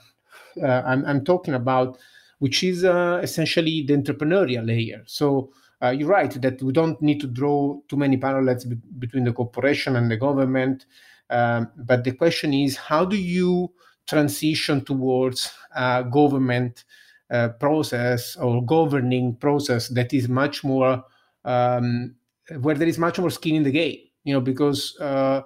uh, 0.65 0.81
I'm, 0.85 1.05
I'm, 1.05 1.25
talking 1.25 1.53
about, 1.53 1.97
which 2.39 2.63
is 2.63 2.85
uh, 2.85 3.19
essentially 3.21 3.83
the 3.85 3.95
entrepreneurial 3.95 4.65
layer. 4.65 5.03
So 5.05 5.51
uh, 5.83 5.89
you're 5.89 6.07
right 6.07 6.31
that 6.41 6.63
we 6.63 6.71
don't 6.71 6.99
need 7.01 7.19
to 7.19 7.27
draw 7.27 7.77
too 7.89 7.97
many 7.97 8.15
parallels 8.15 8.63
be- 8.63 8.77
between 8.97 9.25
the 9.25 9.33
corporation 9.33 9.97
and 9.97 10.09
the 10.09 10.15
government. 10.15 10.85
Um, 11.29 11.69
but 11.75 12.05
the 12.05 12.13
question 12.13 12.53
is, 12.53 12.77
how 12.77 13.03
do 13.03 13.17
you 13.17 13.73
transition 14.07 14.85
towards 14.85 15.51
a 15.75 16.05
government 16.09 16.85
uh, 17.29 17.49
process 17.49 18.37
or 18.37 18.65
governing 18.65 19.35
process 19.35 19.89
that 19.89 20.13
is 20.13 20.29
much 20.29 20.63
more 20.63 21.03
um, 21.43 22.15
where 22.61 22.75
there 22.75 22.87
is 22.87 22.99
much 22.99 23.19
more 23.19 23.31
skin 23.31 23.55
in 23.55 23.63
the 23.63 23.71
game? 23.71 23.99
You 24.23 24.35
know, 24.35 24.41
because 24.41 24.97
uh, 25.01 25.41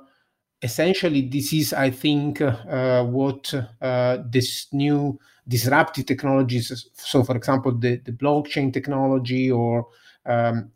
essentially 0.62 1.22
this 1.28 1.53
is 1.53 1.74
i 1.74 1.89
think 1.89 2.41
uh, 2.41 3.03
what 3.03 3.53
uh, 3.82 4.18
this 4.30 4.68
new 4.74 5.18
disruptive 5.47 6.05
technologies 6.05 6.89
so 6.93 7.24
for 7.24 7.36
example 7.36 7.72
the, 7.78 7.97
the 7.97 8.12
blockchain 8.12 8.72
technology 8.74 9.49
or 9.51 9.88
um, 10.26 10.70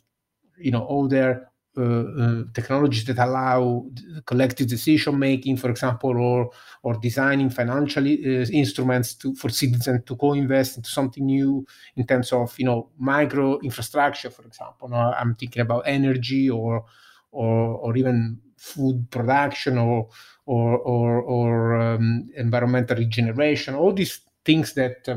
you 0.57 0.71
know 0.71 0.85
other 0.87 1.49
uh, 1.75 1.81
uh, 1.81 2.43
technologies 2.53 3.03
that 3.05 3.17
allow 3.17 3.83
collective 4.27 4.67
decision 4.67 5.17
making, 5.17 5.57
for 5.57 5.71
example, 5.71 6.11
or 6.17 6.51
or 6.83 6.93
designing 6.99 7.49
financial 7.49 8.03
uh, 8.05 8.45
instruments 8.51 9.15
to 9.15 9.33
for 9.35 9.49
citizens 9.49 10.01
to 10.05 10.15
co-invest 10.15 10.77
into 10.77 10.89
something 10.89 11.25
new 11.25 11.65
in 11.95 12.05
terms 12.05 12.31
of 12.31 12.53
you 12.59 12.65
know 12.65 12.89
micro 12.99 13.59
infrastructure, 13.61 14.29
for 14.29 14.43
example. 14.45 14.87
Now, 14.87 15.13
I'm 15.13 15.33
thinking 15.35 15.61
about 15.63 15.83
energy 15.87 16.49
or 16.49 16.85
or 17.31 17.75
or 17.77 17.97
even 17.97 18.39
food 18.63 19.09
production 19.11 19.77
or 19.77 20.07
or 20.45 20.77
or, 20.79 21.21
or 21.21 21.75
um, 21.75 22.29
environmental 22.35 22.97
regeneration. 22.97 23.75
All 23.75 23.93
these 23.93 24.21
things 24.45 24.73
that 24.73 25.07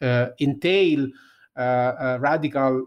uh, 0.00 0.26
entail 0.40 1.08
uh, 1.56 2.18
radical 2.20 2.86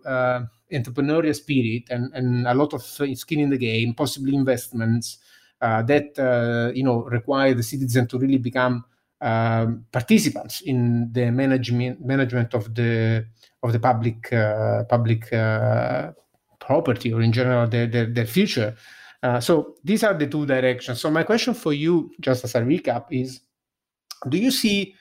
entrepreneurial 0.72 1.36
spirit 1.36 1.84
and, 1.90 2.12
and 2.14 2.48
a 2.48 2.54
lot 2.54 2.74
of 2.74 2.84
skin 2.84 3.40
in 3.40 3.50
the 3.50 3.58
game, 3.58 3.94
possibly 3.94 4.36
investments 4.36 5.18
uh, 5.62 5.82
that 5.84 6.18
uh, 6.20 6.72
you 6.74 6.84
know 6.84 7.04
require 7.04 7.54
the 7.54 7.64
citizen 7.64 8.08
to 8.08 8.18
really 8.18 8.38
become 8.38 8.86
um, 9.22 9.86
participants 9.92 10.62
in 10.62 11.12
the 11.12 11.32
management 11.32 12.00
management 12.06 12.54
of 12.54 12.74
the 12.76 13.26
of 13.64 13.74
the 13.74 13.80
public 13.80 14.32
uh, 14.32 14.84
public 14.86 15.32
uh, 15.34 16.12
property 16.60 17.12
or 17.12 17.22
in 17.22 17.32
general 17.32 17.68
their 17.68 17.88
their, 17.88 18.06
their 18.06 18.26
future. 18.26 18.76
Uh, 19.22 19.40
so 19.40 19.76
these 19.84 20.04
are 20.04 20.14
the 20.14 20.28
two 20.28 20.46
directions. 20.46 21.02
So 21.02 21.12
my 21.12 21.24
question 21.24 21.54
for 21.54 21.74
you, 21.74 22.12
just 22.22 22.44
as 22.44 22.56
a 22.56 22.62
recap, 22.62 23.08
is: 23.12 23.42
Do 24.28 24.38
you 24.38 24.52
see 24.52 24.96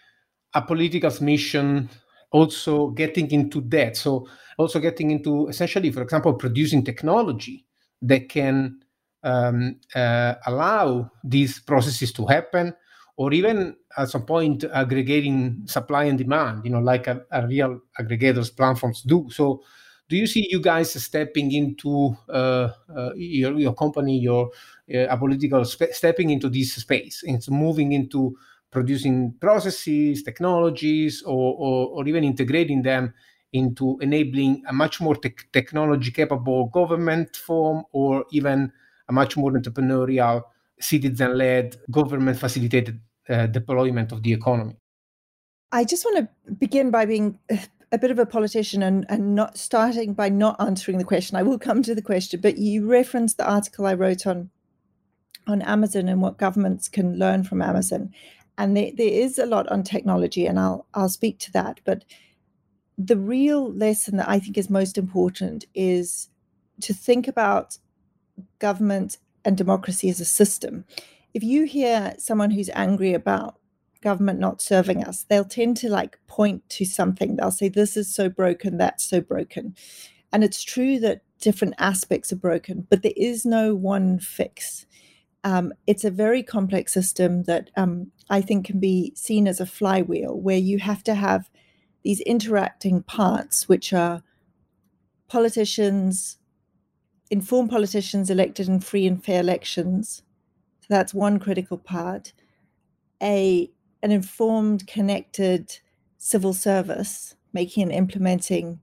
a 0.54 0.62
political 0.62 1.12
mission 1.20 1.88
also 2.30 2.88
getting 2.88 3.30
into 3.30 3.60
that. 3.62 3.96
So 3.96 4.28
also 4.56 4.80
getting 4.80 5.10
into 5.10 5.48
essentially, 5.48 5.90
for 5.90 6.02
example, 6.02 6.34
producing 6.34 6.84
technology 6.84 7.66
that 8.02 8.28
can 8.28 8.80
um, 9.22 9.80
uh, 9.94 10.34
allow 10.46 11.10
these 11.24 11.60
processes 11.60 12.12
to 12.12 12.26
happen, 12.26 12.74
or 13.16 13.32
even 13.32 13.76
at 13.96 14.08
some 14.08 14.24
point 14.24 14.64
aggregating 14.64 15.62
supply 15.66 16.04
and 16.04 16.18
demand, 16.18 16.64
you 16.64 16.70
know, 16.70 16.80
like 16.80 17.06
a, 17.06 17.22
a 17.32 17.46
real 17.46 17.80
aggregators 18.00 18.54
platforms 18.54 19.02
do. 19.02 19.28
So 19.30 19.62
do 20.08 20.16
you 20.16 20.26
see 20.26 20.46
you 20.50 20.60
guys 20.60 20.92
stepping 21.02 21.52
into 21.52 22.16
uh, 22.28 22.70
uh, 22.96 23.10
your, 23.14 23.58
your 23.58 23.74
company, 23.74 24.18
your 24.18 24.50
uh, 24.90 25.14
Apolitical 25.14 25.66
spe- 25.66 25.92
stepping 25.92 26.30
into 26.30 26.48
this 26.48 26.74
space, 26.74 27.22
it's 27.24 27.50
moving 27.50 27.92
into 27.92 28.36
producing 28.70 29.34
processes, 29.40 30.22
technologies, 30.22 31.22
or, 31.22 31.54
or, 31.58 31.88
or 31.88 32.08
even 32.08 32.24
integrating 32.24 32.82
them 32.82 33.12
into 33.52 33.98
enabling 34.00 34.62
a 34.68 34.72
much 34.72 35.00
more 35.00 35.14
te- 35.14 35.34
technology 35.52 36.10
capable 36.10 36.66
government 36.66 37.34
form 37.36 37.84
or 37.92 38.24
even 38.30 38.70
a 39.08 39.12
much 39.12 39.36
more 39.36 39.52
entrepreneurial, 39.52 40.42
citizen 40.80 41.36
led, 41.36 41.76
government 41.90 42.38
facilitated 42.38 43.00
uh, 43.28 43.46
deployment 43.46 44.12
of 44.12 44.22
the 44.22 44.32
economy. 44.32 44.76
I 45.72 45.84
just 45.84 46.04
want 46.04 46.28
to 46.28 46.52
begin 46.52 46.90
by 46.90 47.04
being 47.04 47.38
a 47.90 47.98
bit 47.98 48.10
of 48.10 48.18
a 48.18 48.26
politician 48.26 48.82
and, 48.82 49.06
and 49.08 49.34
not 49.34 49.56
starting 49.56 50.14
by 50.14 50.28
not 50.28 50.56
answering 50.60 50.98
the 50.98 51.04
question. 51.04 51.36
I 51.36 51.42
will 51.42 51.58
come 51.58 51.82
to 51.82 51.94
the 51.94 52.02
question, 52.02 52.40
but 52.40 52.58
you 52.58 52.86
referenced 52.86 53.38
the 53.38 53.48
article 53.48 53.86
I 53.86 53.94
wrote 53.94 54.26
on 54.26 54.50
on 55.46 55.62
Amazon 55.62 56.08
and 56.08 56.20
what 56.20 56.36
governments 56.36 56.88
can 56.88 57.18
learn 57.18 57.42
from 57.42 57.62
Amazon 57.62 58.12
and 58.58 58.76
there, 58.76 58.90
there 58.94 59.08
is 59.08 59.38
a 59.38 59.46
lot 59.46 59.66
on 59.68 59.82
technology 59.82 60.46
and 60.46 60.58
I'll 60.60 60.86
I'll 60.92 61.08
speak 61.08 61.38
to 61.40 61.52
that 61.52 61.80
but 61.84 62.04
the 62.98 63.16
real 63.16 63.72
lesson 63.72 64.16
that 64.16 64.28
I 64.28 64.40
think 64.40 64.58
is 64.58 64.68
most 64.68 64.98
important 64.98 65.64
is 65.72 66.28
to 66.82 66.92
think 66.92 67.28
about 67.28 67.78
government 68.58 69.18
and 69.44 69.56
democracy 69.56 70.10
as 70.10 70.20
a 70.20 70.24
system. 70.24 70.84
If 71.32 71.44
you 71.44 71.64
hear 71.64 72.14
someone 72.18 72.50
who's 72.50 72.70
angry 72.74 73.14
about 73.14 73.56
government 74.00 74.38
not 74.38 74.62
serving 74.62 75.04
us, 75.04 75.24
they'll 75.24 75.44
tend 75.44 75.76
to 75.78 75.88
like 75.88 76.18
point 76.26 76.68
to 76.70 76.84
something. 76.84 77.36
They'll 77.36 77.50
say, 77.50 77.68
This 77.68 77.96
is 77.96 78.14
so 78.14 78.28
broken, 78.28 78.78
that's 78.78 79.04
so 79.04 79.20
broken. 79.20 79.74
And 80.32 80.44
it's 80.44 80.62
true 80.62 80.98
that 81.00 81.22
different 81.40 81.74
aspects 81.78 82.32
are 82.32 82.36
broken, 82.36 82.86
but 82.90 83.02
there 83.02 83.12
is 83.16 83.46
no 83.46 83.74
one 83.74 84.18
fix. 84.18 84.86
Um, 85.44 85.72
it's 85.86 86.04
a 86.04 86.10
very 86.10 86.42
complex 86.42 86.92
system 86.92 87.44
that 87.44 87.70
um, 87.76 88.10
I 88.28 88.40
think 88.40 88.66
can 88.66 88.80
be 88.80 89.12
seen 89.14 89.46
as 89.46 89.60
a 89.60 89.66
flywheel 89.66 90.38
where 90.38 90.58
you 90.58 90.78
have 90.80 91.02
to 91.04 91.14
have 91.14 91.48
these 92.02 92.20
interacting 92.22 93.02
parts, 93.02 93.68
which 93.68 93.92
are 93.92 94.22
politicians, 95.28 96.38
informed 97.30 97.70
politicians 97.70 98.30
elected 98.30 98.68
in 98.68 98.80
free 98.80 99.06
and 99.06 99.24
fair 99.24 99.40
elections. 99.40 100.22
So 100.80 100.86
that's 100.88 101.14
one 101.14 101.38
critical 101.38 101.78
part. 101.78 102.32
A 103.22 103.70
an 104.02 104.12
informed, 104.12 104.86
connected 104.86 105.78
civil 106.18 106.52
service, 106.52 107.34
making 107.52 107.84
and 107.84 107.92
implementing 107.92 108.80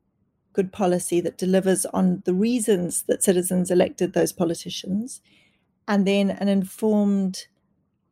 good 0.54 0.72
policy 0.72 1.20
that 1.22 1.38
delivers 1.38 1.86
on 1.88 2.24
the 2.26 2.34
reasons 2.34 3.04
that 3.04 3.24
citizens 3.24 3.70
elected 3.70 4.14
those 4.14 4.32
politicians 4.32 5.22
and 5.88 6.08
then 6.08 6.32
an 6.32 6.48
informed 6.48 7.48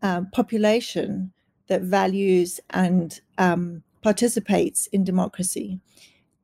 um, 0.01 0.29
population 0.31 1.31
that 1.67 1.81
values 1.81 2.59
and 2.69 3.21
um, 3.37 3.81
participates 4.01 4.87
in 4.87 5.03
democracy. 5.03 5.79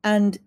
And 0.02 0.38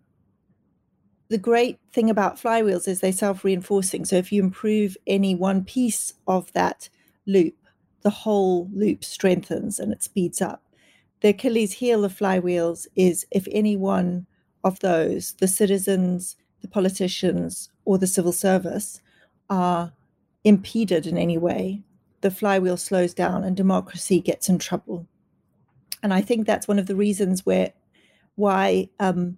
the 1.30 1.38
great 1.38 1.80
thing 1.92 2.10
about 2.10 2.38
flywheels 2.38 2.88
is 2.88 3.00
they're 3.00 3.12
self 3.12 3.44
reinforcing. 3.44 4.06
So 4.06 4.18
if 4.18 4.32
you 4.32 4.44
improve 4.44 4.98
any 5.08 5.36
one 5.36 5.64
piece 5.64 6.14
of 6.28 6.52
that 6.54 6.90
loop, 7.26 7.56
the 8.04 8.10
whole 8.10 8.70
loop 8.74 9.04
strengthens 9.04 9.80
and 9.80 9.92
it 9.92 10.04
speeds 10.04 10.42
up. 10.42 10.62
The 11.22 11.30
Achilles 11.30 11.74
heel 11.74 12.04
of 12.04 12.14
flywheels 12.14 12.88
is 12.96 13.26
if 13.32 13.48
any 13.52 13.76
one 13.78 14.28
of 14.64 14.80
those, 14.80 15.34
the 15.40 15.48
citizens, 15.48 16.36
the 16.62 16.68
politicians, 16.68 17.70
or 17.86 17.98
the 17.98 18.08
civil 18.08 18.32
service, 18.32 19.02
are 19.50 19.94
impeded 20.44 21.08
in 21.08 21.18
any 21.18 21.38
way, 21.38 21.82
the 22.22 22.32
flywheel 22.32 22.78
slows 22.78 23.14
down 23.14 23.44
and 23.44 23.56
democracy 23.56 24.20
gets 24.20 24.50
in 24.50 24.58
trouble. 24.58 25.08
And 26.02 26.14
I 26.14 26.22
think 26.22 26.46
that's 26.46 26.68
one 26.68 26.80
of 26.80 26.88
the 26.88 26.96
reasons 26.96 27.46
where 27.46 27.74
why 28.36 28.90
um, 29.00 29.38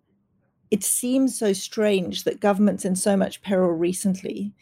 it 0.72 0.84
seems 0.84 1.38
so 1.38 1.54
strange 1.54 2.24
that 2.24 2.40
government's 2.40 2.86
in 2.86 2.96
so 2.96 3.16
much 3.16 3.42
peril 3.42 3.72
recently. 3.72 4.54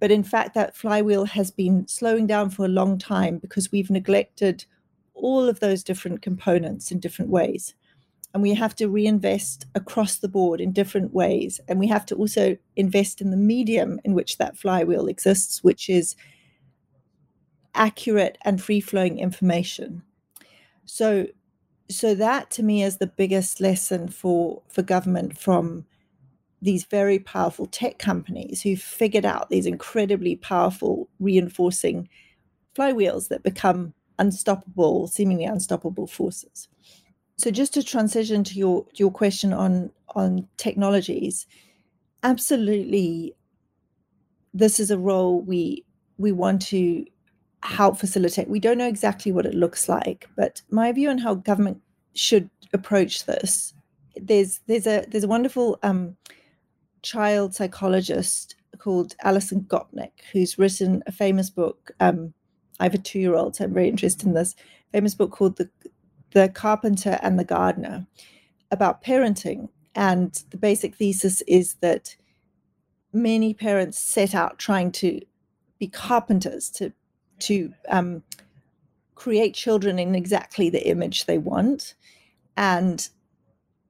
But 0.00 0.10
in 0.10 0.22
fact, 0.22 0.54
that 0.54 0.76
flywheel 0.76 1.24
has 1.26 1.50
been 1.50 1.86
slowing 1.88 2.26
down 2.26 2.50
for 2.50 2.64
a 2.64 2.68
long 2.68 2.98
time 2.98 3.38
because 3.38 3.72
we've 3.72 3.90
neglected 3.90 4.64
all 5.14 5.48
of 5.48 5.60
those 5.60 5.82
different 5.82 6.22
components 6.22 6.90
in 6.92 7.00
different 7.00 7.30
ways. 7.30 7.74
And 8.34 8.42
we 8.42 8.54
have 8.54 8.76
to 8.76 8.88
reinvest 8.88 9.66
across 9.74 10.16
the 10.16 10.28
board 10.28 10.60
in 10.60 10.72
different 10.72 11.12
ways. 11.12 11.60
And 11.66 11.80
we 11.80 11.88
have 11.88 12.06
to 12.06 12.14
also 12.14 12.56
invest 12.76 13.20
in 13.20 13.30
the 13.30 13.36
medium 13.36 13.98
in 14.04 14.14
which 14.14 14.38
that 14.38 14.56
flywheel 14.56 15.08
exists, 15.08 15.64
which 15.64 15.88
is 15.88 16.14
accurate 17.74 18.38
and 18.44 18.62
free 18.62 18.80
flowing 18.80 19.18
information. 19.18 20.02
So, 20.84 21.26
so 21.90 22.14
that 22.14 22.50
to 22.52 22.62
me 22.62 22.82
is 22.82 22.98
the 22.98 23.06
biggest 23.06 23.60
lesson 23.60 24.08
for 24.08 24.62
for 24.68 24.82
government 24.82 25.38
from 25.38 25.86
these 26.60 26.84
very 26.84 27.18
powerful 27.18 27.66
tech 27.66 27.98
companies 27.98 28.62
who 28.62 28.76
figured 28.76 29.24
out 29.24 29.48
these 29.48 29.66
incredibly 29.66 30.36
powerful 30.36 31.08
reinforcing 31.20 32.08
flywheels 32.76 33.28
that 33.28 33.42
become 33.42 33.94
unstoppable, 34.18 35.06
seemingly 35.06 35.44
unstoppable 35.44 36.06
forces. 36.06 36.68
So 37.36 37.50
just 37.50 37.72
to 37.74 37.82
transition 37.84 38.42
to 38.44 38.54
your 38.54 38.86
your 38.94 39.12
question 39.12 39.52
on 39.52 39.90
on 40.14 40.48
technologies, 40.56 41.46
absolutely 42.22 43.36
this 44.52 44.80
is 44.80 44.90
a 44.90 44.98
role 44.98 45.40
we 45.40 45.84
we 46.16 46.32
want 46.32 46.62
to 46.62 47.04
help 47.62 47.98
facilitate. 47.98 48.48
We 48.48 48.60
don't 48.60 48.78
know 48.78 48.88
exactly 48.88 49.30
what 49.30 49.46
it 49.46 49.54
looks 49.54 49.88
like, 49.88 50.28
but 50.36 50.62
my 50.70 50.90
view 50.92 51.10
on 51.10 51.18
how 51.18 51.34
government 51.34 51.80
should 52.14 52.50
approach 52.72 53.24
this, 53.26 53.72
there's 54.16 54.60
there's 54.66 54.86
a 54.86 55.04
there's 55.08 55.24
a 55.24 55.28
wonderful 55.28 55.78
um, 55.82 56.16
child 57.02 57.54
psychologist 57.54 58.56
called 58.78 59.14
Alison 59.22 59.62
Gopnik 59.62 60.12
who's 60.32 60.58
written 60.58 61.02
a 61.06 61.12
famous 61.12 61.50
book. 61.50 61.90
Um, 62.00 62.34
I 62.80 62.84
have 62.84 62.94
a 62.94 62.98
two 62.98 63.18
year 63.18 63.34
old, 63.34 63.56
so 63.56 63.64
I'm 63.64 63.74
very 63.74 63.88
interested 63.88 64.26
in 64.26 64.34
this 64.34 64.54
famous 64.92 65.14
book 65.14 65.30
called 65.32 65.56
the 65.56 65.68
the 66.32 66.48
Carpenter 66.48 67.18
and 67.22 67.38
the 67.38 67.44
Gardener 67.44 68.06
about 68.70 69.02
parenting. 69.02 69.68
And 69.94 70.32
the 70.50 70.56
basic 70.56 70.94
thesis 70.94 71.42
is 71.46 71.74
that 71.80 72.16
many 73.12 73.54
parents 73.54 73.98
set 73.98 74.34
out 74.34 74.58
trying 74.58 74.92
to 74.92 75.20
be 75.78 75.88
carpenters, 75.88 76.70
to, 76.70 76.92
to 77.40 77.72
um, 77.88 78.22
create 79.14 79.54
children 79.54 79.98
in 79.98 80.14
exactly 80.14 80.70
the 80.70 80.86
image 80.86 81.24
they 81.24 81.38
want. 81.38 81.94
And 82.56 83.08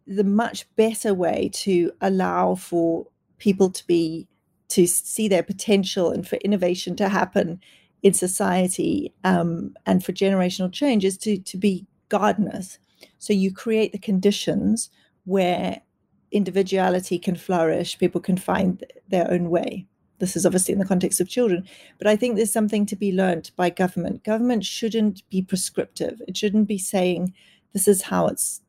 the 0.09 0.25
much 0.25 0.67
better 0.75 1.13
way 1.13 1.51
to 1.53 1.93
allow 2.01 2.55
for 2.55 3.07
people 3.39 3.71
to 3.71 3.87
be 3.87 4.27
to 4.69 4.87
see 4.87 5.29
their 5.29 5.43
potential 5.43 6.11
and 6.11 6.27
for 6.27 6.37
innovation 6.37 6.97
to 6.97 7.09
happen 7.09 7.61
in 8.03 8.13
society 8.13 9.13
um, 9.25 9.75
and 9.87 10.05
for 10.05 10.13
generational 10.13 10.73
change 10.73 11.05
is 11.05 11.17
to, 11.17 11.39
to 11.39 11.57
be 11.57 11.87
gardeners. 12.09 12.79
So 13.19 13.33
you 13.33 13.53
create 13.53 13.93
the 13.93 13.99
conditions 13.99 14.91
where 15.25 15.83
individuality 16.31 17.19
can 17.19 17.37
flourish, 17.37 17.99
people 17.99 18.21
can 18.21 18.37
find 18.37 18.85
their 19.09 19.31
own 19.31 19.51
way. 19.51 19.87
This 20.19 20.37
is 20.37 20.45
obviously 20.45 20.73
in 20.73 20.81
the 20.81 20.85
context 20.87 21.21
of 21.21 21.29
children, 21.29 21.67
but 21.97 22.07
I 22.07 22.17
think 22.17 22.37
there's 22.37 22.53
something 22.53 22.87
to 22.87 22.97
be 22.97 23.13
learned 23.13 23.51
by 23.57 23.71
government. 23.71 24.25
Government 24.25 24.65
shouldn't 24.65 25.29
be 25.31 25.43
prescriptive. 25.43 26.21
It 26.27 26.37
shouldn't 26.37 26.69
be 26.69 26.79
saying 26.79 27.35
this 27.73 27.87
is 27.87 28.03
how 28.03 28.27
it's 28.27 28.61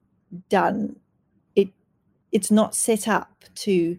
done. 0.50 0.96
It 2.32 2.38
it's 2.38 2.52
not 2.52 2.76
set 2.76 3.08
up 3.08 3.46
to 3.56 3.98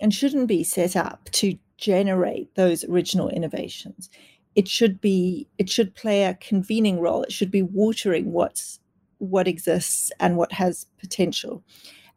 and 0.00 0.12
shouldn't 0.12 0.48
be 0.48 0.64
set 0.64 0.96
up 0.96 1.28
to 1.32 1.58
generate 1.78 2.54
those 2.54 2.84
original 2.84 3.28
innovations. 3.28 4.10
It 4.54 4.68
should 4.68 5.00
be 5.00 5.48
it 5.58 5.70
should 5.70 5.94
play 5.94 6.24
a 6.24 6.34
convening 6.34 7.00
role. 7.00 7.22
It 7.22 7.32
should 7.32 7.50
be 7.50 7.62
watering 7.62 8.32
what's 8.32 8.80
what 9.18 9.48
exists 9.48 10.12
and 10.20 10.36
what 10.36 10.52
has 10.52 10.86
potential. 10.98 11.64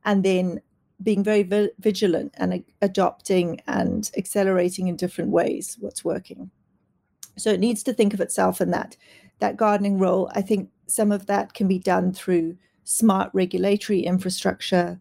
And 0.05 0.23
then 0.23 0.61
being 1.01 1.23
very 1.23 1.43
vi- 1.43 1.69
vigilant 1.79 2.33
and 2.37 2.63
adopting 2.81 3.61
and 3.67 4.09
accelerating 4.17 4.87
in 4.87 4.95
different 4.95 5.31
ways 5.31 5.77
what's 5.79 6.03
working. 6.03 6.49
So 7.37 7.51
it 7.51 7.59
needs 7.59 7.83
to 7.83 7.93
think 7.93 8.13
of 8.13 8.21
itself 8.21 8.61
in 8.61 8.71
that 8.71 8.97
that 9.39 9.57
gardening 9.57 9.99
role. 9.99 10.31
I 10.33 10.41
think 10.41 10.69
some 10.87 11.11
of 11.11 11.27
that 11.27 11.53
can 11.53 11.67
be 11.67 11.79
done 11.79 12.11
through 12.11 12.57
smart 12.83 13.29
regulatory 13.33 13.99
infrastructure. 13.99 14.99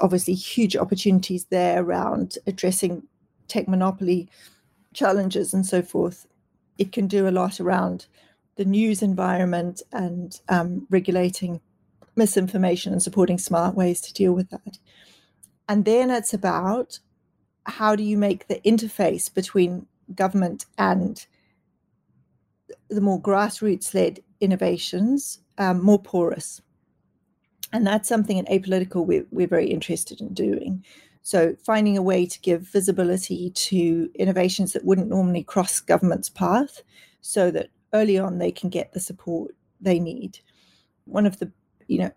Obviously 0.00 0.34
huge 0.34 0.76
opportunities 0.76 1.46
there 1.46 1.82
around 1.82 2.38
addressing 2.46 3.04
tech 3.48 3.68
monopoly 3.68 4.28
challenges 4.94 5.54
and 5.54 5.66
so 5.66 5.82
forth. 5.82 6.26
It 6.78 6.92
can 6.92 7.06
do 7.06 7.28
a 7.28 7.30
lot 7.30 7.60
around 7.60 8.06
the 8.56 8.64
news 8.64 9.02
environment 9.02 9.82
and 9.92 10.40
um, 10.48 10.86
regulating 10.90 11.60
misinformation 12.16 12.92
and 12.92 13.02
supporting 13.02 13.38
smart 13.38 13.74
ways 13.74 14.00
to 14.02 14.12
deal 14.12 14.32
with 14.32 14.50
that. 14.50 14.78
And 15.68 15.84
then 15.84 16.10
it's 16.10 16.34
about 16.34 16.98
how 17.64 17.94
do 17.94 18.02
you 18.02 18.18
make 18.18 18.48
the 18.48 18.60
interface 18.64 19.32
between 19.32 19.86
government 20.14 20.66
and 20.76 21.24
the 22.88 23.00
more 23.00 23.20
grassroots 23.20 23.94
led 23.94 24.20
innovations 24.40 25.40
um, 25.58 25.82
more 25.82 26.02
porous. 26.02 26.60
And 27.72 27.86
that's 27.86 28.08
something 28.08 28.36
in 28.36 28.46
apolitical 28.46 29.06
we're, 29.06 29.26
we're 29.30 29.46
very 29.46 29.68
interested 29.68 30.20
in 30.20 30.34
doing. 30.34 30.84
So, 31.22 31.54
finding 31.64 31.96
a 31.96 32.02
way 32.02 32.26
to 32.26 32.40
give 32.40 32.62
visibility 32.62 33.50
to 33.50 34.10
innovations 34.14 34.72
that 34.72 34.84
wouldn't 34.84 35.08
normally 35.08 35.42
cross 35.42 35.80
government's 35.80 36.30
path 36.30 36.82
so 37.20 37.50
that 37.50 37.68
early 37.92 38.18
on 38.18 38.38
they 38.38 38.50
can 38.50 38.70
get 38.70 38.92
the 38.92 39.00
support 39.00 39.54
they 39.80 39.98
need. 39.98 40.40
One 41.04 41.26
of 41.26 41.38
the, 41.38 41.52
you 41.88 41.98
know, 41.98 42.10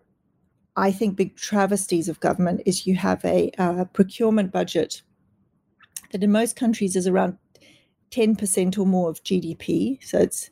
I 0.76 0.90
think 0.90 1.16
big 1.16 1.36
travesties 1.36 2.08
of 2.08 2.20
government 2.20 2.62
is 2.66 2.86
you 2.86 2.96
have 2.96 3.24
a 3.24 3.50
uh, 3.58 3.84
procurement 3.86 4.52
budget 4.52 5.02
that 6.10 6.22
in 6.22 6.32
most 6.32 6.56
countries 6.56 6.96
is 6.96 7.06
around 7.06 7.38
10% 8.10 8.78
or 8.78 8.86
more 8.86 9.10
of 9.10 9.22
GDP. 9.22 10.02
So 10.02 10.18
it's 10.18 10.50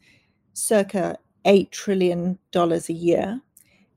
circa 0.52 1.18
$8 1.44 1.70
trillion 1.70 2.38
a 2.54 2.92
year 2.92 3.40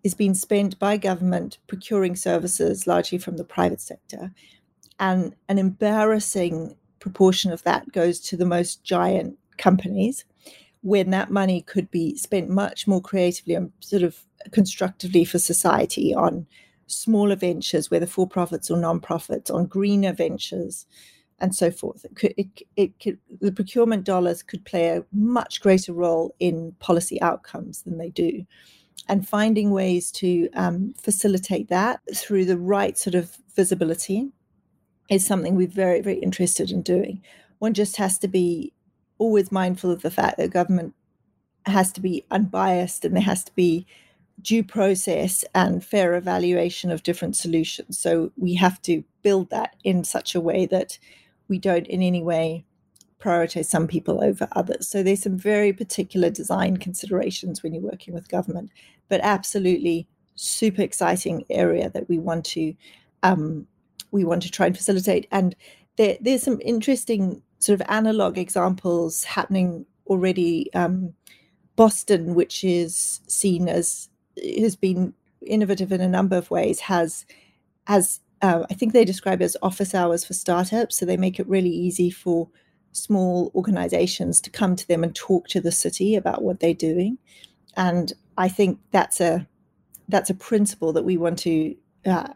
is 0.05 0.13
being 0.13 0.35
spent 0.35 0.77
by 0.77 0.97
government 0.97 1.57
procuring 1.65 2.15
services 2.15 2.85
largely 2.85 3.17
from 3.17 3.37
the 3.37 3.43
private 3.43 3.81
sector. 3.81 4.31
And 4.99 5.35
an 5.49 5.57
embarrassing 5.57 6.75
proportion 6.99 7.51
of 7.51 7.63
that 7.63 7.91
goes 7.91 8.19
to 8.19 8.37
the 8.37 8.45
most 8.45 8.83
giant 8.83 9.39
companies 9.57 10.23
when 10.81 11.09
that 11.09 11.31
money 11.31 11.59
could 11.59 11.89
be 11.89 12.15
spent 12.17 12.49
much 12.51 12.87
more 12.87 13.01
creatively 13.01 13.55
and 13.55 13.71
sort 13.79 14.03
of 14.03 14.23
constructively 14.51 15.25
for 15.25 15.39
society 15.39 16.13
on 16.13 16.45
smaller 16.85 17.35
ventures, 17.35 17.89
whether 17.89 18.05
for 18.05 18.27
profits 18.27 18.69
or 18.69 18.77
non-profits, 18.77 19.49
on 19.49 19.65
greener 19.65 20.13
ventures, 20.13 20.85
and 21.39 21.55
so 21.55 21.71
forth. 21.71 22.05
It 22.05 22.15
could, 22.15 22.33
it, 22.37 22.47
it 22.75 22.99
could, 22.99 23.17
the 23.41 23.51
procurement 23.51 24.03
dollars 24.03 24.43
could 24.43 24.63
play 24.65 24.89
a 24.89 25.03
much 25.11 25.61
greater 25.61 25.93
role 25.93 26.35
in 26.39 26.75
policy 26.77 27.19
outcomes 27.23 27.81
than 27.81 27.97
they 27.97 28.11
do. 28.11 28.45
And 29.07 29.27
finding 29.27 29.71
ways 29.71 30.11
to 30.13 30.49
um, 30.53 30.93
facilitate 30.99 31.69
that 31.69 31.99
through 32.15 32.45
the 32.45 32.57
right 32.57 32.97
sort 32.97 33.15
of 33.15 33.37
visibility 33.55 34.31
is 35.09 35.25
something 35.25 35.55
we're 35.55 35.67
very, 35.67 36.01
very 36.01 36.17
interested 36.17 36.71
in 36.71 36.81
doing. 36.81 37.21
One 37.59 37.73
just 37.73 37.97
has 37.97 38.17
to 38.19 38.27
be 38.27 38.73
always 39.17 39.51
mindful 39.51 39.91
of 39.91 40.01
the 40.01 40.11
fact 40.11 40.37
that 40.37 40.51
government 40.51 40.93
has 41.65 41.91
to 41.93 42.01
be 42.01 42.25
unbiased 42.31 43.05
and 43.05 43.15
there 43.15 43.23
has 43.23 43.43
to 43.43 43.53
be 43.55 43.85
due 44.41 44.63
process 44.63 45.45
and 45.53 45.83
fair 45.83 46.15
evaluation 46.15 46.91
of 46.91 47.03
different 47.03 47.35
solutions. 47.35 47.97
So 47.97 48.31
we 48.35 48.55
have 48.55 48.81
to 48.83 49.03
build 49.21 49.49
that 49.51 49.75
in 49.83 50.03
such 50.03 50.35
a 50.35 50.41
way 50.41 50.65
that 50.67 50.99
we 51.47 51.57
don't 51.57 51.87
in 51.87 52.01
any 52.01 52.21
way 52.21 52.65
prioritize 53.21 53.65
some 53.65 53.87
people 53.87 54.23
over 54.23 54.47
others. 54.51 54.87
So 54.87 55.01
there's 55.01 55.23
some 55.23 55.37
very 55.37 55.73
particular 55.73 56.29
design 56.29 56.77
considerations 56.77 57.63
when 57.63 57.73
you're 57.73 57.83
working 57.83 58.13
with 58.13 58.29
government, 58.29 58.71
but 59.09 59.21
absolutely 59.23 60.07
super 60.35 60.81
exciting 60.81 61.45
area 61.49 61.89
that 61.89 62.09
we 62.09 62.19
want 62.19 62.45
to 62.45 62.75
um, 63.23 63.67
we 64.11 64.23
want 64.23 64.43
to 64.43 64.51
try 64.51 64.67
and 64.67 64.77
facilitate. 64.77 65.27
And 65.31 65.55
there, 65.97 66.17
there's 66.21 66.43
some 66.43 66.61
interesting 66.61 67.41
sort 67.59 67.79
of 67.79 67.87
analog 67.89 68.37
examples 68.37 69.23
happening 69.23 69.85
already. 70.07 70.73
Um, 70.73 71.13
Boston, 71.75 72.35
which 72.35 72.63
is 72.63 73.19
seen 73.27 73.67
as 73.67 74.09
has 74.59 74.75
been 74.75 75.13
innovative 75.45 75.91
in 75.91 76.01
a 76.01 76.07
number 76.07 76.37
of 76.37 76.51
ways, 76.51 76.79
has 76.81 77.25
has 77.87 78.19
uh, 78.41 78.63
I 78.69 78.73
think 78.73 78.93
they 78.93 79.05
describe 79.05 79.41
it 79.41 79.45
as 79.45 79.57
office 79.61 79.95
hours 79.95 80.23
for 80.25 80.33
startups. 80.33 80.97
So 80.97 81.05
they 81.05 81.17
make 81.17 81.39
it 81.39 81.47
really 81.47 81.69
easy 81.69 82.09
for 82.09 82.49
small 82.95 83.51
organizations 83.53 84.41
to 84.41 84.49
come 84.49 84.75
to 84.75 84.87
them 84.87 85.03
and 85.03 85.15
talk 85.15 85.47
to 85.49 85.61
the 85.61 85.71
city 85.71 86.15
about 86.15 86.41
what 86.41 86.59
they're 86.59 86.73
doing. 86.73 87.17
And 87.75 88.13
I 88.37 88.49
think 88.49 88.79
that's 88.91 89.19
a 89.19 89.47
that's 90.07 90.29
a 90.29 90.35
principle 90.35 90.93
that 90.93 91.03
we 91.03 91.17
want 91.17 91.39
to 91.39 91.75
uh, 92.05 92.27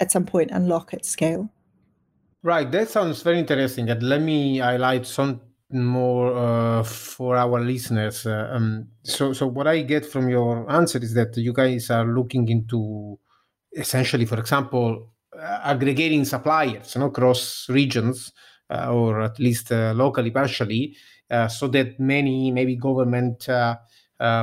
at 0.00 0.10
some 0.10 0.26
point 0.26 0.50
unlock 0.50 0.92
at 0.92 1.04
scale. 1.04 1.50
Right, 2.42 2.70
that 2.72 2.90
sounds 2.90 3.22
very 3.22 3.38
interesting. 3.38 3.88
And 3.88 4.02
let 4.02 4.20
me 4.20 4.58
highlight 4.58 5.06
some 5.06 5.40
more 5.70 6.36
uh, 6.36 6.82
for 6.82 7.36
our 7.36 7.60
listeners. 7.60 8.26
Uh, 8.26 8.50
um, 8.52 8.88
so, 9.04 9.32
so 9.32 9.46
what 9.46 9.68
I 9.68 9.82
get 9.82 10.04
from 10.04 10.28
your 10.28 10.70
answer 10.70 10.98
is 10.98 11.14
that 11.14 11.36
you 11.36 11.52
guys 11.52 11.88
are 11.90 12.04
looking 12.04 12.48
into 12.48 13.18
essentially, 13.72 14.26
for 14.26 14.38
example, 14.40 15.12
uh, 15.38 15.60
aggregating 15.62 16.24
suppliers, 16.24 16.94
you 16.94 17.00
know, 17.00 17.06
across 17.06 17.68
regions 17.68 18.32
or 18.90 19.22
at 19.22 19.38
least 19.38 19.72
uh, 19.72 19.92
locally, 19.94 20.30
partially, 20.30 20.96
uh, 21.30 21.48
so 21.48 21.68
that 21.68 21.98
many 21.98 22.50
maybe 22.50 22.76
government. 22.76 23.48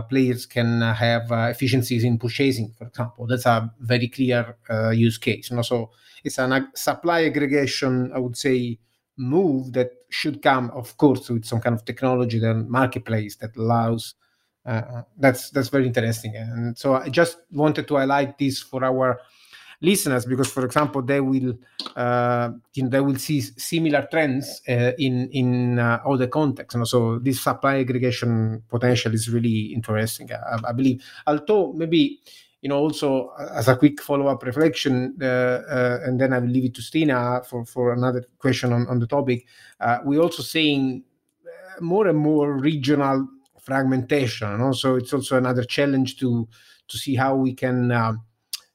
players 0.09 0.45
can 0.45 0.82
have 0.82 1.32
efficiencies 1.32 2.03
in 2.03 2.17
purchasing, 2.17 2.73
for 2.77 2.88
example. 2.88 3.25
That's 3.25 3.45
a 3.45 3.71
very 3.80 4.09
clear 4.09 4.57
use 4.93 5.17
case. 5.17 5.49
You 5.49 5.55
know? 5.55 5.61
So 5.63 5.91
it's 6.23 6.38
a 6.38 6.43
ag- 6.43 6.75
supply 6.75 7.23
aggregation, 7.23 8.11
I 8.13 8.19
would 8.19 8.36
say, 8.36 8.77
move 9.19 9.73
that 9.73 9.91
should 10.09 10.41
come, 10.41 10.71
of 10.71 10.97
course, 10.97 11.30
with 11.30 11.45
some 11.45 11.59
kind 11.61 11.75
of 11.75 11.86
technology 11.86 12.43
and 12.43 12.69
marketplace 12.69 13.36
that 13.38 13.55
allows. 13.55 14.15
Uh, 14.65 14.69
uh, 14.69 15.03
that's 15.17 15.49
that's 15.51 15.69
very 15.69 15.88
interesting, 15.88 16.36
and 16.36 16.77
so 16.77 16.95
I 16.95 17.09
just 17.09 17.38
wanted 17.51 17.88
to 17.88 17.95
highlight 17.95 18.38
this 18.38 18.59
for 18.61 18.84
our 18.84 19.19
listeners 19.82 20.25
because, 20.25 20.49
for 20.49 20.65
example, 20.65 21.01
they 21.01 21.21
will 21.21 21.57
uh, 21.95 22.49
they 22.75 22.99
will 22.99 23.17
see 23.17 23.41
similar 23.41 24.07
trends 24.11 24.61
uh, 24.67 24.91
in 24.97 25.30
in 25.32 25.80
uh, 25.80 25.99
the 26.17 26.27
contexts. 26.27 26.75
And 26.75 26.88
so 26.88 27.19
this 27.19 27.41
supply 27.41 27.80
aggregation 27.80 28.63
potential 28.67 29.13
is 29.13 29.30
really 29.30 29.73
interesting. 29.73 30.30
I, 30.32 30.69
I 30.69 30.71
believe, 30.73 31.03
although 31.25 31.73
maybe 31.73 32.19
you 32.61 32.67
know, 32.67 32.77
also 32.77 33.30
uh, 33.39 33.53
as 33.55 33.67
a 33.67 33.75
quick 33.75 34.01
follow-up 34.01 34.43
reflection, 34.43 35.15
uh, 35.21 35.25
uh, 35.25 35.99
and 36.03 36.19
then 36.19 36.34
I 36.34 36.39
will 36.39 36.49
leave 36.49 36.65
it 36.65 36.73
to 36.75 36.82
Stina 36.82 37.41
for, 37.47 37.65
for 37.65 37.93
another 37.93 38.25
question 38.38 38.73
on, 38.73 38.86
on 38.88 38.99
the 38.99 39.07
topic. 39.07 39.45
Uh, 39.80 39.99
we're 40.03 40.21
also 40.21 40.43
seeing 40.43 41.03
uh, 41.45 41.82
more 41.82 42.07
and 42.07 42.17
more 42.17 42.57
regional 42.57 43.27
fragmentation. 43.61 44.51
And 44.51 44.61
also, 44.61 44.95
it's 44.95 45.13
also 45.13 45.38
another 45.38 45.63
challenge 45.63 46.17
to 46.19 46.47
to 46.89 46.97
see 46.97 47.15
how 47.15 47.36
we 47.36 47.53
can, 47.53 47.91
um, 47.91 48.23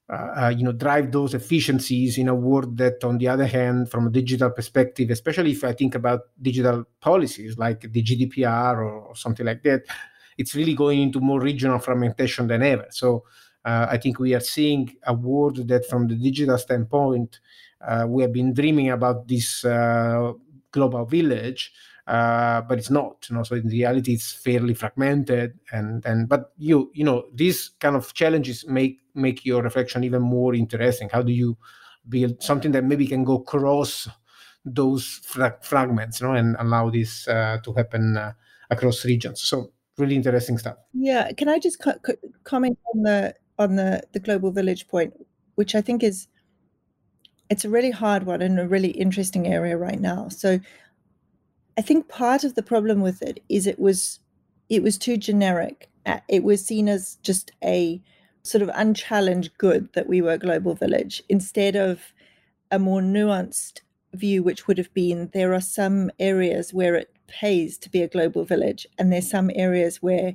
uh, 0.09 0.52
you 0.55 0.64
know, 0.64 0.72
drive 0.72 1.11
those 1.12 1.34
efficiencies 1.34 2.18
in 2.18 2.28
a 2.28 2.34
world 2.34 2.76
that, 2.76 3.02
on 3.05 3.18
the 3.18 3.28
other 3.28 3.46
hand, 3.46 3.90
from 3.90 4.07
a 4.07 4.11
digital 4.11 4.50
perspective, 4.50 5.11
especially 5.11 5.52
if 5.52 5.64
I 5.64 5.72
think 5.72 5.94
about 5.94 6.20
digital 6.40 6.84
policies 7.00 7.57
like 7.57 7.80
the 7.90 8.02
GDPR 8.02 8.76
or, 8.76 9.00
or 9.00 9.16
something 9.16 9.46
like 9.46 9.62
that, 9.62 9.82
it's 10.36 10.55
really 10.55 10.74
going 10.74 11.00
into 11.00 11.20
more 11.20 11.40
regional 11.40 11.78
fragmentation 11.78 12.46
than 12.48 12.62
ever. 12.62 12.86
So 12.90 13.24
uh, 13.64 13.86
I 13.88 13.96
think 13.96 14.18
we 14.18 14.34
are 14.34 14.40
seeing 14.40 14.94
a 15.07 15.14
world 15.14 15.68
that, 15.68 15.86
from 15.86 16.07
the 16.09 16.16
digital 16.16 16.59
standpoint, 16.59 17.40
uh, 17.80 18.05
we 18.07 18.22
have 18.22 18.32
been 18.32 18.52
dreaming 18.52 18.90
about 18.90 19.26
this 19.26 19.64
uh, 19.64 20.32
global 20.70 21.07
village, 21.07 21.72
uh, 22.07 22.61
but 22.62 22.78
it's 22.78 22.90
not. 22.90 23.26
You 23.28 23.36
know, 23.36 23.42
so 23.42 23.55
in 23.57 23.68
reality, 23.68 24.14
it's 24.14 24.32
fairly 24.32 24.74
fragmented. 24.74 25.59
And 25.72 26.05
and 26.05 26.28
but 26.28 26.52
you 26.59 26.90
you 26.94 27.05
know 27.05 27.24
these 27.32 27.70
kind 27.80 27.96
of 27.96 28.12
challenges 28.14 28.66
make 28.66 28.98
make 29.14 29.44
your 29.44 29.62
reflection 29.62 30.05
even 30.05 30.22
more 30.22 30.55
interesting. 30.55 31.09
How 31.11 31.22
do 31.22 31.32
you 31.32 31.57
build 32.09 32.42
something 32.42 32.72
that 32.72 32.84
maybe 32.84 33.07
can 33.07 33.24
go 33.24 33.38
cross 33.38 34.09
those 34.64 35.20
fra- 35.24 35.59
fragments, 35.62 36.20
you 36.20 36.26
know, 36.26 36.34
and 36.34 36.57
allow 36.59 36.90
this 36.90 37.26
uh, 37.28 37.59
to 37.64 37.72
happen 37.72 38.16
uh, 38.16 38.32
across 38.70 39.05
regions? 39.05 39.42
So 39.42 39.72
really 39.98 40.16
interesting 40.16 40.59
stuff. 40.59 40.76
Yeah, 40.92 41.32
can 41.32 41.48
I 41.48 41.59
just 41.59 41.80
co- 41.80 41.98
co- 41.98 42.16
comment 42.44 42.78
on 42.94 43.02
the 43.02 43.34
on 43.59 43.76
the 43.76 44.02
the 44.12 44.20
global 44.20 44.50
village 44.50 44.88
point, 44.88 45.14
which 45.55 45.74
I 45.74 45.80
think 45.80 46.02
is 46.02 46.28
it's 47.50 47.64
a 47.64 47.68
really 47.68 47.90
hard 47.90 48.24
one 48.24 48.42
and 48.42 48.59
a 48.59 48.66
really 48.66 48.90
interesting 48.90 49.46
area 49.46 49.76
right 49.76 50.00
now. 50.00 50.28
So 50.28 50.61
I 51.77 51.83
think 51.83 52.09
part 52.09 52.45
of 52.45 52.55
the 52.55 52.62
problem 52.62 53.01
with 53.01 53.22
it 53.22 53.43
is 53.49 53.66
it 53.66 53.79
was 53.79 54.20
it 54.68 54.83
was 54.83 54.97
too 54.97 55.16
generic. 55.16 55.91
It 56.29 56.43
was 56.43 56.64
seen 56.64 56.89
as 56.89 57.18
just 57.22 57.53
a 57.62 58.01
sort 58.43 58.62
of 58.62 58.70
unchallenged 58.75 59.57
good 59.59 59.93
that 59.95 60.07
we 60.07 60.20
were 60.20 60.33
a 60.33 60.39
global 60.39 60.75
village 60.75 61.22
instead 61.29 61.77
of 61.77 62.12
a 62.70 62.79
more 62.79 63.01
nuanced 63.01 63.81
view, 64.12 64.43
which 64.43 64.66
would 64.66 64.79
have 64.79 64.93
been 64.95 65.31
there 65.33 65.55
are 65.55 65.61
some 65.61 66.11
areas 66.18 66.72
where 66.72 66.95
it 66.95 67.11
pays 67.27 67.79
to 67.79 67.91
be 67.91 68.03
a 68.03 68.09
global 68.09 68.45
village, 68.45 68.87
and 68.99 69.12
there's 69.12 69.29
some 69.29 69.51
areas 69.55 70.03
where 70.03 70.35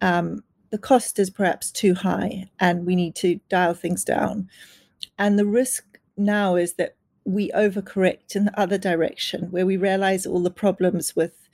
um, 0.00 0.42
the 0.70 0.78
cost 0.78 1.18
is 1.18 1.30
perhaps 1.30 1.70
too 1.70 1.94
high 1.94 2.50
and 2.58 2.84
we 2.84 2.96
need 2.96 3.14
to 3.14 3.40
dial 3.48 3.74
things 3.74 4.04
down. 4.04 4.48
And 5.18 5.38
the 5.38 5.46
risk 5.46 5.98
now 6.16 6.56
is 6.56 6.74
that 6.74 6.96
we 7.24 7.50
overcorrect 7.52 8.36
in 8.36 8.46
the 8.46 8.60
other 8.60 8.78
direction, 8.78 9.50
where 9.50 9.66
we 9.66 9.76
realize 9.76 10.26
all 10.26 10.42
the 10.42 10.50
problems 10.50 11.16
with 11.16 11.48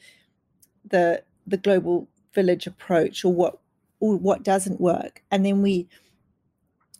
the 0.84 1.22
the 1.46 1.56
global 1.56 2.08
village 2.34 2.66
approach 2.66 3.24
or 3.24 3.32
what 3.32 3.58
or 4.00 4.16
what 4.16 4.42
doesn't 4.42 4.80
work, 4.80 5.22
and 5.30 5.44
then 5.44 5.62
we 5.62 5.88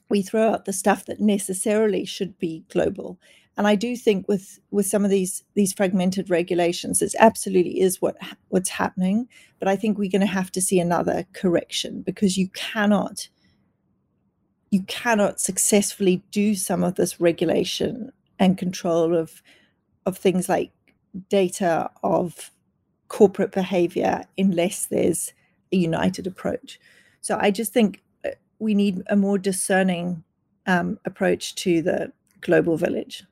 we 0.09 0.23
throw 0.23 0.51
out 0.51 0.65
the 0.65 0.73
stuff 0.73 1.07
that 1.07 1.21
necessarily 1.21 2.05
should 2.05 2.39
be 2.39 2.65
global. 2.71 3.19
And 3.57 3.67
I 3.67 3.75
do 3.75 3.97
think 3.97 4.27
with 4.29 4.59
with 4.71 4.87
some 4.87 5.05
of 5.05 5.11
these 5.11 5.45
these 5.55 5.73
fragmented 5.73 6.31
regulations, 6.31 7.03
it 7.03 7.15
absolutely 7.19 7.81
is 7.81 8.01
what 8.01 8.17
what's 8.49 8.71
happening. 8.71 9.29
But 9.59 9.69
I 9.69 9.77
think 9.77 9.99
we're 9.99 10.11
going 10.11 10.21
to 10.21 10.27
have 10.27 10.53
to 10.53 10.63
see 10.63 10.81
another 10.81 11.27
correction 11.33 12.03
because 12.03 12.37
you 12.37 12.49
cannot 12.49 13.29
you 14.71 14.83
cannot 14.85 15.41
successfully 15.41 16.23
do 16.31 16.55
some 16.55 16.85
of 16.85 16.95
this 16.95 17.21
regulation 17.21 18.13
and 18.41 18.59
control 18.59 19.15
of 19.15 19.43
of 20.07 20.19
things 20.19 20.49
like 20.49 20.73
data 21.29 21.91
of 22.03 22.51
corporate 23.09 23.53
behavior 23.53 24.25
unless 24.39 24.87
there's 24.87 25.33
a 25.73 25.77
united 25.77 26.27
approach. 26.27 26.81
So 27.21 27.39
I 27.41 27.51
just 27.51 27.73
think 27.73 28.03
uh, 28.25 28.31
we 28.59 28.75
need 28.75 29.03
a 29.09 29.17
more 29.17 29.39
discerning 29.39 30.25
um, 30.67 30.99
approach 31.05 31.55
to 31.57 31.83
the 31.83 32.13
global 32.41 32.77
village. 32.77 33.25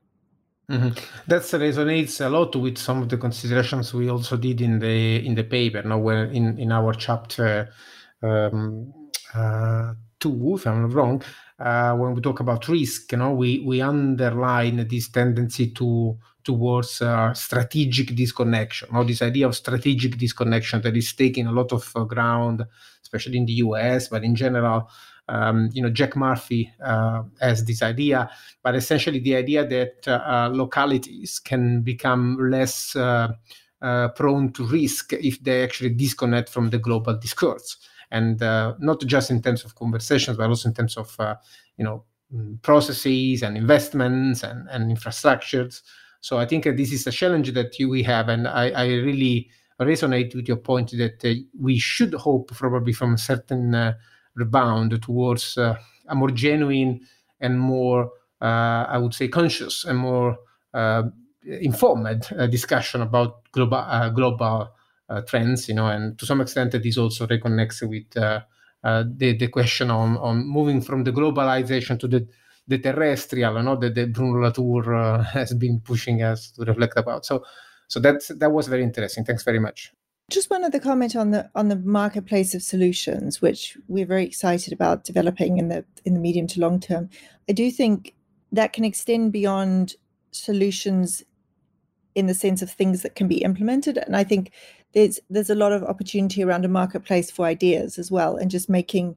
Mm-hmm. 0.71 0.89
That 1.29 1.43
resonates 1.43 2.25
a 2.25 2.29
lot 2.29 2.55
with 2.55 2.77
some 2.77 3.01
of 3.01 3.09
the 3.09 3.17
considerations 3.17 3.95
we 3.95 4.11
also 4.11 4.37
did 4.37 4.61
in 4.61 4.79
the 4.79 5.25
in 5.25 5.35
the 5.35 5.45
paper. 5.45 5.83
Now, 5.83 5.99
where 5.99 6.27
in 6.27 6.59
in 6.59 6.71
our 6.73 6.93
chapter 6.93 7.71
um, 8.23 8.93
uh, 9.35 9.95
two, 10.21 10.57
if 10.57 10.67
I'm 10.67 10.83
not 10.83 10.93
wrong, 10.93 11.23
uh, 11.59 11.95
when 11.97 12.15
we 12.15 12.21
talk 12.21 12.41
about 12.41 12.69
risk, 12.69 13.13
you 13.13 13.19
know, 13.19 13.33
we 13.33 13.61
we 13.61 13.81
underline 13.81 14.87
this 14.89 15.09
tendency 15.09 15.71
to 15.73 16.17
towards 16.45 17.03
uh, 17.03 17.35
strategic 17.35 18.15
disconnection, 18.15 18.89
or 18.95 19.05
this 19.05 19.23
idea 19.23 19.47
of 19.47 19.57
strategic 19.57 20.17
disconnection 20.17 20.81
that 20.83 20.97
is 20.97 21.13
taking 21.13 21.47
a 21.47 21.53
lot 21.53 21.73
of 21.73 21.91
uh, 21.97 22.05
ground, 22.05 22.65
especially 23.03 23.39
in 23.39 23.47
the 23.47 23.55
US, 23.55 24.09
but 24.09 24.23
in 24.23 24.35
general. 24.35 24.89
Um, 25.31 25.69
you 25.75 25.83
know, 25.83 25.91
Jack 25.91 26.17
Murphy 26.17 26.73
uh, 26.83 27.23
has 27.39 27.63
this 27.63 27.83
idea, 27.83 28.31
but 28.63 28.75
essentially 28.75 29.19
the 29.19 29.37
idea 29.37 29.67
that 29.67 30.09
uh, 30.09 30.49
localities 30.51 31.39
can 31.39 31.83
become 31.83 32.39
less 32.51 32.93
prone 32.93 34.53
to 34.55 34.65
risk 34.65 35.13
if 35.13 35.39
they 35.45 35.63
actually 35.63 35.91
disconnect 35.91 36.49
from 36.49 36.71
the 36.71 36.79
global 36.79 37.15
discourse 37.15 37.77
and 38.11 38.43
uh, 38.43 38.75
not 38.79 39.01
just 39.03 39.31
in 39.31 39.43
terms 39.43 39.65
of 39.65 39.75
conversations, 39.75 40.37
but 40.37 40.49
also 40.49 40.69
in 40.69 40.75
terms 40.75 40.97
of 40.97 41.15
uh, 41.19 41.35
you 41.77 41.85
know 41.85 42.05
mm, 42.35 42.61
processes 42.63 43.43
and 43.43 43.57
investments 43.57 44.43
and, 44.43 44.69
and 44.71 44.97
infrastructures. 44.97 45.83
So 46.21 46.39
I 46.39 46.47
think 46.47 46.67
uh, 46.67 46.73
this 46.77 46.93
is 46.93 47.07
a 47.07 47.13
challenge 47.13 47.53
that 47.53 47.79
you, 47.79 47.89
we 47.89 48.03
have, 48.03 48.29
and 48.29 48.49
I, 48.49 48.71
I 48.71 48.87
really 48.87 49.51
resonate 49.81 50.35
with 50.35 50.49
your 50.49 50.57
point 50.57 50.91
that 50.93 51.25
uh, 51.25 51.35
we 51.61 51.79
should 51.79 52.15
hope 52.15 52.51
probably 52.53 52.93
from 52.93 53.15
a 53.15 53.19
certain 53.19 53.75
uh, 53.75 53.95
rebound 54.35 55.01
towards 55.03 55.57
uh, 55.57 55.77
a 56.09 56.15
more 56.15 56.31
genuine 56.31 57.01
and 57.41 57.61
more, 57.61 58.11
I 58.41 58.99
would 58.99 59.15
say, 59.15 59.29
conscious 59.29 59.85
and 59.85 59.99
more 59.99 60.37
informed 61.45 62.29
discussion 62.51 63.01
about 63.01 63.51
global 63.53 64.11
global 64.15 64.45
uh, 64.47 64.67
trends, 65.23 65.69
you 65.69 65.75
know, 65.75 65.89
and 65.89 66.19
to 66.19 66.27
some 66.27 66.41
extent 66.41 66.73
this 66.73 66.99
also 66.99 67.27
reconnects 67.27 67.89
with 67.89 68.17
uh, 68.17 68.41
uh, 68.85 69.05
the 69.07 69.37
the 69.37 69.49
question 69.49 69.91
on 69.91 70.17
on 70.19 70.47
moving 70.47 70.81
from 70.81 71.05
the 71.05 71.13
globalization 71.13 71.99
to 71.99 72.09
the 72.09 72.27
the 72.69 72.79
terrestrial, 72.79 73.57
you 73.57 73.63
know, 73.63 73.77
that 73.77 73.95
the 73.95 74.07
Bruno 74.07 74.41
Latour 74.41 74.95
uh, 74.95 75.23
has 75.33 75.55
been 75.55 75.81
pushing 75.81 76.23
us 76.23 76.51
to 76.53 76.65
reflect 76.65 76.99
about. 76.99 77.25
So, 77.25 77.43
so 77.89 77.99
that 78.01 78.23
that 78.37 78.53
was 78.53 78.69
very 78.69 78.83
interesting. 78.83 79.25
Thanks 79.25 79.43
very 79.43 79.59
much. 79.59 79.93
Just 80.31 80.51
one 80.51 80.63
other 80.63 80.79
comment 80.79 81.17
on 81.17 81.31
the 81.31 81.51
on 81.55 81.69
the 81.69 81.77
marketplace 81.77 82.55
of 82.55 82.63
solutions, 82.63 83.41
which 83.41 83.79
we're 83.89 84.07
very 84.07 84.27
excited 84.27 84.75
about 84.75 85.05
developing 85.05 85.57
in 85.57 85.69
the 85.69 85.85
in 86.05 86.13
the 86.13 86.21
medium 86.21 86.47
to 86.49 86.61
long 86.61 86.79
term. 86.79 87.09
I 87.49 87.53
do 87.53 87.71
think 87.71 88.15
that 88.53 88.75
can 88.75 88.85
extend 88.85 89.33
beyond 89.33 89.95
solutions 90.31 91.25
in 92.15 92.27
the 92.27 92.35
sense 92.35 92.61
of 92.61 92.71
things 92.71 93.03
that 93.03 93.15
can 93.15 93.27
be 93.27 93.39
implemented, 93.39 93.97
and 93.97 94.15
I 94.15 94.25
think 94.25 94.53
there's 94.95 95.21
there's 95.29 95.51
a 95.51 95.55
lot 95.55 95.73
of 95.73 95.83
opportunity 95.83 96.43
around 96.43 96.65
a 96.65 96.69
marketplace 96.69 97.31
for 97.31 97.47
ideas 97.47 97.99
as 97.99 98.11
well, 98.11 98.37
and 98.37 98.51
just 98.51 98.69
making 98.69 99.17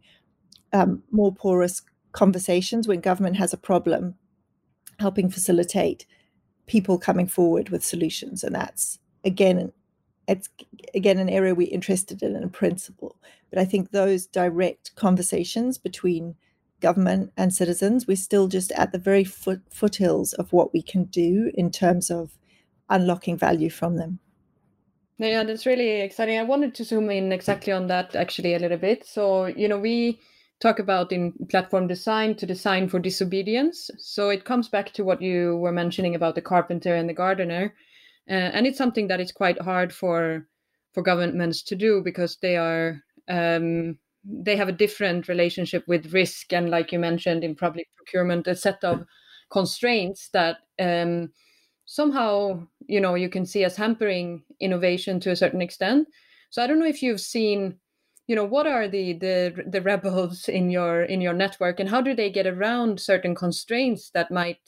um, 0.73 1.03
more 1.11 1.33
porous 1.33 1.81
conversations 2.11 2.87
when 2.87 2.99
government 2.99 3.37
has 3.37 3.53
a 3.53 3.57
problem, 3.57 4.15
helping 4.99 5.29
facilitate 5.29 6.05
people 6.67 6.97
coming 6.97 7.27
forward 7.27 7.69
with 7.69 7.83
solutions, 7.83 8.43
and 8.43 8.55
that's 8.55 8.99
again 9.23 9.71
it's 10.27 10.49
again 10.93 11.19
an 11.19 11.29
area 11.29 11.55
we're 11.55 11.67
interested 11.71 12.21
in 12.21 12.35
in 12.35 12.49
principle. 12.49 13.15
But 13.49 13.59
I 13.59 13.65
think 13.65 13.91
those 13.91 14.27
direct 14.27 14.95
conversations 14.95 15.77
between 15.77 16.35
government 16.79 17.31
and 17.37 17.53
citizens, 17.53 18.07
we're 18.07 18.17
still 18.17 18.47
just 18.47 18.71
at 18.73 18.91
the 18.91 18.97
very 18.97 19.23
foot, 19.23 19.61
foothills 19.69 20.33
of 20.33 20.51
what 20.51 20.73
we 20.73 20.81
can 20.81 21.05
do 21.05 21.51
in 21.53 21.71
terms 21.71 22.09
of 22.09 22.37
unlocking 22.89 23.37
value 23.37 23.69
from 23.69 23.97
them. 23.97 24.19
Yeah, 25.21 25.43
that's 25.43 25.67
really 25.67 26.01
exciting. 26.01 26.39
I 26.39 26.43
wanted 26.43 26.73
to 26.75 26.83
zoom 26.83 27.11
in 27.11 27.31
exactly 27.31 27.71
on 27.71 27.85
that 27.87 28.15
actually 28.15 28.55
a 28.55 28.59
little 28.59 28.79
bit. 28.79 29.05
So, 29.05 29.45
you 29.45 29.67
know, 29.67 29.77
we 29.77 30.19
talk 30.59 30.79
about 30.79 31.11
in 31.11 31.33
platform 31.49 31.85
design 31.85 32.35
to 32.35 32.47
design 32.47 32.89
for 32.89 32.99
disobedience. 32.99 33.91
So 33.99 34.29
it 34.29 34.45
comes 34.45 34.67
back 34.67 34.93
to 34.93 35.03
what 35.03 35.21
you 35.21 35.57
were 35.57 35.71
mentioning 35.71 36.15
about 36.15 36.33
the 36.33 36.41
carpenter 36.41 36.95
and 36.95 37.07
the 37.07 37.13
gardener. 37.13 37.75
Uh, 38.27 38.33
and 38.33 38.65
it's 38.65 38.79
something 38.79 39.07
that 39.09 39.21
is 39.21 39.31
quite 39.31 39.61
hard 39.61 39.93
for 39.93 40.47
for 40.93 41.03
governments 41.03 41.61
to 41.63 41.75
do 41.75 42.01
because 42.03 42.37
they 42.41 42.57
are 42.57 43.01
um, 43.29 43.97
they 44.23 44.55
have 44.55 44.69
a 44.69 44.73
different 44.83 45.27
relationship 45.27 45.87
with 45.87 46.13
risk 46.13 46.51
and 46.51 46.69
like 46.69 46.91
you 46.91 46.99
mentioned 46.99 47.43
in 47.43 47.55
public 47.55 47.87
procurement 47.95 48.47
a 48.47 48.55
set 48.55 48.83
of 48.83 49.05
constraints 49.51 50.29
that 50.33 50.57
um, 50.79 51.31
somehow 51.91 52.65
you 52.87 53.01
know 53.01 53.15
you 53.15 53.27
can 53.27 53.45
see 53.45 53.65
as 53.65 53.75
hampering 53.75 54.41
innovation 54.61 55.19
to 55.19 55.31
a 55.31 55.35
certain 55.35 55.61
extent. 55.61 56.07
So 56.49 56.63
i 56.63 56.67
don't 56.67 56.79
know 56.79 56.93
if 56.95 57.03
you've 57.03 57.21
seen 57.21 57.79
you 58.27 58.35
know 58.35 58.45
what 58.45 58.65
are 58.65 58.87
the 58.87 59.13
the 59.13 59.63
the 59.67 59.81
rebels 59.81 60.47
in 60.47 60.69
your 60.69 61.03
in 61.03 61.19
your 61.19 61.33
network 61.33 61.79
and 61.81 61.89
how 61.89 61.99
do 62.01 62.15
they 62.15 62.29
get 62.29 62.47
around 62.47 62.99
certain 62.99 63.35
constraints 63.35 64.09
that 64.11 64.31
might 64.31 64.63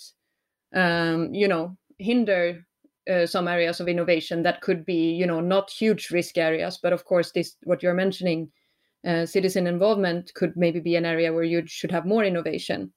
um, 0.75 1.33
you 1.33 1.47
know 1.47 1.77
hinder 1.97 2.65
uh, 3.09 3.25
some 3.25 3.47
areas 3.47 3.79
of 3.79 3.87
innovation 3.87 4.43
that 4.43 4.59
could 4.59 4.85
be 4.85 5.13
you 5.13 5.25
know 5.25 5.39
not 5.39 5.69
huge 5.69 6.11
risk 6.11 6.37
areas 6.37 6.77
but 6.83 6.91
of 6.91 7.05
course 7.05 7.31
this 7.31 7.55
what 7.63 7.81
you're 7.81 7.93
mentioning 7.93 8.51
uh, 9.07 9.25
citizen 9.25 9.65
involvement 9.67 10.33
could 10.33 10.57
maybe 10.57 10.81
be 10.81 10.97
an 10.97 11.05
area 11.05 11.31
where 11.31 11.43
you 11.43 11.65
should 11.65 11.91
have 11.91 12.05
more 12.05 12.25
innovation 12.25 12.91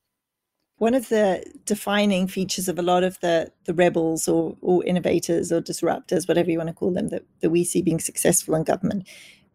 one 0.78 0.94
of 0.94 1.08
the 1.08 1.42
defining 1.64 2.26
features 2.26 2.68
of 2.68 2.78
a 2.78 2.82
lot 2.82 3.02
of 3.02 3.18
the 3.20 3.50
the 3.64 3.74
rebels 3.74 4.28
or, 4.28 4.56
or 4.60 4.84
innovators 4.84 5.50
or 5.50 5.60
disruptors, 5.60 6.28
whatever 6.28 6.50
you 6.50 6.58
want 6.58 6.68
to 6.68 6.74
call 6.74 6.92
them, 6.92 7.08
that, 7.08 7.22
that 7.40 7.50
we 7.50 7.64
see 7.64 7.82
being 7.82 8.00
successful 8.00 8.54
in 8.54 8.64
government, 8.64 9.08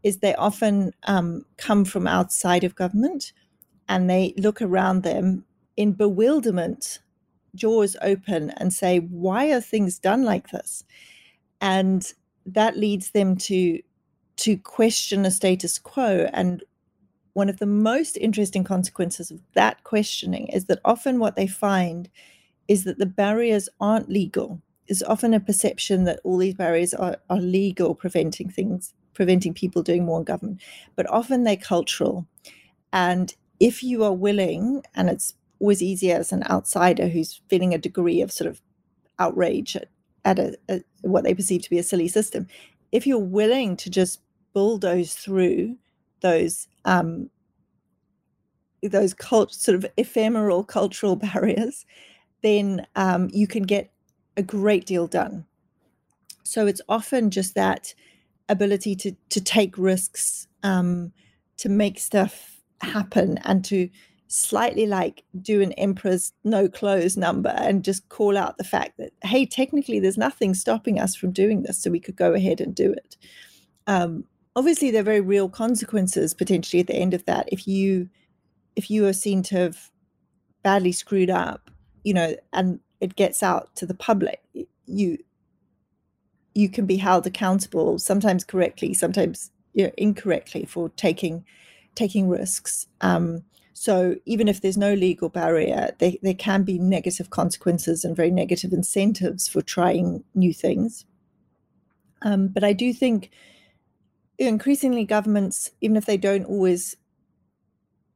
is 0.04 0.18
they 0.18 0.36
often 0.36 0.94
um, 1.04 1.46
come 1.58 1.86
from 1.86 2.08
outside 2.08 2.64
of 2.64 2.76
government 2.76 3.34
and 3.88 4.10
they 4.10 4.34
look 4.38 4.62
around 4.62 5.04
them 5.04 5.46
in 5.78 5.94
bewilderment 5.94 7.00
jaws 7.56 7.96
open 8.02 8.52
and 8.52 8.74
say, 8.74 9.00
why 9.00 9.52
are 9.52 9.62
things 9.62 10.00
done 10.00 10.24
like 10.24 10.50
this? 10.50 10.84
And 11.60 12.12
that 12.46 12.78
leads 12.78 13.12
them 13.12 13.36
to 13.38 13.80
to 14.38 14.58
question 14.58 15.26
a 15.26 15.30
status 15.30 15.78
quo. 15.78 16.28
And 16.34 16.64
one 17.34 17.50
of 17.50 17.60
the 17.60 17.66
most 17.66 18.18
interesting 18.18 18.64
consequences 18.64 19.32
of 19.32 19.42
that 19.54 19.84
questioning 19.84 20.48
is 20.48 20.66
that 20.66 20.80
often 20.84 21.20
what 21.20 21.36
they 21.36 21.48
find 21.48 22.10
is 22.68 22.84
that 22.84 23.00
the 23.00 23.06
barriers 23.06 23.70
aren't 23.80 24.10
legal. 24.10 24.62
There's 24.88 25.04
often 25.04 25.34
a 25.34 25.40
perception 25.40 26.04
that 26.06 26.20
all 26.24 26.38
these 26.38 26.54
barriers 26.54 26.94
are, 26.94 27.18
are 27.30 27.40
legal, 27.40 27.96
preventing 27.96 28.50
things, 28.50 28.94
preventing 29.14 29.54
people 29.54 29.84
doing 29.84 30.06
more 30.06 30.20
in 30.20 30.26
government, 30.26 30.62
but 30.96 31.10
often 31.10 31.44
they're 31.44 31.58
cultural. 31.58 32.28
And 32.92 33.34
if 33.60 33.84
you 33.84 34.04
are 34.04 34.14
willing, 34.14 34.84
and 34.96 35.10
it's 35.10 35.36
always 35.60 35.82
easier 35.82 36.18
as 36.18 36.32
an 36.32 36.44
outsider 36.50 37.08
who's 37.08 37.42
feeling 37.48 37.74
a 37.74 37.78
degree 37.78 38.22
of 38.22 38.32
sort 38.32 38.50
of 38.50 38.62
outrage 39.20 39.76
at, 39.76 39.88
at 40.26 40.40
a, 40.40 40.58
a, 40.70 40.84
what 41.02 41.24
they 41.24 41.34
perceive 41.34 41.62
to 41.62 41.70
be 41.70 41.80
a 41.80 41.84
silly 41.84 42.08
system, 42.08 42.48
if 42.92 43.08
you're 43.08 43.20
willing 43.20 43.78
to 43.78 43.90
just 43.90 44.20
bulldoze 44.54 45.14
through 45.14 45.78
those 46.22 46.68
um, 46.86 47.30
those 48.84 49.14
cult, 49.14 49.54
sort 49.54 49.76
of 49.76 49.86
ephemeral 49.98 50.64
cultural 50.78 51.16
barriers, 51.16 51.86
then 52.42 52.86
um, 52.96 53.30
you 53.32 53.48
can 53.48 53.64
get 53.64 53.92
a 54.38 54.44
great 54.44 54.86
deal 54.86 55.08
done. 55.08 55.46
So 56.44 56.66
it's 56.68 56.82
often 56.90 57.30
just 57.30 57.56
that 57.56 57.94
ability 58.50 58.96
to 58.96 59.12
to 59.30 59.42
take 59.42 59.78
risks, 59.78 60.48
um, 60.64 61.14
to 61.58 61.70
make 61.70 62.00
stuff 62.00 62.60
happen, 62.82 63.38
and 63.44 63.64
to 63.66 63.90
slightly 64.28 64.88
like 64.88 65.24
do 65.42 65.62
an 65.62 65.74
emperor's 65.74 66.32
no 66.46 66.70
clothes 66.70 67.18
number 67.18 67.54
and 67.58 67.84
just 67.84 68.08
call 68.08 68.38
out 68.38 68.58
the 68.58 68.64
fact 68.64 68.98
that 68.98 69.12
hey, 69.24 69.46
technically 69.46 70.00
there's 70.00 70.18
nothing 70.18 70.54
stopping 70.54 71.00
us 71.00 71.16
from 71.16 71.32
doing 71.32 71.64
this, 71.64 71.78
so 71.78 71.92
we 71.92 72.00
could 72.00 72.16
go 72.16 72.34
ahead 72.34 72.60
and 72.60 72.74
do 72.74 72.92
it. 72.92 73.18
Um, 73.88 74.26
obviously, 74.56 74.92
there 74.92 75.02
are 75.02 75.06
very 75.06 75.22
real 75.22 75.50
consequences 75.50 76.34
potentially 76.34 76.82
at 76.82 76.88
the 76.88 76.96
end 76.96 77.14
of 77.14 77.26
that 77.26 77.48
if 77.52 77.68
you 77.68 78.10
if 78.76 78.90
you 78.90 79.06
are 79.06 79.14
seen 79.14 79.44
to 79.44 79.56
have 79.56 79.92
badly 80.64 80.92
screwed 80.92 81.30
up, 81.30 81.70
you 82.04 82.14
know, 82.14 82.36
and 82.54 82.80
it 83.02 83.16
gets 83.16 83.44
out 83.44 83.76
to 83.76 83.86
the 83.86 83.94
public, 83.94 84.42
you 84.86 85.18
you 86.54 86.70
can 86.70 86.86
be 86.86 86.98
held 86.98 87.26
accountable, 87.26 87.98
sometimes 87.98 88.44
correctly, 88.44 88.94
sometimes 88.94 89.52
you 89.74 89.86
know, 89.86 89.92
incorrectly 89.98 90.66
for 90.66 90.90
taking 90.90 91.46
taking 91.96 92.30
risks. 92.30 92.88
Um, 93.02 93.44
so 93.74 94.16
even 94.26 94.48
if 94.48 94.62
there's 94.62 94.78
no 94.78 94.94
legal 94.94 95.30
barrier, 95.30 95.96
they, 95.98 96.20
there 96.22 96.36
can 96.36 96.64
be 96.64 96.78
negative 96.78 97.30
consequences 97.30 98.06
and 98.06 98.16
very 98.16 98.30
negative 98.30 98.74
incentives 98.74 99.48
for 99.48 99.62
trying 99.62 100.24
new 100.36 100.54
things. 100.54 101.06
Um, 102.22 102.50
but 102.50 102.64
I 102.64 102.74
do 102.74 102.94
think 102.94 103.32
increasingly 104.48 105.06
governments, 105.06 105.72
even 105.82 105.98
if 105.98 106.06
they 106.06 106.18
don't 106.18 106.46
always 106.46 106.96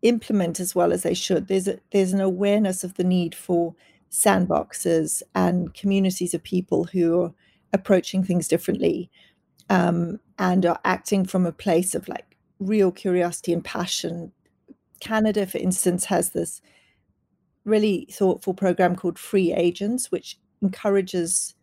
implement 0.01 0.59
as 0.59 0.75
well 0.75 0.93
as 0.93 1.03
they 1.03 1.13
should, 1.13 1.47
there's 1.47 1.67
a, 1.67 1.79
there's 1.91 2.13
an 2.13 2.21
awareness 2.21 2.83
of 2.83 2.95
the 2.95 3.03
need 3.03 3.35
for 3.35 3.75
sandboxes 4.11 5.21
and 5.33 5.73
communities 5.73 6.33
of 6.33 6.43
people 6.43 6.85
who 6.85 7.21
are 7.21 7.33
approaching 7.73 8.23
things 8.23 8.47
differently 8.47 9.09
um, 9.69 10.19
and 10.37 10.65
are 10.65 10.79
acting 10.85 11.25
from 11.25 11.45
a 11.45 11.51
place 11.51 11.95
of 11.95 12.07
like 12.07 12.35
real 12.59 12.91
curiosity 12.91 13.51
and 13.51 13.63
passion. 13.63 14.31
Canada, 14.99 15.45
for 15.45 15.57
instance, 15.57 16.05
has 16.05 16.29
this 16.29 16.61
really 17.65 18.07
thoughtful 18.11 18.53
program 18.53 18.95
called 18.95 19.19
Free 19.19 19.51
Agents, 19.51 20.11
which 20.11 20.39
encourages 20.61 21.55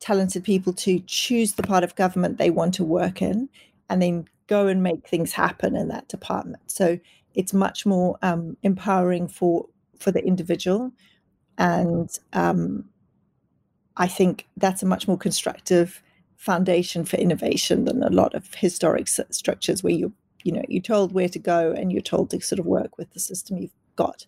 talented 0.00 0.44
people 0.44 0.72
to 0.72 0.98
choose 1.06 1.54
the 1.54 1.62
part 1.62 1.84
of 1.84 1.94
government 1.94 2.38
they 2.38 2.50
want 2.50 2.74
to 2.74 2.84
work 2.84 3.22
in 3.22 3.48
and 3.90 4.00
then 4.00 4.24
go 4.46 4.66
and 4.66 4.82
make 4.82 5.06
things 5.06 5.32
happen 5.32 5.76
in 5.76 5.88
that 5.88 6.08
department. 6.08 6.70
So 6.70 6.98
it's 7.34 7.52
much 7.52 7.84
more 7.84 8.18
um, 8.22 8.56
empowering 8.62 9.28
for 9.28 9.66
for 9.98 10.10
the 10.10 10.24
individual 10.24 10.92
and 11.58 12.08
um, 12.32 12.86
I 13.96 14.08
think 14.08 14.48
that's 14.56 14.82
a 14.82 14.86
much 14.86 15.06
more 15.06 15.18
constructive 15.18 16.02
foundation 16.36 17.04
for 17.04 17.16
innovation 17.18 17.84
than 17.84 18.02
a 18.02 18.08
lot 18.08 18.34
of 18.34 18.54
historic 18.54 19.06
structures 19.08 19.82
where 19.82 19.92
you 19.92 20.14
you 20.42 20.52
know 20.52 20.62
you're 20.68 20.80
told 20.82 21.12
where 21.12 21.28
to 21.28 21.38
go 21.38 21.72
and 21.72 21.92
you're 21.92 22.00
told 22.00 22.30
to 22.30 22.40
sort 22.40 22.58
of 22.58 22.64
work 22.64 22.96
with 22.96 23.12
the 23.12 23.20
system 23.20 23.58
you've 23.58 23.76
got. 23.96 24.26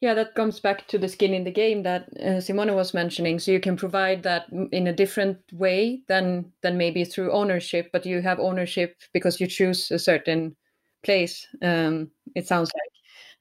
Yeah, 0.00 0.12
that 0.14 0.34
comes 0.34 0.60
back 0.60 0.86
to 0.88 0.98
the 0.98 1.08
skin 1.08 1.32
in 1.32 1.44
the 1.44 1.50
game 1.50 1.82
that 1.84 2.08
uh, 2.18 2.40
Simone 2.40 2.74
was 2.74 2.92
mentioning. 2.92 3.38
So 3.38 3.50
you 3.50 3.60
can 3.60 3.76
provide 3.76 4.22
that 4.24 4.46
in 4.70 4.86
a 4.86 4.92
different 4.92 5.38
way 5.52 6.02
than 6.06 6.52
than 6.62 6.76
maybe 6.76 7.04
through 7.04 7.32
ownership, 7.32 7.88
but 7.92 8.04
you 8.04 8.20
have 8.20 8.38
ownership 8.38 8.96
because 9.14 9.40
you 9.40 9.46
choose 9.46 9.90
a 9.90 9.98
certain 9.98 10.54
place. 11.02 11.46
Um, 11.62 12.10
it 12.34 12.46
sounds 12.46 12.70
like. 12.74 12.92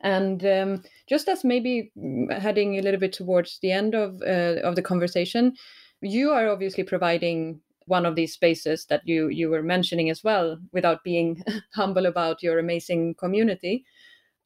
And 0.02 0.46
um, 0.46 0.84
just 1.10 1.28
as 1.30 1.44
maybe 1.44 1.92
heading 2.32 2.78
a 2.80 2.82
little 2.82 3.00
bit 3.00 3.14
towards 3.14 3.60
the 3.62 3.72
end 3.72 3.94
of 3.94 4.22
uh, 4.22 4.62
of 4.64 4.76
the 4.78 4.82
conversation, 4.82 5.56
you 6.02 6.32
are 6.32 6.48
obviously 6.50 6.84
providing 6.84 7.60
one 7.88 8.06
of 8.06 8.16
these 8.16 8.34
spaces 8.34 8.86
that 8.88 9.02
you 9.06 9.28
you 9.28 9.50
were 9.50 9.64
mentioning 9.64 10.10
as 10.10 10.24
well, 10.24 10.58
without 10.72 11.04
being 11.04 11.44
humble 11.76 12.06
about 12.06 12.42
your 12.42 12.60
amazing 12.60 13.16
community. 13.16 13.84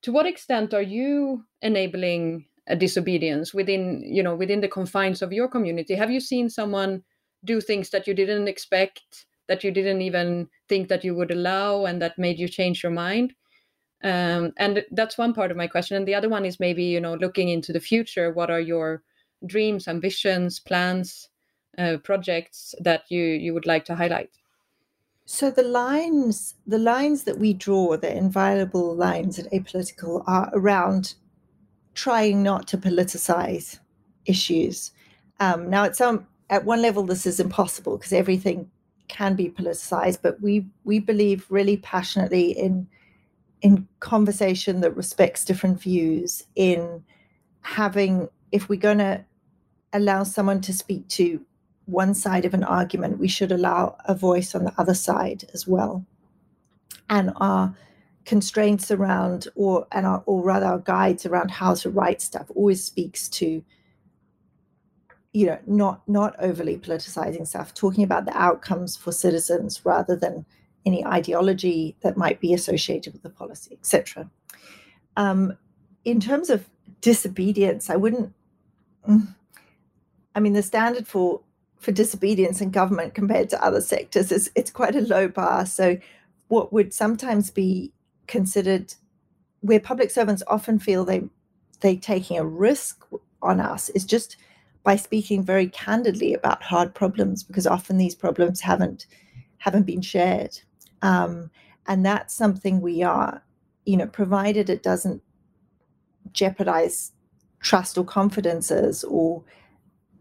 To 0.04 0.12
what 0.12 0.26
extent 0.26 0.74
are 0.74 0.82
you 0.82 1.45
enabling 1.62 2.45
a 2.68 2.76
disobedience 2.76 3.54
within 3.54 4.04
you 4.06 4.24
know 4.24 4.36
within 4.36 4.62
the 4.62 4.68
confines 4.68 5.22
of 5.22 5.34
your 5.34 5.47
community? 5.47 5.95
Have 5.95 6.12
you 6.12 6.20
seen 6.20 6.50
someone 6.50 7.04
do 7.45 7.62
things 7.62 7.89
that 7.91 8.08
you 8.08 8.14
didn't 8.14 8.47
expect? 8.47 9.26
that 9.50 9.64
you 9.64 9.72
didn't 9.72 10.02
even 10.02 10.47
think 10.70 10.88
that 10.88 11.04
you 11.04 11.14
would 11.16 11.32
allow 11.32 11.86
and 11.86 12.02
that 12.02 12.18
made 12.18 12.39
you 12.39 12.47
change 12.47 12.82
your 12.82 12.91
mind 12.91 13.34
um, 14.04 14.54
and 14.58 14.86
that's 14.91 15.18
one 15.18 15.34
part 15.34 15.52
of 15.52 15.58
my 15.58 15.68
question 15.68 15.97
and 15.97 16.08
the 16.08 16.16
other 16.16 16.30
one 16.30 16.45
is 16.45 16.60
maybe 16.60 16.84
you 16.84 17.02
know 17.02 17.16
looking 17.16 17.50
into 17.50 17.74
the 17.74 17.80
future 17.80 18.32
what 18.32 18.50
are 18.50 18.62
your 18.62 19.04
dreams 19.45 19.88
ambitions 19.88 20.60
plans 20.60 21.30
uh, 21.78 21.97
projects 22.04 22.74
that 22.80 23.04
you 23.10 23.24
you 23.24 23.54
would 23.54 23.66
like 23.66 23.84
to 23.84 23.95
highlight 23.95 24.30
so 25.32 25.51
the 25.51 25.63
lines 25.63 26.55
the 26.65 26.80
lines 26.80 27.23
that 27.25 27.38
we 27.38 27.53
draw 27.53 27.95
the 27.97 28.15
inviolable 28.15 28.95
lines 28.95 29.38
at 29.38 29.51
apolitical 29.51 30.23
are 30.27 30.49
around 30.53 31.15
trying 31.93 32.41
not 32.41 32.67
to 32.67 32.77
politicize 32.77 33.80
issues. 34.25 34.91
Um, 35.39 35.69
now 35.69 35.84
at 35.84 35.95
some 35.95 36.27
at 36.49 36.65
one 36.65 36.82
level 36.82 37.03
this 37.03 37.25
is 37.25 37.39
impossible 37.39 37.97
because 37.97 38.13
everything 38.13 38.71
can 39.07 39.36
be 39.36 39.49
politicized 39.49 40.19
but 40.21 40.41
we 40.41 40.67
we 40.84 40.99
believe 40.99 41.45
really 41.49 41.77
passionately 41.77 42.51
in 42.51 42.88
in 43.61 43.88
conversation 43.99 44.82
that 44.82 44.95
respects 44.95 45.43
different 45.43 45.82
views, 45.82 46.43
in 46.55 47.03
having, 47.61 48.30
if 48.51 48.69
we're 48.69 48.80
going 48.80 48.99
to 48.99 49.23
allow 49.93 50.23
someone 50.23 50.61
to 50.61 50.73
speak 50.73 51.07
to 51.09 51.41
one 51.90 52.14
side 52.14 52.46
of 52.46 52.54
an 52.54 52.64
argument, 52.64 53.20
we 53.20 53.28
should 53.28 53.52
allow 53.52 53.98
a 54.06 54.14
voice 54.14 54.54
on 54.54 54.64
the 54.66 54.74
other 54.78 54.94
side 54.94 55.46
as 55.54 55.68
well. 55.68 56.06
And 57.10 57.32
our 57.38 57.76
constraints 58.26 58.92
around, 58.92 59.48
or 59.56 59.88
and 59.92 60.06
our, 60.06 60.24
or 60.26 60.44
rather 60.44 60.68
our 60.68 60.80
guides 60.80 61.26
around 61.26 61.50
how 61.52 61.74
to 61.76 61.90
write 61.90 62.22
stuff, 62.22 62.52
always 62.54 62.84
speaks 62.84 63.28
to, 63.30 63.64
you 65.34 65.46
know, 65.48 65.60
not 65.66 66.08
not 66.08 66.36
overly 66.40 66.78
politicizing 66.78 67.48
stuff, 67.48 67.74
talking 67.74 68.04
about 68.04 68.26
the 68.26 68.38
outcomes 68.38 68.96
for 68.96 69.12
citizens 69.12 69.84
rather 69.84 70.16
than 70.16 70.46
any 70.86 71.06
ideology 71.06 71.96
that 72.02 72.18
might 72.18 72.40
be 72.40 72.54
associated 72.54 73.14
with 73.14 73.24
the 73.24 73.30
policy, 73.30 73.78
etc. 73.80 74.30
Um, 75.18 75.58
in 76.06 76.20
terms 76.20 76.50
of 76.50 76.70
disobedience, 77.02 77.90
I 77.90 77.96
wouldn't. 77.96 78.34
Mm, 79.08 79.36
I 80.36 80.40
mean, 80.40 80.54
the 80.54 80.62
standard 80.62 81.08
for 81.08 81.42
for 81.80 81.91
disobedience 81.91 82.61
in 82.61 82.71
government 82.71 83.13
compared 83.13 83.49
to 83.49 83.63
other 83.63 83.82
sectors 83.82 84.32
is 84.32 84.51
it's 84.55 84.71
quite 84.71 84.95
a 84.95 85.01
low 85.01 85.27
bar. 85.27 85.65
So, 85.65 85.97
what 86.49 86.73
would 86.73 86.93
sometimes 86.93 87.49
be 87.49 87.91
considered, 88.27 88.93
where 89.61 89.80
public 89.80 90.11
servants 90.11 90.43
often 90.47 90.80
feel 90.80 91.05
they 91.05 91.23
they 91.80 91.95
taking 91.95 92.38
a 92.38 92.45
risk 92.45 93.05
on 93.41 93.59
us, 93.59 93.89
is 93.89 94.05
just 94.05 94.36
by 94.84 94.95
speaking 94.95 95.43
very 95.43 95.67
candidly 95.67 96.34
about 96.34 96.63
hard 96.63 96.93
problems, 96.93 97.43
because 97.43 97.65
often 97.65 97.97
these 97.97 98.15
problems 98.15 98.59
haven't 98.61 99.05
haven't 99.59 99.86
been 99.86 100.01
shared. 100.01 100.59
Um, 101.01 101.49
and 101.88 102.05
that's 102.05 102.34
something 102.34 102.82
we 102.82 103.03
are, 103.03 103.41
you 103.86 103.97
know, 103.97 104.07
provided 104.07 104.69
it 104.69 104.84
doesn't 104.84 105.21
jeopardize 106.34 107.13
trust 107.61 107.97
or 107.97 108.05
confidences 108.05 109.03
or 109.03 109.43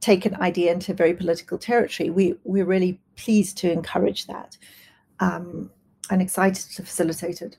take 0.00 0.24
an 0.26 0.34
idea 0.36 0.72
into 0.72 0.94
very 0.94 1.14
political 1.14 1.58
territory, 1.58 2.10
we, 2.10 2.34
we're 2.44 2.64
really 2.64 3.00
pleased 3.16 3.58
to 3.58 3.72
encourage 3.72 4.26
that 4.26 4.56
um, 5.20 5.70
and 6.10 6.22
excited 6.22 6.70
to 6.72 6.82
facilitate 6.82 7.42
it. 7.42 7.56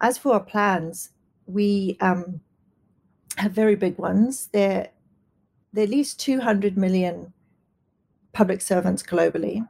As 0.00 0.18
for 0.18 0.34
our 0.34 0.40
plans, 0.40 1.10
we 1.46 1.96
um, 2.00 2.40
have 3.36 3.52
very 3.52 3.76
big 3.76 3.98
ones. 3.98 4.48
They're 4.52 4.88
there 5.72 5.82
are 5.82 5.84
at 5.84 5.90
least 5.90 6.20
200 6.20 6.76
million 6.76 7.32
public 8.32 8.60
servants 8.60 9.02
globally. 9.02 9.66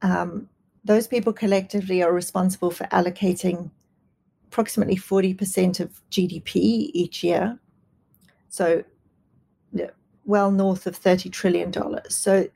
Um, 0.00 0.48
those 0.84 1.06
people 1.06 1.32
collectively 1.32 2.02
are 2.02 2.12
responsible 2.12 2.70
for 2.70 2.84
allocating 2.84 3.70
approximately 4.46 4.96
40% 4.96 5.80
of 5.80 6.00
GDP 6.10 6.90
each 6.92 7.24
year. 7.24 7.58
So, 8.50 8.84
well 10.24 10.50
north 10.50 10.86
of 10.86 11.00
$30 11.00 11.30
trillion. 11.32 11.72
So, 12.08 12.48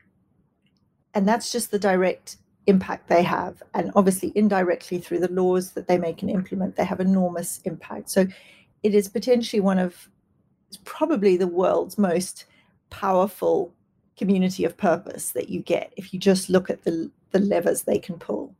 and 1.14 1.26
that's 1.26 1.50
just 1.50 1.70
the 1.70 1.78
direct 1.78 2.36
impact 2.66 3.08
they 3.08 3.22
have. 3.22 3.62
And 3.74 3.90
obviously, 3.94 4.32
indirectly 4.34 4.98
through 4.98 5.20
the 5.20 5.32
laws 5.32 5.72
that 5.72 5.88
they 5.88 5.98
make 5.98 6.22
and 6.22 6.30
implement, 6.30 6.76
they 6.76 6.84
have 6.84 7.00
enormous 7.00 7.60
impact. 7.64 8.10
So, 8.10 8.26
it 8.82 8.94
is 8.94 9.08
potentially 9.08 9.60
one 9.60 9.78
of, 9.78 10.08
probably 10.84 11.36
the 11.36 11.46
world's 11.46 11.98
most 11.98 12.44
powerful 12.90 13.72
community 14.16 14.64
of 14.64 14.76
purpose 14.76 15.32
that 15.32 15.48
you 15.48 15.60
get 15.60 15.92
if 15.96 16.12
you 16.12 16.18
just 16.18 16.48
look 16.48 16.70
at 16.70 16.84
the, 16.84 17.10
the 17.32 17.38
levers 17.38 17.82
they 17.82 17.98
can 17.98 18.18
pull. 18.18 18.54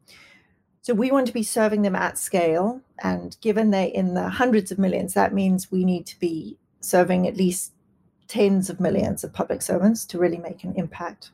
So 0.86 0.94
we 0.94 1.11
want 1.11 1.26
to 1.26 1.32
be 1.32 1.42
serving 1.42 1.82
them 1.82 1.96
at 1.96 2.16
scale. 2.16 2.80
And 3.02 3.36
given 3.40 3.70
they're 3.70 3.88
in 3.88 4.14
the 4.14 4.28
hundreds 4.28 4.70
of 4.70 4.78
millions, 4.78 5.14
that 5.14 5.34
means 5.34 5.72
we 5.72 5.84
need 5.84 6.07
to 6.07 6.18
be 6.20 6.59
serving 6.80 7.26
at 7.26 7.36
least 7.36 7.72
tens 8.29 8.68
of 8.68 8.81
millions 8.81 9.24
of 9.24 9.33
public 9.33 9.62
servants 9.62 10.05
to 10.07 10.18
really 10.18 10.39
make 10.39 10.64
an 10.64 10.74
impact. 10.77 11.31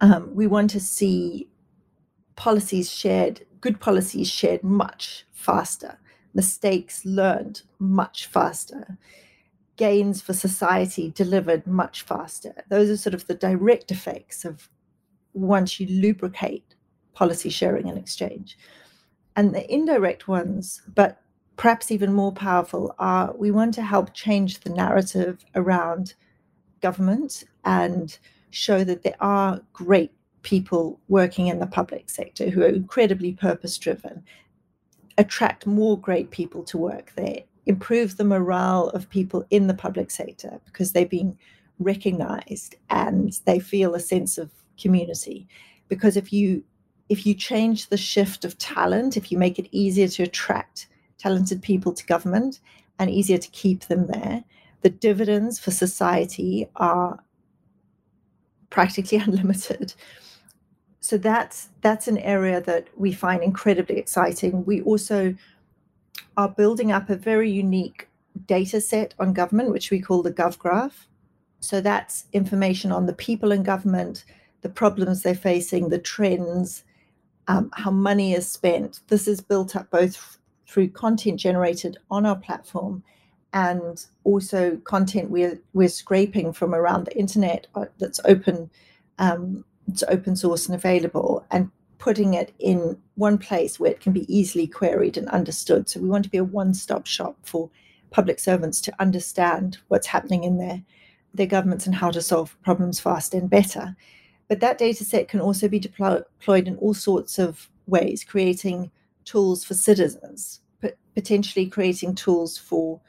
Um, 0.00 0.34
we 0.34 0.46
want 0.46 0.70
to 0.70 0.80
see 0.80 1.48
policies 2.36 2.90
shared, 2.90 3.46
good 3.60 3.80
policies 3.80 4.28
shared 4.28 4.64
much 4.64 5.24
faster, 5.32 5.98
mistakes 6.34 7.04
learned 7.04 7.62
much 7.78 8.26
faster, 8.26 8.98
gains 9.76 10.20
for 10.20 10.32
society 10.32 11.10
delivered 11.14 11.66
much 11.66 12.02
faster. 12.02 12.64
Those 12.68 12.90
are 12.90 12.96
sort 12.96 13.14
of 13.14 13.26
the 13.26 13.34
direct 13.34 13.90
effects 13.90 14.44
of 14.44 14.68
once 15.34 15.80
you 15.80 15.86
lubricate 15.86 16.74
policy 17.14 17.48
sharing 17.48 17.88
and 17.88 17.98
exchange. 17.98 18.58
And 19.36 19.54
the 19.54 19.72
indirect 19.72 20.28
ones, 20.28 20.82
but 20.94 21.21
perhaps 21.56 21.90
even 21.90 22.12
more 22.12 22.32
powerful, 22.32 22.94
are 22.98 23.34
we 23.36 23.50
want 23.50 23.74
to 23.74 23.82
help 23.82 24.14
change 24.14 24.60
the 24.60 24.70
narrative 24.70 25.44
around 25.54 26.14
government 26.80 27.44
and 27.64 28.18
show 28.50 28.84
that 28.84 29.02
there 29.02 29.16
are 29.20 29.60
great 29.72 30.12
people 30.42 31.00
working 31.08 31.46
in 31.46 31.60
the 31.60 31.66
public 31.66 32.10
sector 32.10 32.50
who 32.50 32.62
are 32.62 32.68
incredibly 32.68 33.32
purpose 33.32 33.78
driven, 33.78 34.22
attract 35.18 35.66
more 35.66 35.98
great 35.98 36.30
people 36.30 36.62
to 36.64 36.76
work 36.76 37.12
there, 37.16 37.40
improve 37.66 38.16
the 38.16 38.24
morale 38.24 38.88
of 38.88 39.08
people 39.08 39.44
in 39.50 39.68
the 39.68 39.74
public 39.74 40.10
sector 40.10 40.60
because 40.64 40.92
they're 40.92 41.06
being 41.06 41.38
recognized 41.78 42.74
and 42.90 43.40
they 43.44 43.58
feel 43.58 43.94
a 43.94 44.00
sense 44.00 44.38
of 44.38 44.50
community. 44.80 45.46
Because 45.88 46.16
if 46.16 46.32
you 46.32 46.64
if 47.08 47.26
you 47.26 47.34
change 47.34 47.88
the 47.88 47.96
shift 47.96 48.44
of 48.44 48.56
talent, 48.56 49.18
if 49.18 49.30
you 49.30 49.36
make 49.36 49.58
it 49.58 49.68
easier 49.70 50.08
to 50.08 50.22
attract 50.22 50.86
talented 51.22 51.62
people 51.62 51.92
to 51.92 52.06
government 52.06 52.60
and 52.98 53.10
easier 53.10 53.38
to 53.38 53.50
keep 53.50 53.84
them 53.84 54.06
there, 54.06 54.44
the 54.82 54.90
dividends 54.90 55.58
for 55.58 55.70
society 55.70 56.68
are 56.76 57.22
practically 58.70 59.18
unlimited. 59.26 59.94
So 61.00 61.18
that's 61.18 61.68
that's 61.80 62.08
an 62.08 62.18
area 62.18 62.60
that 62.60 62.88
we 62.96 63.12
find 63.12 63.42
incredibly 63.42 63.98
exciting. 63.98 64.64
We 64.64 64.82
also 64.82 65.34
are 66.36 66.48
building 66.48 66.92
up 66.92 67.10
a 67.10 67.16
very 67.16 67.50
unique 67.50 68.08
data 68.46 68.80
set 68.80 69.14
on 69.18 69.32
government, 69.32 69.72
which 69.72 69.90
we 69.90 70.00
call 70.00 70.22
the 70.22 70.32
GovGraph. 70.32 71.06
So 71.60 71.80
that's 71.80 72.26
information 72.32 72.92
on 72.92 73.06
the 73.06 73.12
people 73.12 73.52
in 73.52 73.62
government, 73.62 74.24
the 74.62 74.68
problems 74.68 75.22
they're 75.22 75.34
facing, 75.34 75.88
the 75.88 75.98
trends, 75.98 76.84
um, 77.48 77.70
how 77.74 77.90
money 77.90 78.34
is 78.34 78.50
spent. 78.50 79.00
This 79.08 79.28
is 79.28 79.40
built 79.40 79.76
up 79.76 79.90
both 79.90 80.38
through 80.72 80.88
content 80.88 81.38
generated 81.38 81.98
on 82.10 82.24
our 82.24 82.36
platform 82.36 83.02
and 83.52 84.06
also 84.24 84.76
content 84.84 85.30
we're 85.30 85.60
we're 85.74 85.88
scraping 85.88 86.52
from 86.52 86.74
around 86.74 87.04
the 87.04 87.18
internet 87.18 87.66
uh, 87.74 87.84
that's 87.98 88.20
open 88.24 88.70
um, 89.18 89.64
it's 89.86 90.02
open 90.08 90.34
source 90.34 90.66
and 90.66 90.74
available 90.74 91.44
and 91.50 91.70
putting 91.98 92.34
it 92.34 92.52
in 92.58 92.98
one 93.14 93.38
place 93.38 93.78
where 93.78 93.92
it 93.92 94.00
can 94.00 94.12
be 94.12 94.26
easily 94.34 94.66
queried 94.66 95.16
and 95.16 95.28
understood. 95.28 95.88
So 95.88 96.00
we 96.00 96.08
want 96.08 96.24
to 96.24 96.30
be 96.30 96.38
a 96.38 96.42
one-stop 96.42 97.06
shop 97.06 97.36
for 97.44 97.70
public 98.10 98.40
servants 98.40 98.80
to 98.80 99.00
understand 99.00 99.78
what's 99.86 100.08
happening 100.08 100.42
in 100.42 100.58
their 100.58 100.82
their 101.32 101.46
governments 101.46 101.86
and 101.86 101.94
how 101.94 102.10
to 102.10 102.20
solve 102.20 102.60
problems 102.62 102.98
faster 102.98 103.38
and 103.38 103.48
better. 103.48 103.96
But 104.48 104.58
that 104.60 104.78
data 104.78 105.04
set 105.04 105.28
can 105.28 105.40
also 105.40 105.68
be 105.68 105.78
deployed 105.78 106.24
in 106.48 106.76
all 106.76 106.92
sorts 106.92 107.38
of 107.38 107.70
ways, 107.86 108.24
creating 108.24 108.90
tools 109.24 109.64
for 109.64 109.74
citizens, 109.74 110.60
potentially 111.14 111.66
creating 111.66 112.14
tools 112.14 112.58
for 112.58 113.00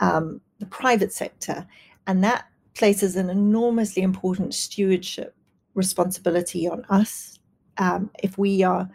um, 0.00 0.40
the 0.58 0.66
private 0.66 1.12
sector. 1.12 1.66
And 2.06 2.22
that 2.24 2.46
places 2.74 3.16
an 3.16 3.30
enormously 3.30 4.02
important 4.02 4.54
stewardship 4.54 5.34
responsibility 5.74 6.68
on 6.68 6.84
us 6.90 7.38
um, 7.78 8.10
if 8.22 8.36
we 8.36 8.62
are 8.62 8.88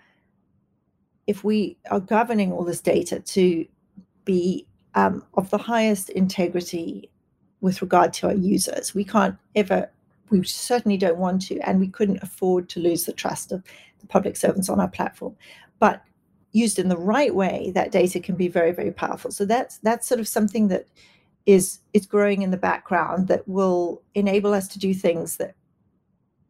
if 1.25 1.43
we 1.43 1.77
are 1.91 1.99
governing 1.99 2.53
all 2.53 2.63
this 2.63 2.79
data 2.79 3.19
to 3.19 3.65
be 4.23 4.65
um, 4.95 5.23
of 5.35 5.49
the 5.49 5.57
highest 5.57 6.09
integrity 6.09 7.09
with 7.61 7.81
regard 7.81 8.13
to 8.13 8.27
our 8.27 8.33
users. 8.33 8.95
We 8.95 9.03
can't 9.03 9.35
ever, 9.55 9.91
we 10.29 10.43
certainly 10.43 10.97
don't 10.97 11.17
want 11.17 11.41
to, 11.43 11.59
and 11.67 11.79
we 11.79 11.89
couldn't 11.89 12.23
afford 12.23 12.69
to 12.69 12.79
lose 12.79 13.03
the 13.03 13.11
trust 13.11 13.51
of 13.51 13.61
the 13.99 14.07
public 14.07 14.37
servants 14.37 14.69
on 14.69 14.79
our 14.79 14.87
platform. 14.87 15.35
But 15.79 16.01
used 16.51 16.79
in 16.79 16.89
the 16.89 16.97
right 16.97 17.33
way, 17.33 17.71
that 17.75 17.91
data 17.91 18.19
can 18.19 18.35
be 18.35 18.47
very, 18.47 18.71
very 18.71 18.91
powerful. 18.91 19.31
So 19.31 19.45
that's 19.45 19.77
that's 19.79 20.07
sort 20.07 20.19
of 20.19 20.27
something 20.27 20.67
that 20.69 20.87
is 21.45 21.79
is 21.93 22.05
growing 22.05 22.41
in 22.41 22.51
the 22.51 22.57
background 22.57 23.27
that 23.27 23.47
will 23.47 24.01
enable 24.15 24.53
us 24.53 24.67
to 24.69 24.79
do 24.79 24.93
things 24.93 25.37
that 25.37 25.55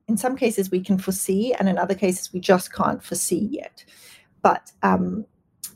in 0.07 0.17
some 0.17 0.35
cases 0.37 0.71
we 0.71 0.81
can 0.81 0.97
foresee, 0.97 1.53
and 1.53 1.67
in 1.67 1.77
other 1.77 1.95
cases 1.95 2.31
we 2.33 2.39
just 2.39 2.73
can't 2.73 3.03
foresee 3.03 3.49
yet, 3.51 3.83
but 4.41 4.71
um, 4.83 5.25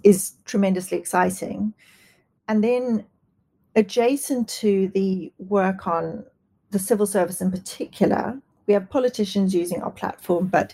is 0.03 0.34
tremendously 0.45 0.97
exciting. 0.97 1.74
And 2.47 2.63
then, 2.63 3.05
adjacent 3.76 4.49
to 4.49 4.89
the 4.89 5.32
work 5.38 5.88
on 5.88 6.26
the 6.72 6.80
civil 6.80 7.05
service 7.05 7.41
in 7.41 7.51
particular, 7.51 8.39
we 8.67 8.74
have 8.74 8.89
politicians 8.89 9.53
using 9.53 9.82
our 9.82 9.91
platform, 9.91 10.47
but 10.47 10.74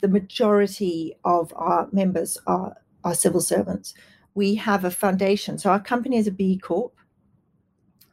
the 0.00 0.08
majority 0.08 1.14
of 1.24 1.52
our 1.56 1.88
members 1.92 2.38
are, 2.46 2.76
are 3.04 3.14
civil 3.14 3.40
servants. 3.40 3.94
We 4.34 4.54
have 4.56 4.84
a 4.84 4.90
foundation. 4.90 5.58
So 5.58 5.70
our 5.70 5.80
company 5.80 6.16
is 6.16 6.26
a 6.26 6.32
B 6.32 6.58
Corp. 6.58 6.94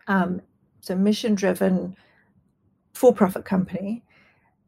Um, 0.07 0.41
so 0.81 0.95
mission 0.95 1.35
driven 1.35 1.95
for 2.93 3.13
profit 3.13 3.45
company 3.45 4.03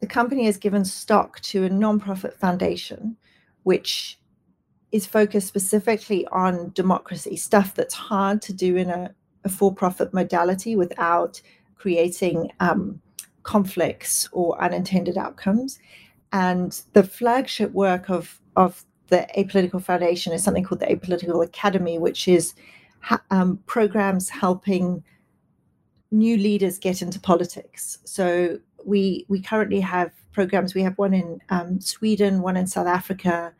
the 0.01 0.07
company 0.07 0.45
has 0.45 0.57
given 0.57 0.83
stock 0.83 1.39
to 1.41 1.63
a 1.63 1.69
nonprofit 1.69 2.33
foundation, 2.33 3.15
which 3.63 4.19
is 4.91 5.05
focused 5.05 5.47
specifically 5.47 6.27
on 6.27 6.71
democracy, 6.73 7.37
stuff 7.37 7.75
that's 7.75 7.93
hard 7.93 8.41
to 8.41 8.51
do 8.51 8.75
in 8.75 8.89
a, 8.89 9.13
a 9.45 9.49
for 9.49 9.73
profit 9.73 10.13
modality 10.13 10.75
without 10.75 11.39
creating 11.75 12.51
um, 12.59 12.99
conflicts 13.43 14.27
or 14.31 14.61
unintended 14.61 15.17
outcomes. 15.17 15.79
And 16.31 16.81
the 16.93 17.03
flagship 17.03 17.71
work 17.71 18.09
of, 18.09 18.39
of 18.55 18.85
the 19.07 19.27
Apolitical 19.37 19.83
Foundation 19.83 20.33
is 20.33 20.43
something 20.43 20.63
called 20.63 20.79
the 20.79 20.87
Apolitical 20.87 21.43
Academy, 21.43 21.99
which 21.99 22.27
is 22.27 22.53
um, 23.29 23.57
programs 23.65 24.29
helping 24.29 25.03
new 26.11 26.37
leaders 26.37 26.77
get 26.77 27.01
into 27.01 27.19
politics. 27.19 27.99
So 28.05 28.59
we 28.85 29.25
we 29.27 29.41
currently 29.41 29.79
have 29.81 30.11
programs. 30.31 30.73
We 30.73 30.83
have 30.83 30.97
one 30.97 31.13
in 31.13 31.39
um, 31.49 31.81
Sweden, 31.81 32.41
one 32.41 32.57
in 32.57 32.67
South 32.67 32.87
Africa, 32.87 33.53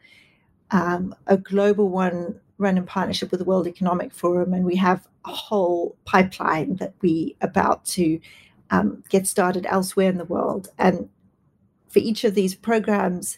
um, 0.72 1.16
a 1.28 1.38
global 1.38 1.90
one 1.90 2.40
run 2.58 2.78
in 2.78 2.86
partnership 2.86 3.32
with 3.32 3.40
the 3.40 3.46
World 3.46 3.68
Economic 3.68 4.14
Forum, 4.14 4.54
and 4.54 4.66
we 4.66 4.76
have 4.76 5.08
a 5.26 5.32
whole 5.32 5.98
pipeline 6.06 6.76
that 6.76 6.94
we 7.02 7.36
about 7.42 7.84
to 7.86 8.20
um, 8.70 9.04
get 9.10 9.28
started 9.28 9.66
elsewhere 9.66 10.10
in 10.10 10.18
the 10.18 10.26
world. 10.26 10.70
And 10.78 11.10
for 11.92 12.00
each 12.00 12.24
of 12.24 12.36
these 12.36 12.56
programs, 12.56 13.38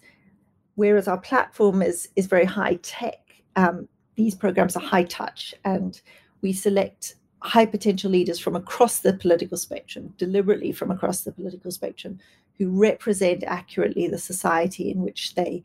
whereas 0.76 1.08
our 1.08 1.20
platform 1.20 1.82
is 1.82 2.10
is 2.16 2.28
very 2.28 2.45
high 2.45 2.80
tech, 2.82 3.20
um, 3.56 3.88
these 4.16 4.36
programs 4.36 4.76
are 4.76 4.82
high 4.82 5.04
touch, 5.04 5.54
and 5.66 6.01
we 6.41 6.54
select 6.54 7.16
high 7.41 7.66
potential 7.66 8.10
leaders 8.10 8.39
from 8.39 8.56
across 8.56 8.99
the 8.99 9.14
political 9.14 9.58
spectrum, 9.58 10.14
deliberately 10.18 10.72
from 10.72 10.91
across 10.91 11.22
the 11.22 11.32
political 11.32 11.72
spectrum, 11.72 12.20
who 12.58 12.70
represent 12.70 13.43
accurately 13.45 14.08
the 14.08 14.18
society 14.18 14.89
in 14.89 15.01
which 15.01 15.36
they 15.36 15.64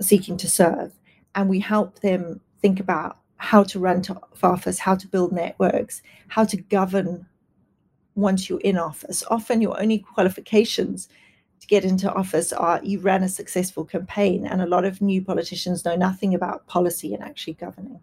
are 0.00 0.04
seeking 0.04 0.36
to 0.36 0.48
serve. 0.48 0.92
And 1.34 1.48
we 1.48 1.58
help 1.58 2.00
them 2.00 2.40
think 2.60 2.78
about 2.78 3.18
how 3.36 3.64
to 3.64 3.80
run 3.80 4.02
to 4.02 4.20
office, 4.42 4.78
how 4.78 4.94
to 4.94 5.08
build 5.08 5.32
networks, 5.32 6.02
how 6.28 6.44
to 6.44 6.56
govern 6.56 7.26
once 8.14 8.48
you're 8.48 8.60
in 8.60 8.78
office. 8.78 9.24
Often 9.28 9.62
your 9.62 9.80
only 9.80 9.98
qualifications 9.98 11.08
to 11.62 11.68
get 11.68 11.84
into 11.84 12.12
office 12.12 12.52
are 12.52 12.80
you 12.82 12.98
ran 12.98 13.22
a 13.22 13.28
successful 13.28 13.84
campaign, 13.84 14.44
and 14.44 14.60
a 14.60 14.66
lot 14.66 14.84
of 14.84 15.00
new 15.00 15.22
politicians 15.22 15.84
know 15.84 15.94
nothing 15.94 16.34
about 16.34 16.66
policy 16.66 17.14
and 17.14 17.22
actually 17.22 17.52
governing. 17.52 18.00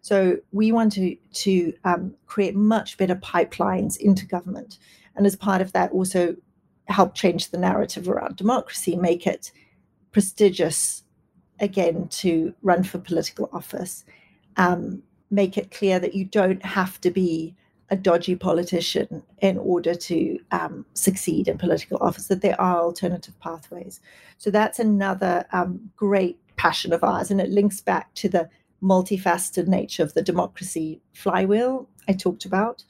So 0.00 0.38
we 0.50 0.72
want 0.72 0.94
to 0.94 1.16
to 1.44 1.74
um, 1.84 2.14
create 2.24 2.56
much 2.56 2.96
better 2.96 3.14
pipelines 3.14 3.98
into 3.98 4.24
government, 4.24 4.78
and 5.14 5.26
as 5.26 5.36
part 5.36 5.60
of 5.60 5.72
that, 5.74 5.92
also 5.92 6.36
help 6.86 7.14
change 7.14 7.50
the 7.50 7.58
narrative 7.58 8.08
around 8.08 8.36
democracy, 8.36 8.96
make 8.96 9.26
it 9.26 9.52
prestigious 10.10 11.02
again 11.60 12.08
to 12.08 12.54
run 12.62 12.82
for 12.82 12.98
political 12.98 13.50
office, 13.52 14.06
um, 14.56 15.02
make 15.30 15.58
it 15.58 15.70
clear 15.70 16.00
that 16.00 16.14
you 16.14 16.24
don't 16.24 16.64
have 16.64 16.98
to 17.02 17.10
be 17.10 17.54
a 17.92 17.96
dodgy 17.96 18.34
politician 18.34 19.22
in 19.42 19.58
order 19.58 19.94
to 19.94 20.38
um, 20.50 20.86
succeed 20.94 21.46
in 21.46 21.58
political 21.58 21.98
office, 22.00 22.28
that 22.28 22.40
there 22.40 22.58
are 22.58 22.80
alternative 22.80 23.38
pathways. 23.38 24.00
So 24.38 24.50
that's 24.50 24.78
another 24.78 25.44
um, 25.52 25.90
great 25.94 26.38
passion 26.56 26.94
of 26.94 27.04
ours, 27.04 27.30
and 27.30 27.38
it 27.38 27.50
links 27.50 27.82
back 27.82 28.12
to 28.14 28.30
the 28.30 28.48
multifaceted 28.82 29.68
nature 29.68 30.02
of 30.02 30.14
the 30.14 30.22
democracy 30.22 31.02
flywheel 31.12 31.86
I 32.08 32.14
talked 32.14 32.46
about. 32.46 32.82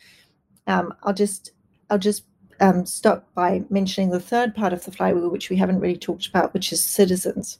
Um, 0.68 0.94
I'll 1.02 1.12
just 1.12 1.50
I'll 1.90 1.98
just 1.98 2.22
um, 2.60 2.86
stop 2.86 3.26
by 3.34 3.64
mentioning 3.70 4.10
the 4.10 4.20
third 4.20 4.54
part 4.54 4.72
of 4.72 4.84
the 4.84 4.92
flywheel, 4.92 5.30
which 5.30 5.50
we 5.50 5.56
haven't 5.56 5.80
really 5.80 5.98
talked 5.98 6.28
about, 6.28 6.54
which 6.54 6.72
is 6.72 6.82
citizens 6.84 7.58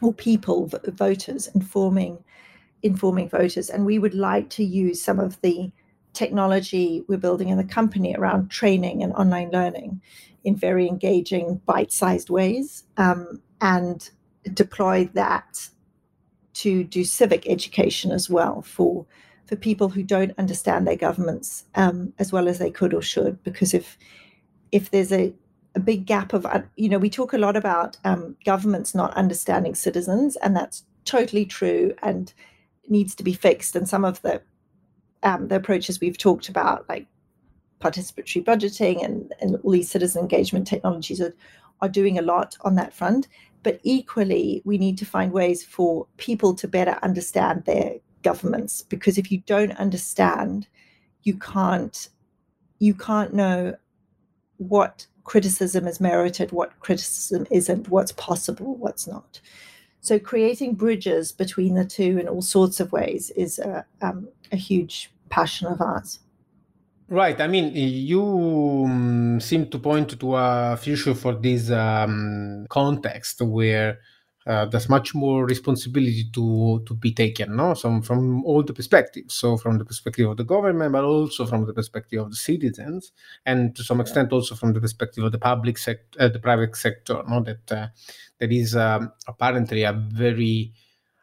or 0.00 0.14
people, 0.14 0.70
voters, 0.86 1.48
informing 1.48 2.22
informing 2.84 3.28
voters, 3.28 3.70
and 3.70 3.84
we 3.84 3.98
would 3.98 4.14
like 4.14 4.50
to 4.50 4.62
use 4.62 5.02
some 5.02 5.18
of 5.18 5.40
the 5.40 5.72
technology 6.14 7.04
we're 7.08 7.18
building 7.18 7.48
in 7.48 7.58
the 7.58 7.64
company 7.64 8.14
around 8.16 8.50
training 8.50 9.02
and 9.02 9.12
online 9.14 9.50
learning 9.50 10.00
in 10.44 10.54
very 10.54 10.86
engaging, 10.86 11.60
bite 11.66 11.92
sized 11.92 12.30
ways 12.30 12.84
um, 12.96 13.40
and 13.60 14.10
deploy 14.52 15.08
that 15.14 15.68
to 16.52 16.84
do 16.84 17.04
civic 17.04 17.48
education 17.48 18.10
as 18.10 18.30
well 18.30 18.62
for 18.62 19.06
for 19.46 19.56
people 19.56 19.90
who 19.90 20.02
don't 20.02 20.32
understand 20.38 20.86
their 20.86 20.96
governments 20.96 21.64
um, 21.74 22.14
as 22.18 22.32
well 22.32 22.48
as 22.48 22.58
they 22.58 22.70
could 22.70 22.94
or 22.94 23.02
should 23.02 23.42
because 23.42 23.74
if 23.74 23.98
if 24.72 24.90
there's 24.90 25.12
a, 25.12 25.32
a 25.74 25.80
big 25.80 26.06
gap 26.06 26.32
of 26.32 26.46
uh, 26.46 26.62
you 26.76 26.88
know 26.88 26.98
we 26.98 27.10
talk 27.10 27.32
a 27.32 27.38
lot 27.38 27.56
about 27.56 27.96
um, 28.04 28.36
governments 28.44 28.94
not 28.94 29.14
understanding 29.14 29.74
citizens 29.74 30.36
and 30.36 30.56
that's 30.56 30.84
totally 31.04 31.44
true 31.44 31.92
and 32.02 32.32
needs 32.88 33.14
to 33.14 33.22
be 33.22 33.32
fixed 33.32 33.74
and 33.74 33.88
some 33.88 34.04
of 34.04 34.20
the 34.22 34.40
um, 35.24 35.48
the 35.48 35.56
approaches 35.56 36.00
we've 36.00 36.18
talked 36.18 36.48
about, 36.48 36.88
like 36.88 37.06
participatory 37.80 38.44
budgeting 38.44 39.04
and, 39.04 39.32
and 39.40 39.56
all 39.62 39.72
these 39.72 39.90
citizen 39.90 40.22
engagement 40.22 40.66
technologies, 40.66 41.20
are, 41.20 41.34
are 41.80 41.88
doing 41.88 42.18
a 42.18 42.22
lot 42.22 42.56
on 42.62 42.76
that 42.76 42.94
front. 42.94 43.28
But 43.62 43.80
equally, 43.82 44.62
we 44.64 44.78
need 44.78 44.98
to 44.98 45.06
find 45.06 45.32
ways 45.32 45.64
for 45.64 46.06
people 46.18 46.54
to 46.54 46.68
better 46.68 46.98
understand 47.02 47.64
their 47.64 47.96
governments 48.22 48.82
because 48.82 49.18
if 49.18 49.30
you 49.30 49.42
don't 49.46 49.72
understand, 49.78 50.66
you 51.22 51.34
can't 51.38 52.08
you 52.80 52.94
can't 52.94 53.32
know 53.32 53.74
what 54.58 55.06
criticism 55.22 55.86
is 55.86 56.00
merited, 56.00 56.52
what 56.52 56.78
criticism 56.80 57.46
isn't, 57.50 57.88
what's 57.88 58.12
possible, 58.12 58.76
what's 58.76 59.06
not. 59.06 59.40
So 60.00 60.18
creating 60.18 60.74
bridges 60.74 61.32
between 61.32 61.74
the 61.74 61.84
two 61.84 62.18
in 62.18 62.28
all 62.28 62.42
sorts 62.42 62.78
of 62.78 62.92
ways 62.92 63.30
is 63.30 63.58
a, 63.58 63.86
um, 64.02 64.28
a 64.52 64.56
huge 64.56 65.10
passion 65.28 65.68
of 65.68 65.80
ours. 65.80 66.20
Right. 67.08 67.38
I 67.40 67.48
mean, 67.48 67.72
you 67.74 68.22
um, 68.86 69.38
seem 69.40 69.68
to 69.68 69.78
point 69.78 70.18
to 70.18 70.36
a 70.36 70.76
future 70.76 71.14
for 71.14 71.34
this 71.34 71.70
um, 71.70 72.66
context 72.70 73.42
where 73.42 73.98
uh, 74.46 74.66
there's 74.66 74.88
much 74.88 75.14
more 75.14 75.46
responsibility 75.46 76.24
to 76.32 76.82
to 76.86 76.94
be 76.94 77.12
taken, 77.12 77.56
no? 77.56 77.74
So 77.74 78.00
from 78.02 78.44
all 78.44 78.62
the 78.62 78.74
perspectives. 78.74 79.34
So 79.34 79.56
from 79.56 79.78
the 79.78 79.84
perspective 79.84 80.28
of 80.28 80.36
the 80.36 80.44
government, 80.44 80.92
but 80.92 81.04
also 81.04 81.46
from 81.46 81.66
the 81.66 81.72
perspective 81.72 82.20
of 82.20 82.30
the 82.30 82.36
citizens, 82.36 83.12
and 83.46 83.74
to 83.76 83.82
some 83.82 84.00
extent 84.00 84.32
also 84.32 84.54
from 84.54 84.72
the 84.74 84.80
perspective 84.80 85.24
of 85.24 85.32
the 85.32 85.38
public 85.38 85.78
sector, 85.78 86.20
uh, 86.20 86.28
the 86.28 86.38
private 86.38 86.76
sector. 86.76 87.22
No, 87.26 87.42
that 87.42 87.72
uh, 87.72 87.88
that 88.38 88.52
is 88.52 88.76
um, 88.76 89.12
apparently 89.26 89.82
a 89.84 89.92
very 89.92 90.72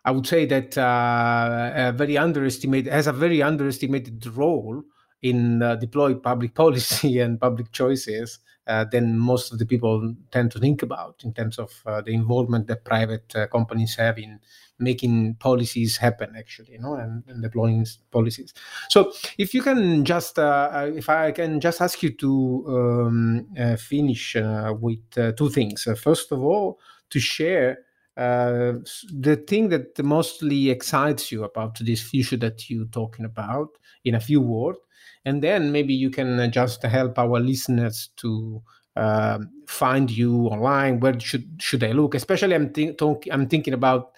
I 0.03 0.11
would 0.11 0.25
say 0.25 0.45
that 0.45 0.77
uh, 0.77 1.91
very 1.95 2.17
underestimated 2.17 2.91
has 2.91 3.07
a 3.07 3.13
very 3.13 3.41
underestimated 3.41 4.25
role 4.27 4.83
in 5.21 5.61
uh, 5.61 5.75
deploy 5.75 6.15
public 6.15 6.55
policy 6.63 7.19
and 7.19 7.39
public 7.39 7.71
choices 7.71 8.39
uh, 8.67 8.85
than 8.85 9.17
most 9.17 9.51
of 9.51 9.59
the 9.59 9.65
people 9.65 10.15
tend 10.31 10.51
to 10.51 10.59
think 10.59 10.81
about 10.81 11.21
in 11.23 11.33
terms 11.33 11.59
of 11.59 11.71
uh, 11.85 12.01
the 12.01 12.11
involvement 12.11 12.67
that 12.67 12.85
private 12.85 13.35
uh, 13.35 13.47
companies 13.47 13.95
have 13.95 14.17
in 14.17 14.39
making 14.79 15.35
policies 15.35 15.97
happen 15.97 16.33
actually 16.35 16.71
you 16.71 16.79
know 16.79 16.95
and, 16.95 17.23
and 17.27 17.43
deploying 17.43 17.85
policies. 18.11 18.53
So 18.89 19.11
if 19.37 19.53
you 19.53 19.61
can 19.61 20.05
just 20.05 20.39
uh, 20.39 20.69
uh, 20.73 20.91
if 20.95 21.09
i 21.09 21.31
can 21.31 21.59
just 21.59 21.81
ask 21.81 22.01
you 22.01 22.11
to 22.17 22.65
um, 22.67 23.77
finish 23.77 24.35
with 24.79 25.35
two 25.37 25.49
things. 25.49 25.87
First 25.97 26.31
of 26.31 26.41
all 26.41 26.79
to 27.09 27.19
share 27.19 27.79
uh, 28.21 28.73
the 29.27 29.35
thing 29.47 29.69
that 29.69 29.97
mostly 30.03 30.69
excites 30.69 31.31
you 31.31 31.43
about 31.43 31.77
this 31.79 32.01
future 32.01 32.37
that 32.37 32.69
you're 32.69 32.93
talking 32.99 33.25
about 33.25 33.69
in 34.03 34.13
a 34.15 34.19
few 34.19 34.41
words 34.41 34.77
and 35.25 35.41
then 35.41 35.71
maybe 35.71 35.93
you 35.93 36.09
can 36.09 36.51
just 36.51 36.83
help 36.83 37.17
our 37.17 37.39
listeners 37.39 38.09
to 38.17 38.61
uh, 38.95 39.39
find 39.67 40.11
you 40.11 40.33
online 40.47 40.99
where 40.99 41.19
should 41.19 41.47
should 41.59 41.79
they 41.79 41.93
look? 41.93 42.13
Especially 42.13 42.55
i'm, 42.55 42.69
think, 42.69 42.97
talk, 42.97 43.23
I'm 43.31 43.47
thinking 43.47 43.73
about 43.73 44.11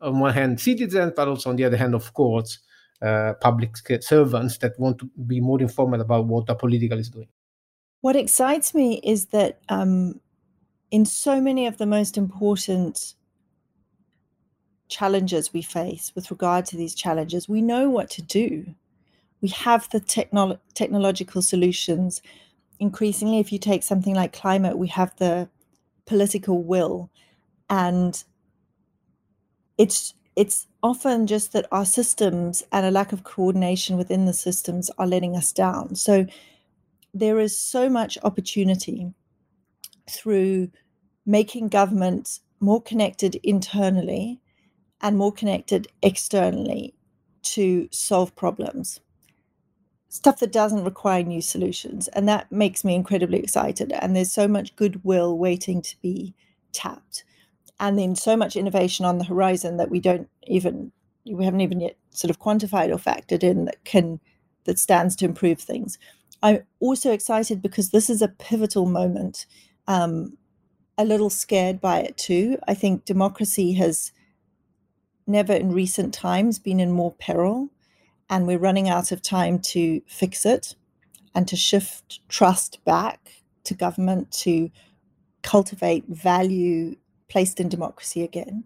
on 0.00 0.20
one 0.20 0.32
hand 0.32 0.60
citizens 0.60 1.12
but 1.14 1.28
also 1.28 1.50
on 1.50 1.56
the 1.56 1.64
other 1.64 1.76
hand 1.76 1.94
of 1.94 2.14
course 2.14 2.60
uh, 3.02 3.34
public 3.40 3.76
servants 4.00 4.58
that 4.58 4.72
want 4.78 4.98
to 4.98 5.10
be 5.26 5.40
more 5.40 5.60
informed 5.60 6.00
about 6.00 6.26
what 6.26 6.46
the 6.46 6.54
political 6.54 6.98
is 6.98 7.08
doing. 7.08 7.28
What 8.02 8.16
excites 8.16 8.74
me 8.74 9.00
is 9.02 9.26
that 9.26 9.60
um, 9.68 10.20
in 10.90 11.04
so 11.04 11.40
many 11.40 11.66
of 11.66 11.76
the 11.78 11.86
most 11.86 12.16
important 12.16 13.14
challenges 14.90 15.52
we 15.52 15.62
face 15.62 16.12
with 16.14 16.30
regard 16.30 16.66
to 16.66 16.76
these 16.76 16.94
challenges, 16.94 17.48
we 17.48 17.62
know 17.62 17.88
what 17.88 18.10
to 18.10 18.22
do. 18.22 18.74
We 19.40 19.48
have 19.48 19.88
the 19.90 20.00
technolo- 20.00 20.58
technological 20.74 21.42
solutions. 21.42 22.20
Increasingly, 22.78 23.38
if 23.38 23.52
you 23.52 23.58
take 23.58 23.82
something 23.82 24.14
like 24.14 24.32
climate, 24.32 24.78
we 24.78 24.88
have 24.88 25.16
the 25.16 25.48
political 26.06 26.62
will. 26.62 27.10
And 27.70 28.22
it's 29.78 30.14
it's 30.36 30.66
often 30.82 31.26
just 31.26 31.52
that 31.52 31.66
our 31.72 31.84
systems 31.84 32.62
and 32.72 32.86
a 32.86 32.90
lack 32.90 33.12
of 33.12 33.24
coordination 33.24 33.96
within 33.96 34.24
the 34.24 34.32
systems 34.32 34.90
are 34.96 35.06
letting 35.06 35.36
us 35.36 35.52
down. 35.52 35.94
So 35.96 36.26
there 37.12 37.38
is 37.40 37.56
so 37.56 37.88
much 37.88 38.16
opportunity 38.22 39.12
through 40.08 40.70
making 41.26 41.68
government 41.68 42.40
more 42.60 42.80
connected 42.80 43.36
internally 43.42 44.40
and 45.00 45.16
more 45.16 45.32
connected 45.32 45.88
externally 46.02 46.94
to 47.42 47.88
solve 47.90 48.34
problems. 48.36 49.00
Stuff 50.08 50.40
that 50.40 50.52
doesn't 50.52 50.84
require 50.84 51.22
new 51.22 51.40
solutions. 51.40 52.08
And 52.08 52.28
that 52.28 52.50
makes 52.50 52.84
me 52.84 52.94
incredibly 52.94 53.38
excited. 53.38 53.92
And 53.92 54.14
there's 54.14 54.32
so 54.32 54.48
much 54.48 54.76
goodwill 54.76 55.38
waiting 55.38 55.80
to 55.82 55.96
be 56.02 56.34
tapped. 56.72 57.24
And 57.78 57.98
then 57.98 58.14
so 58.14 58.36
much 58.36 58.56
innovation 58.56 59.06
on 59.06 59.18
the 59.18 59.24
horizon 59.24 59.76
that 59.78 59.90
we 59.90 60.00
don't 60.00 60.28
even, 60.46 60.92
we 61.24 61.44
haven't 61.44 61.62
even 61.62 61.80
yet 61.80 61.96
sort 62.10 62.30
of 62.30 62.40
quantified 62.40 62.90
or 62.90 62.98
factored 62.98 63.42
in 63.42 63.64
that 63.66 63.82
can, 63.84 64.20
that 64.64 64.78
stands 64.78 65.16
to 65.16 65.24
improve 65.24 65.60
things. 65.60 65.98
I'm 66.42 66.64
also 66.80 67.12
excited 67.12 67.62
because 67.62 67.90
this 67.90 68.10
is 68.10 68.20
a 68.20 68.28
pivotal 68.28 68.86
moment. 68.86 69.46
Um, 69.86 70.36
a 70.98 71.04
little 71.04 71.30
scared 71.30 71.80
by 71.80 72.00
it 72.00 72.18
too. 72.18 72.58
I 72.68 72.74
think 72.74 73.06
democracy 73.06 73.72
has 73.72 74.12
never 75.30 75.52
in 75.52 75.72
recent 75.72 76.12
times 76.12 76.58
been 76.58 76.80
in 76.80 76.92
more 76.92 77.12
peril, 77.12 77.70
and 78.28 78.46
we're 78.46 78.58
running 78.58 78.88
out 78.88 79.12
of 79.12 79.22
time 79.22 79.58
to 79.58 80.02
fix 80.06 80.44
it 80.44 80.74
and 81.34 81.46
to 81.48 81.56
shift 81.56 82.20
trust 82.28 82.84
back 82.84 83.42
to 83.64 83.74
government 83.74 84.30
to 84.32 84.70
cultivate 85.42 86.04
value 86.08 86.96
placed 87.28 87.60
in 87.60 87.68
democracy 87.68 88.22
again. 88.22 88.64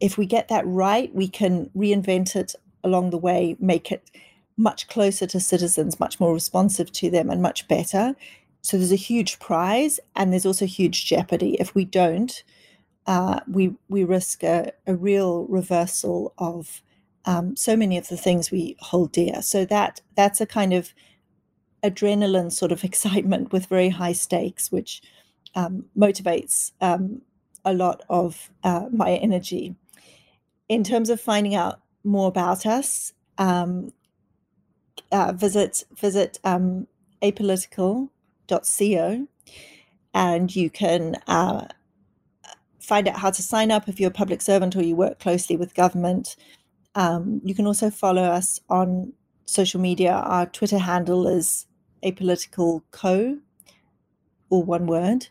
If 0.00 0.16
we 0.16 0.26
get 0.26 0.48
that 0.48 0.66
right, 0.66 1.14
we 1.14 1.28
can 1.28 1.70
reinvent 1.76 2.36
it 2.36 2.54
along 2.84 3.10
the 3.10 3.18
way, 3.18 3.56
make 3.58 3.90
it 3.90 4.10
much 4.56 4.88
closer 4.88 5.26
to 5.26 5.40
citizens, 5.40 6.00
much 6.00 6.20
more 6.20 6.32
responsive 6.32 6.92
to 6.92 7.10
them, 7.10 7.30
and 7.30 7.42
much 7.42 7.68
better. 7.68 8.14
So 8.62 8.76
there's 8.76 8.92
a 8.92 8.96
huge 8.96 9.38
prize, 9.38 10.00
and 10.14 10.32
there's 10.32 10.46
also 10.46 10.66
huge 10.66 11.06
jeopardy 11.06 11.56
if 11.60 11.74
we 11.74 11.84
don't 11.84 12.42
uh, 13.06 13.40
we 13.46 13.74
we 13.88 14.04
risk 14.04 14.42
a, 14.42 14.72
a 14.86 14.94
real 14.94 15.46
reversal 15.46 16.32
of 16.38 16.82
um, 17.24 17.56
so 17.56 17.76
many 17.76 17.98
of 17.98 18.08
the 18.08 18.16
things 18.16 18.50
we 18.50 18.76
hold 18.80 19.12
dear. 19.12 19.42
So 19.42 19.64
that 19.66 20.00
that's 20.16 20.40
a 20.40 20.46
kind 20.46 20.72
of 20.72 20.92
adrenaline 21.82 22.52
sort 22.52 22.72
of 22.72 22.84
excitement 22.90 23.52
with 23.52 23.66
very 23.66 23.90
high 23.90 24.12
stakes, 24.12 24.72
which 24.72 25.02
um, 25.54 25.84
motivates 25.96 26.72
um, 26.80 27.22
a 27.64 27.72
lot 27.72 28.02
of 28.08 28.50
uh, 28.64 28.86
my 28.92 29.12
energy. 29.12 29.74
In 30.68 30.82
terms 30.82 31.10
of 31.10 31.20
finding 31.20 31.54
out 31.54 31.80
more 32.02 32.28
about 32.28 32.66
us, 32.66 33.12
um, 33.38 33.92
uh, 35.12 35.32
visit 35.32 35.84
visit 35.94 36.40
um, 36.42 36.88
apolitical.co 37.22 39.26
and 40.14 40.56
you 40.56 40.70
can 40.70 41.16
uh, 41.26 41.66
find 42.86 43.08
out 43.08 43.18
how 43.18 43.30
to 43.30 43.42
sign 43.42 43.70
up 43.70 43.88
if 43.88 43.98
you're 43.98 44.10
a 44.10 44.22
public 44.22 44.40
servant 44.40 44.76
or 44.76 44.82
you 44.82 44.96
work 44.96 45.18
closely 45.18 45.56
with 45.56 45.74
government. 45.74 46.36
Um, 46.94 47.40
you 47.44 47.54
can 47.54 47.66
also 47.66 47.90
follow 47.90 48.22
us 48.22 48.60
on 48.68 49.12
social 49.44 49.80
media. 49.80 50.12
Our 50.12 50.46
Twitter 50.46 50.78
handle 50.78 51.26
is 51.26 51.66
apolitical 52.02 52.82
co, 52.90 53.38
or 54.50 54.62
one 54.62 54.86
word. 54.86 55.28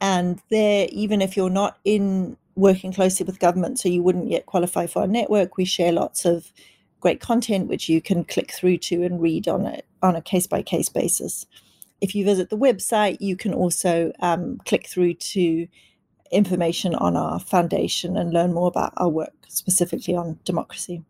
And 0.00 0.40
there, 0.50 0.88
even 0.90 1.20
if 1.20 1.36
you're 1.36 1.50
not 1.50 1.78
in 1.84 2.36
working 2.54 2.92
closely 2.92 3.24
with 3.24 3.38
government, 3.38 3.78
so 3.78 3.88
you 3.88 4.02
wouldn't 4.02 4.30
yet 4.30 4.46
qualify 4.46 4.86
for 4.86 5.02
our 5.02 5.08
network, 5.08 5.56
we 5.56 5.64
share 5.64 5.92
lots 5.92 6.24
of 6.24 6.52
great 7.00 7.20
content 7.20 7.68
which 7.68 7.88
you 7.88 8.00
can 8.00 8.24
click 8.24 8.52
through 8.52 8.78
to 8.78 9.02
and 9.02 9.20
read 9.20 9.48
on 9.48 9.66
a 9.66 9.80
on 10.02 10.14
a 10.14 10.22
case 10.22 10.46
by 10.46 10.62
case 10.62 10.88
basis 10.88 11.46
if 12.02 12.16
you 12.16 12.24
visit 12.24 12.50
the 12.50 12.58
website, 12.58 13.18
you 13.20 13.36
can 13.36 13.54
also 13.54 14.12
um, 14.18 14.58
click 14.66 14.88
through 14.88 15.14
to 15.14 15.68
information 16.32 16.94
on 16.94 17.16
our 17.16 17.38
foundation 17.38 18.16
and 18.16 18.32
learn 18.32 18.52
more 18.52 18.68
about 18.68 18.92
our 18.96 19.08
work, 19.08 19.34
specifically 19.48 20.16
on 20.16 20.38
democracy. 20.44 21.04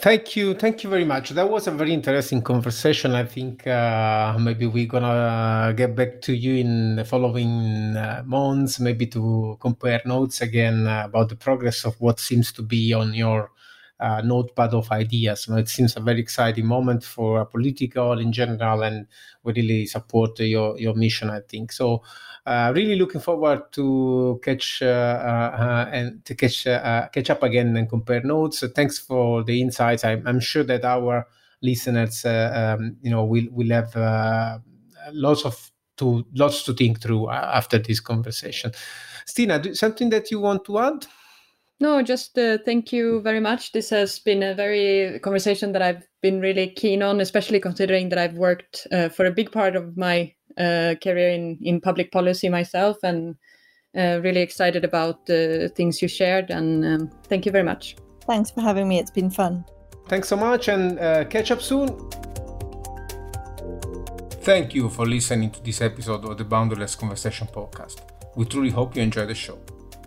Thank 0.00 0.36
you. 0.36 0.54
Thank 0.54 0.84
you 0.84 0.90
very 0.90 1.04
much. 1.04 1.30
That 1.30 1.50
was 1.50 1.66
a 1.66 1.72
very 1.72 1.92
interesting 1.92 2.40
conversation. 2.40 3.16
I 3.16 3.24
think 3.24 3.66
uh, 3.66 4.36
maybe 4.38 4.64
we're 4.66 4.86
going 4.86 5.02
to 5.02 5.74
get 5.76 5.96
back 5.96 6.20
to 6.22 6.32
you 6.32 6.54
in 6.54 6.94
the 6.94 7.04
following 7.04 7.96
uh, 7.96 8.22
months, 8.24 8.78
maybe 8.78 9.08
to 9.08 9.56
compare 9.58 10.00
notes 10.04 10.40
again 10.40 10.86
uh, 10.86 11.02
about 11.06 11.30
the 11.30 11.34
progress 11.34 11.84
of 11.84 12.00
what 12.00 12.20
seems 12.20 12.52
to 12.52 12.62
be 12.62 12.92
on 12.92 13.12
your 13.12 13.50
uh, 13.98 14.20
notepad 14.20 14.72
of 14.72 14.90
ideas. 14.92 15.48
it 15.48 15.68
seems 15.68 15.96
a 15.96 16.00
very 16.00 16.20
exciting 16.20 16.66
moment 16.66 17.02
for 17.02 17.44
Apolitical 17.44 18.22
in 18.22 18.32
general, 18.32 18.82
and 18.82 19.08
we 19.42 19.52
really 19.52 19.86
support 19.86 20.38
your 20.38 20.78
your 20.78 20.94
mission. 20.94 21.28
I 21.30 21.40
think 21.40 21.72
so. 21.72 22.02
Uh, 22.48 22.72
really 22.74 22.96
looking 22.96 23.20
forward 23.20 23.70
to 23.70 24.40
catch 24.42 24.80
uh, 24.80 24.86
uh 24.86 25.90
and 25.92 26.24
to 26.24 26.34
catch 26.34 26.66
uh, 26.66 27.06
catch 27.12 27.28
up 27.28 27.42
again 27.42 27.76
and 27.76 27.90
compare 27.90 28.22
notes. 28.22 28.64
thanks 28.74 28.98
for 28.98 29.44
the 29.44 29.60
insights. 29.60 30.02
I'm, 30.02 30.26
I'm 30.26 30.40
sure 30.40 30.64
that 30.64 30.82
our 30.82 31.26
listeners, 31.60 32.24
uh, 32.24 32.76
um, 32.78 32.96
you 33.02 33.10
know, 33.10 33.22
will 33.26 33.48
will 33.50 33.68
have 33.68 34.62
lots 35.12 35.44
of 35.44 35.70
to 35.98 36.24
lots 36.34 36.62
to 36.62 36.72
think 36.72 37.02
through 37.02 37.28
after 37.28 37.78
this 37.78 38.00
conversation. 38.00 38.72
Stina, 39.26 39.58
do, 39.58 39.74
something 39.74 40.08
that 40.08 40.30
you 40.30 40.40
want 40.40 40.64
to 40.64 40.78
add? 40.78 41.06
No, 41.80 42.00
just 42.00 42.38
uh, 42.38 42.56
thank 42.64 42.94
you 42.94 43.20
very 43.20 43.40
much. 43.40 43.72
This 43.72 43.90
has 43.90 44.20
been 44.20 44.42
a 44.42 44.54
very 44.54 45.20
conversation 45.20 45.72
that 45.72 45.82
I've 45.82 46.08
been 46.22 46.40
really 46.40 46.70
keen 46.70 47.02
on, 47.02 47.20
especially 47.20 47.60
considering 47.60 48.08
that 48.08 48.18
I've 48.18 48.38
worked 48.38 48.86
uh, 48.90 49.10
for 49.10 49.26
a 49.26 49.30
big 49.30 49.52
part 49.52 49.76
of 49.76 49.98
my 49.98 50.32
uh, 50.58 50.94
career 51.02 51.30
in, 51.30 51.58
in 51.62 51.80
public 51.80 52.10
policy 52.12 52.48
myself 52.48 52.96
and 53.02 53.36
uh, 53.96 54.20
really 54.22 54.40
excited 54.40 54.84
about 54.84 55.26
the 55.26 55.72
things 55.74 56.02
you 56.02 56.08
shared. 56.08 56.50
And 56.50 56.84
um, 56.84 57.10
thank 57.28 57.46
you 57.46 57.52
very 57.52 57.64
much. 57.64 57.96
Thanks 58.26 58.50
for 58.50 58.60
having 58.60 58.88
me. 58.88 58.98
It's 58.98 59.10
been 59.10 59.30
fun. 59.30 59.64
Thanks 60.08 60.28
so 60.28 60.36
much 60.36 60.68
and 60.68 60.98
uh, 60.98 61.24
catch 61.24 61.50
up 61.50 61.62
soon. 61.62 61.88
Thank 64.42 64.74
you 64.74 64.88
for 64.88 65.06
listening 65.06 65.50
to 65.50 65.62
this 65.62 65.80
episode 65.82 66.24
of 66.24 66.38
the 66.38 66.44
Boundless 66.44 66.94
Conversation 66.94 67.46
podcast. 67.46 68.00
We 68.34 68.46
truly 68.46 68.70
hope 68.70 68.96
you 68.96 69.02
enjoyed 69.02 69.28
the 69.28 69.34
show. 69.34 69.58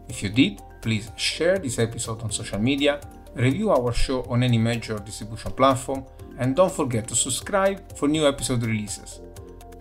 If 0.10 0.24
you 0.24 0.30
did, 0.30 0.62
Please 0.82 1.12
share 1.16 1.60
this 1.60 1.78
episode 1.78 2.24
on 2.24 2.32
social 2.32 2.60
media, 2.60 3.00
review 3.36 3.70
our 3.70 3.94
show 3.94 4.24
on 4.24 4.42
any 4.42 4.58
major 4.58 4.98
distribution 4.98 5.52
platform, 5.52 6.04
and 6.40 6.56
don't 6.56 6.72
forget 6.72 7.08
to 7.08 7.16
subscribe 7.16 7.96
for 7.96 8.08
new 8.08 8.28
episode 8.28 8.64
releases. 8.64 9.22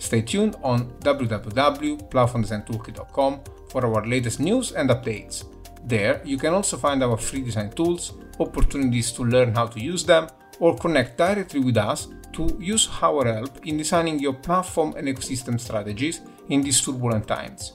Stay 0.00 0.22
tuned 0.22 0.56
on 0.62 0.90
www.platformdesigntoolkit.com 1.00 3.40
for 3.68 3.84
our 3.84 4.06
latest 4.06 4.40
news 4.40 4.72
and 4.72 4.88
updates. 4.88 5.44
There, 5.84 6.22
you 6.24 6.38
can 6.38 6.54
also 6.54 6.78
find 6.78 7.04
our 7.04 7.18
free 7.18 7.42
design 7.42 7.70
tools, 7.70 8.14
opportunities 8.38 9.12
to 9.12 9.24
learn 9.24 9.54
how 9.54 9.66
to 9.66 9.78
use 9.78 10.02
them, 10.04 10.28
or 10.58 10.74
connect 10.76 11.18
directly 11.18 11.60
with 11.60 11.76
us 11.76 12.08
to 12.32 12.56
use 12.58 12.88
our 13.02 13.26
help 13.26 13.66
in 13.66 13.76
designing 13.76 14.18
your 14.18 14.32
platform 14.32 14.94
and 14.96 15.06
ecosystem 15.06 15.60
strategies 15.60 16.22
in 16.48 16.62
these 16.62 16.80
turbulent 16.80 17.28
times. 17.28 17.74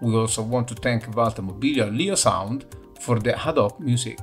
We 0.00 0.12
also 0.14 0.42
want 0.42 0.66
to 0.68 0.74
thank 0.74 1.14
Walter 1.14 1.42
Mobilia 1.42 1.96
Leo 1.96 2.16
Sound 2.16 2.64
for 3.00 3.20
the 3.20 3.36
ad 3.36 3.58
hoc 3.58 3.78
music. 3.78 4.18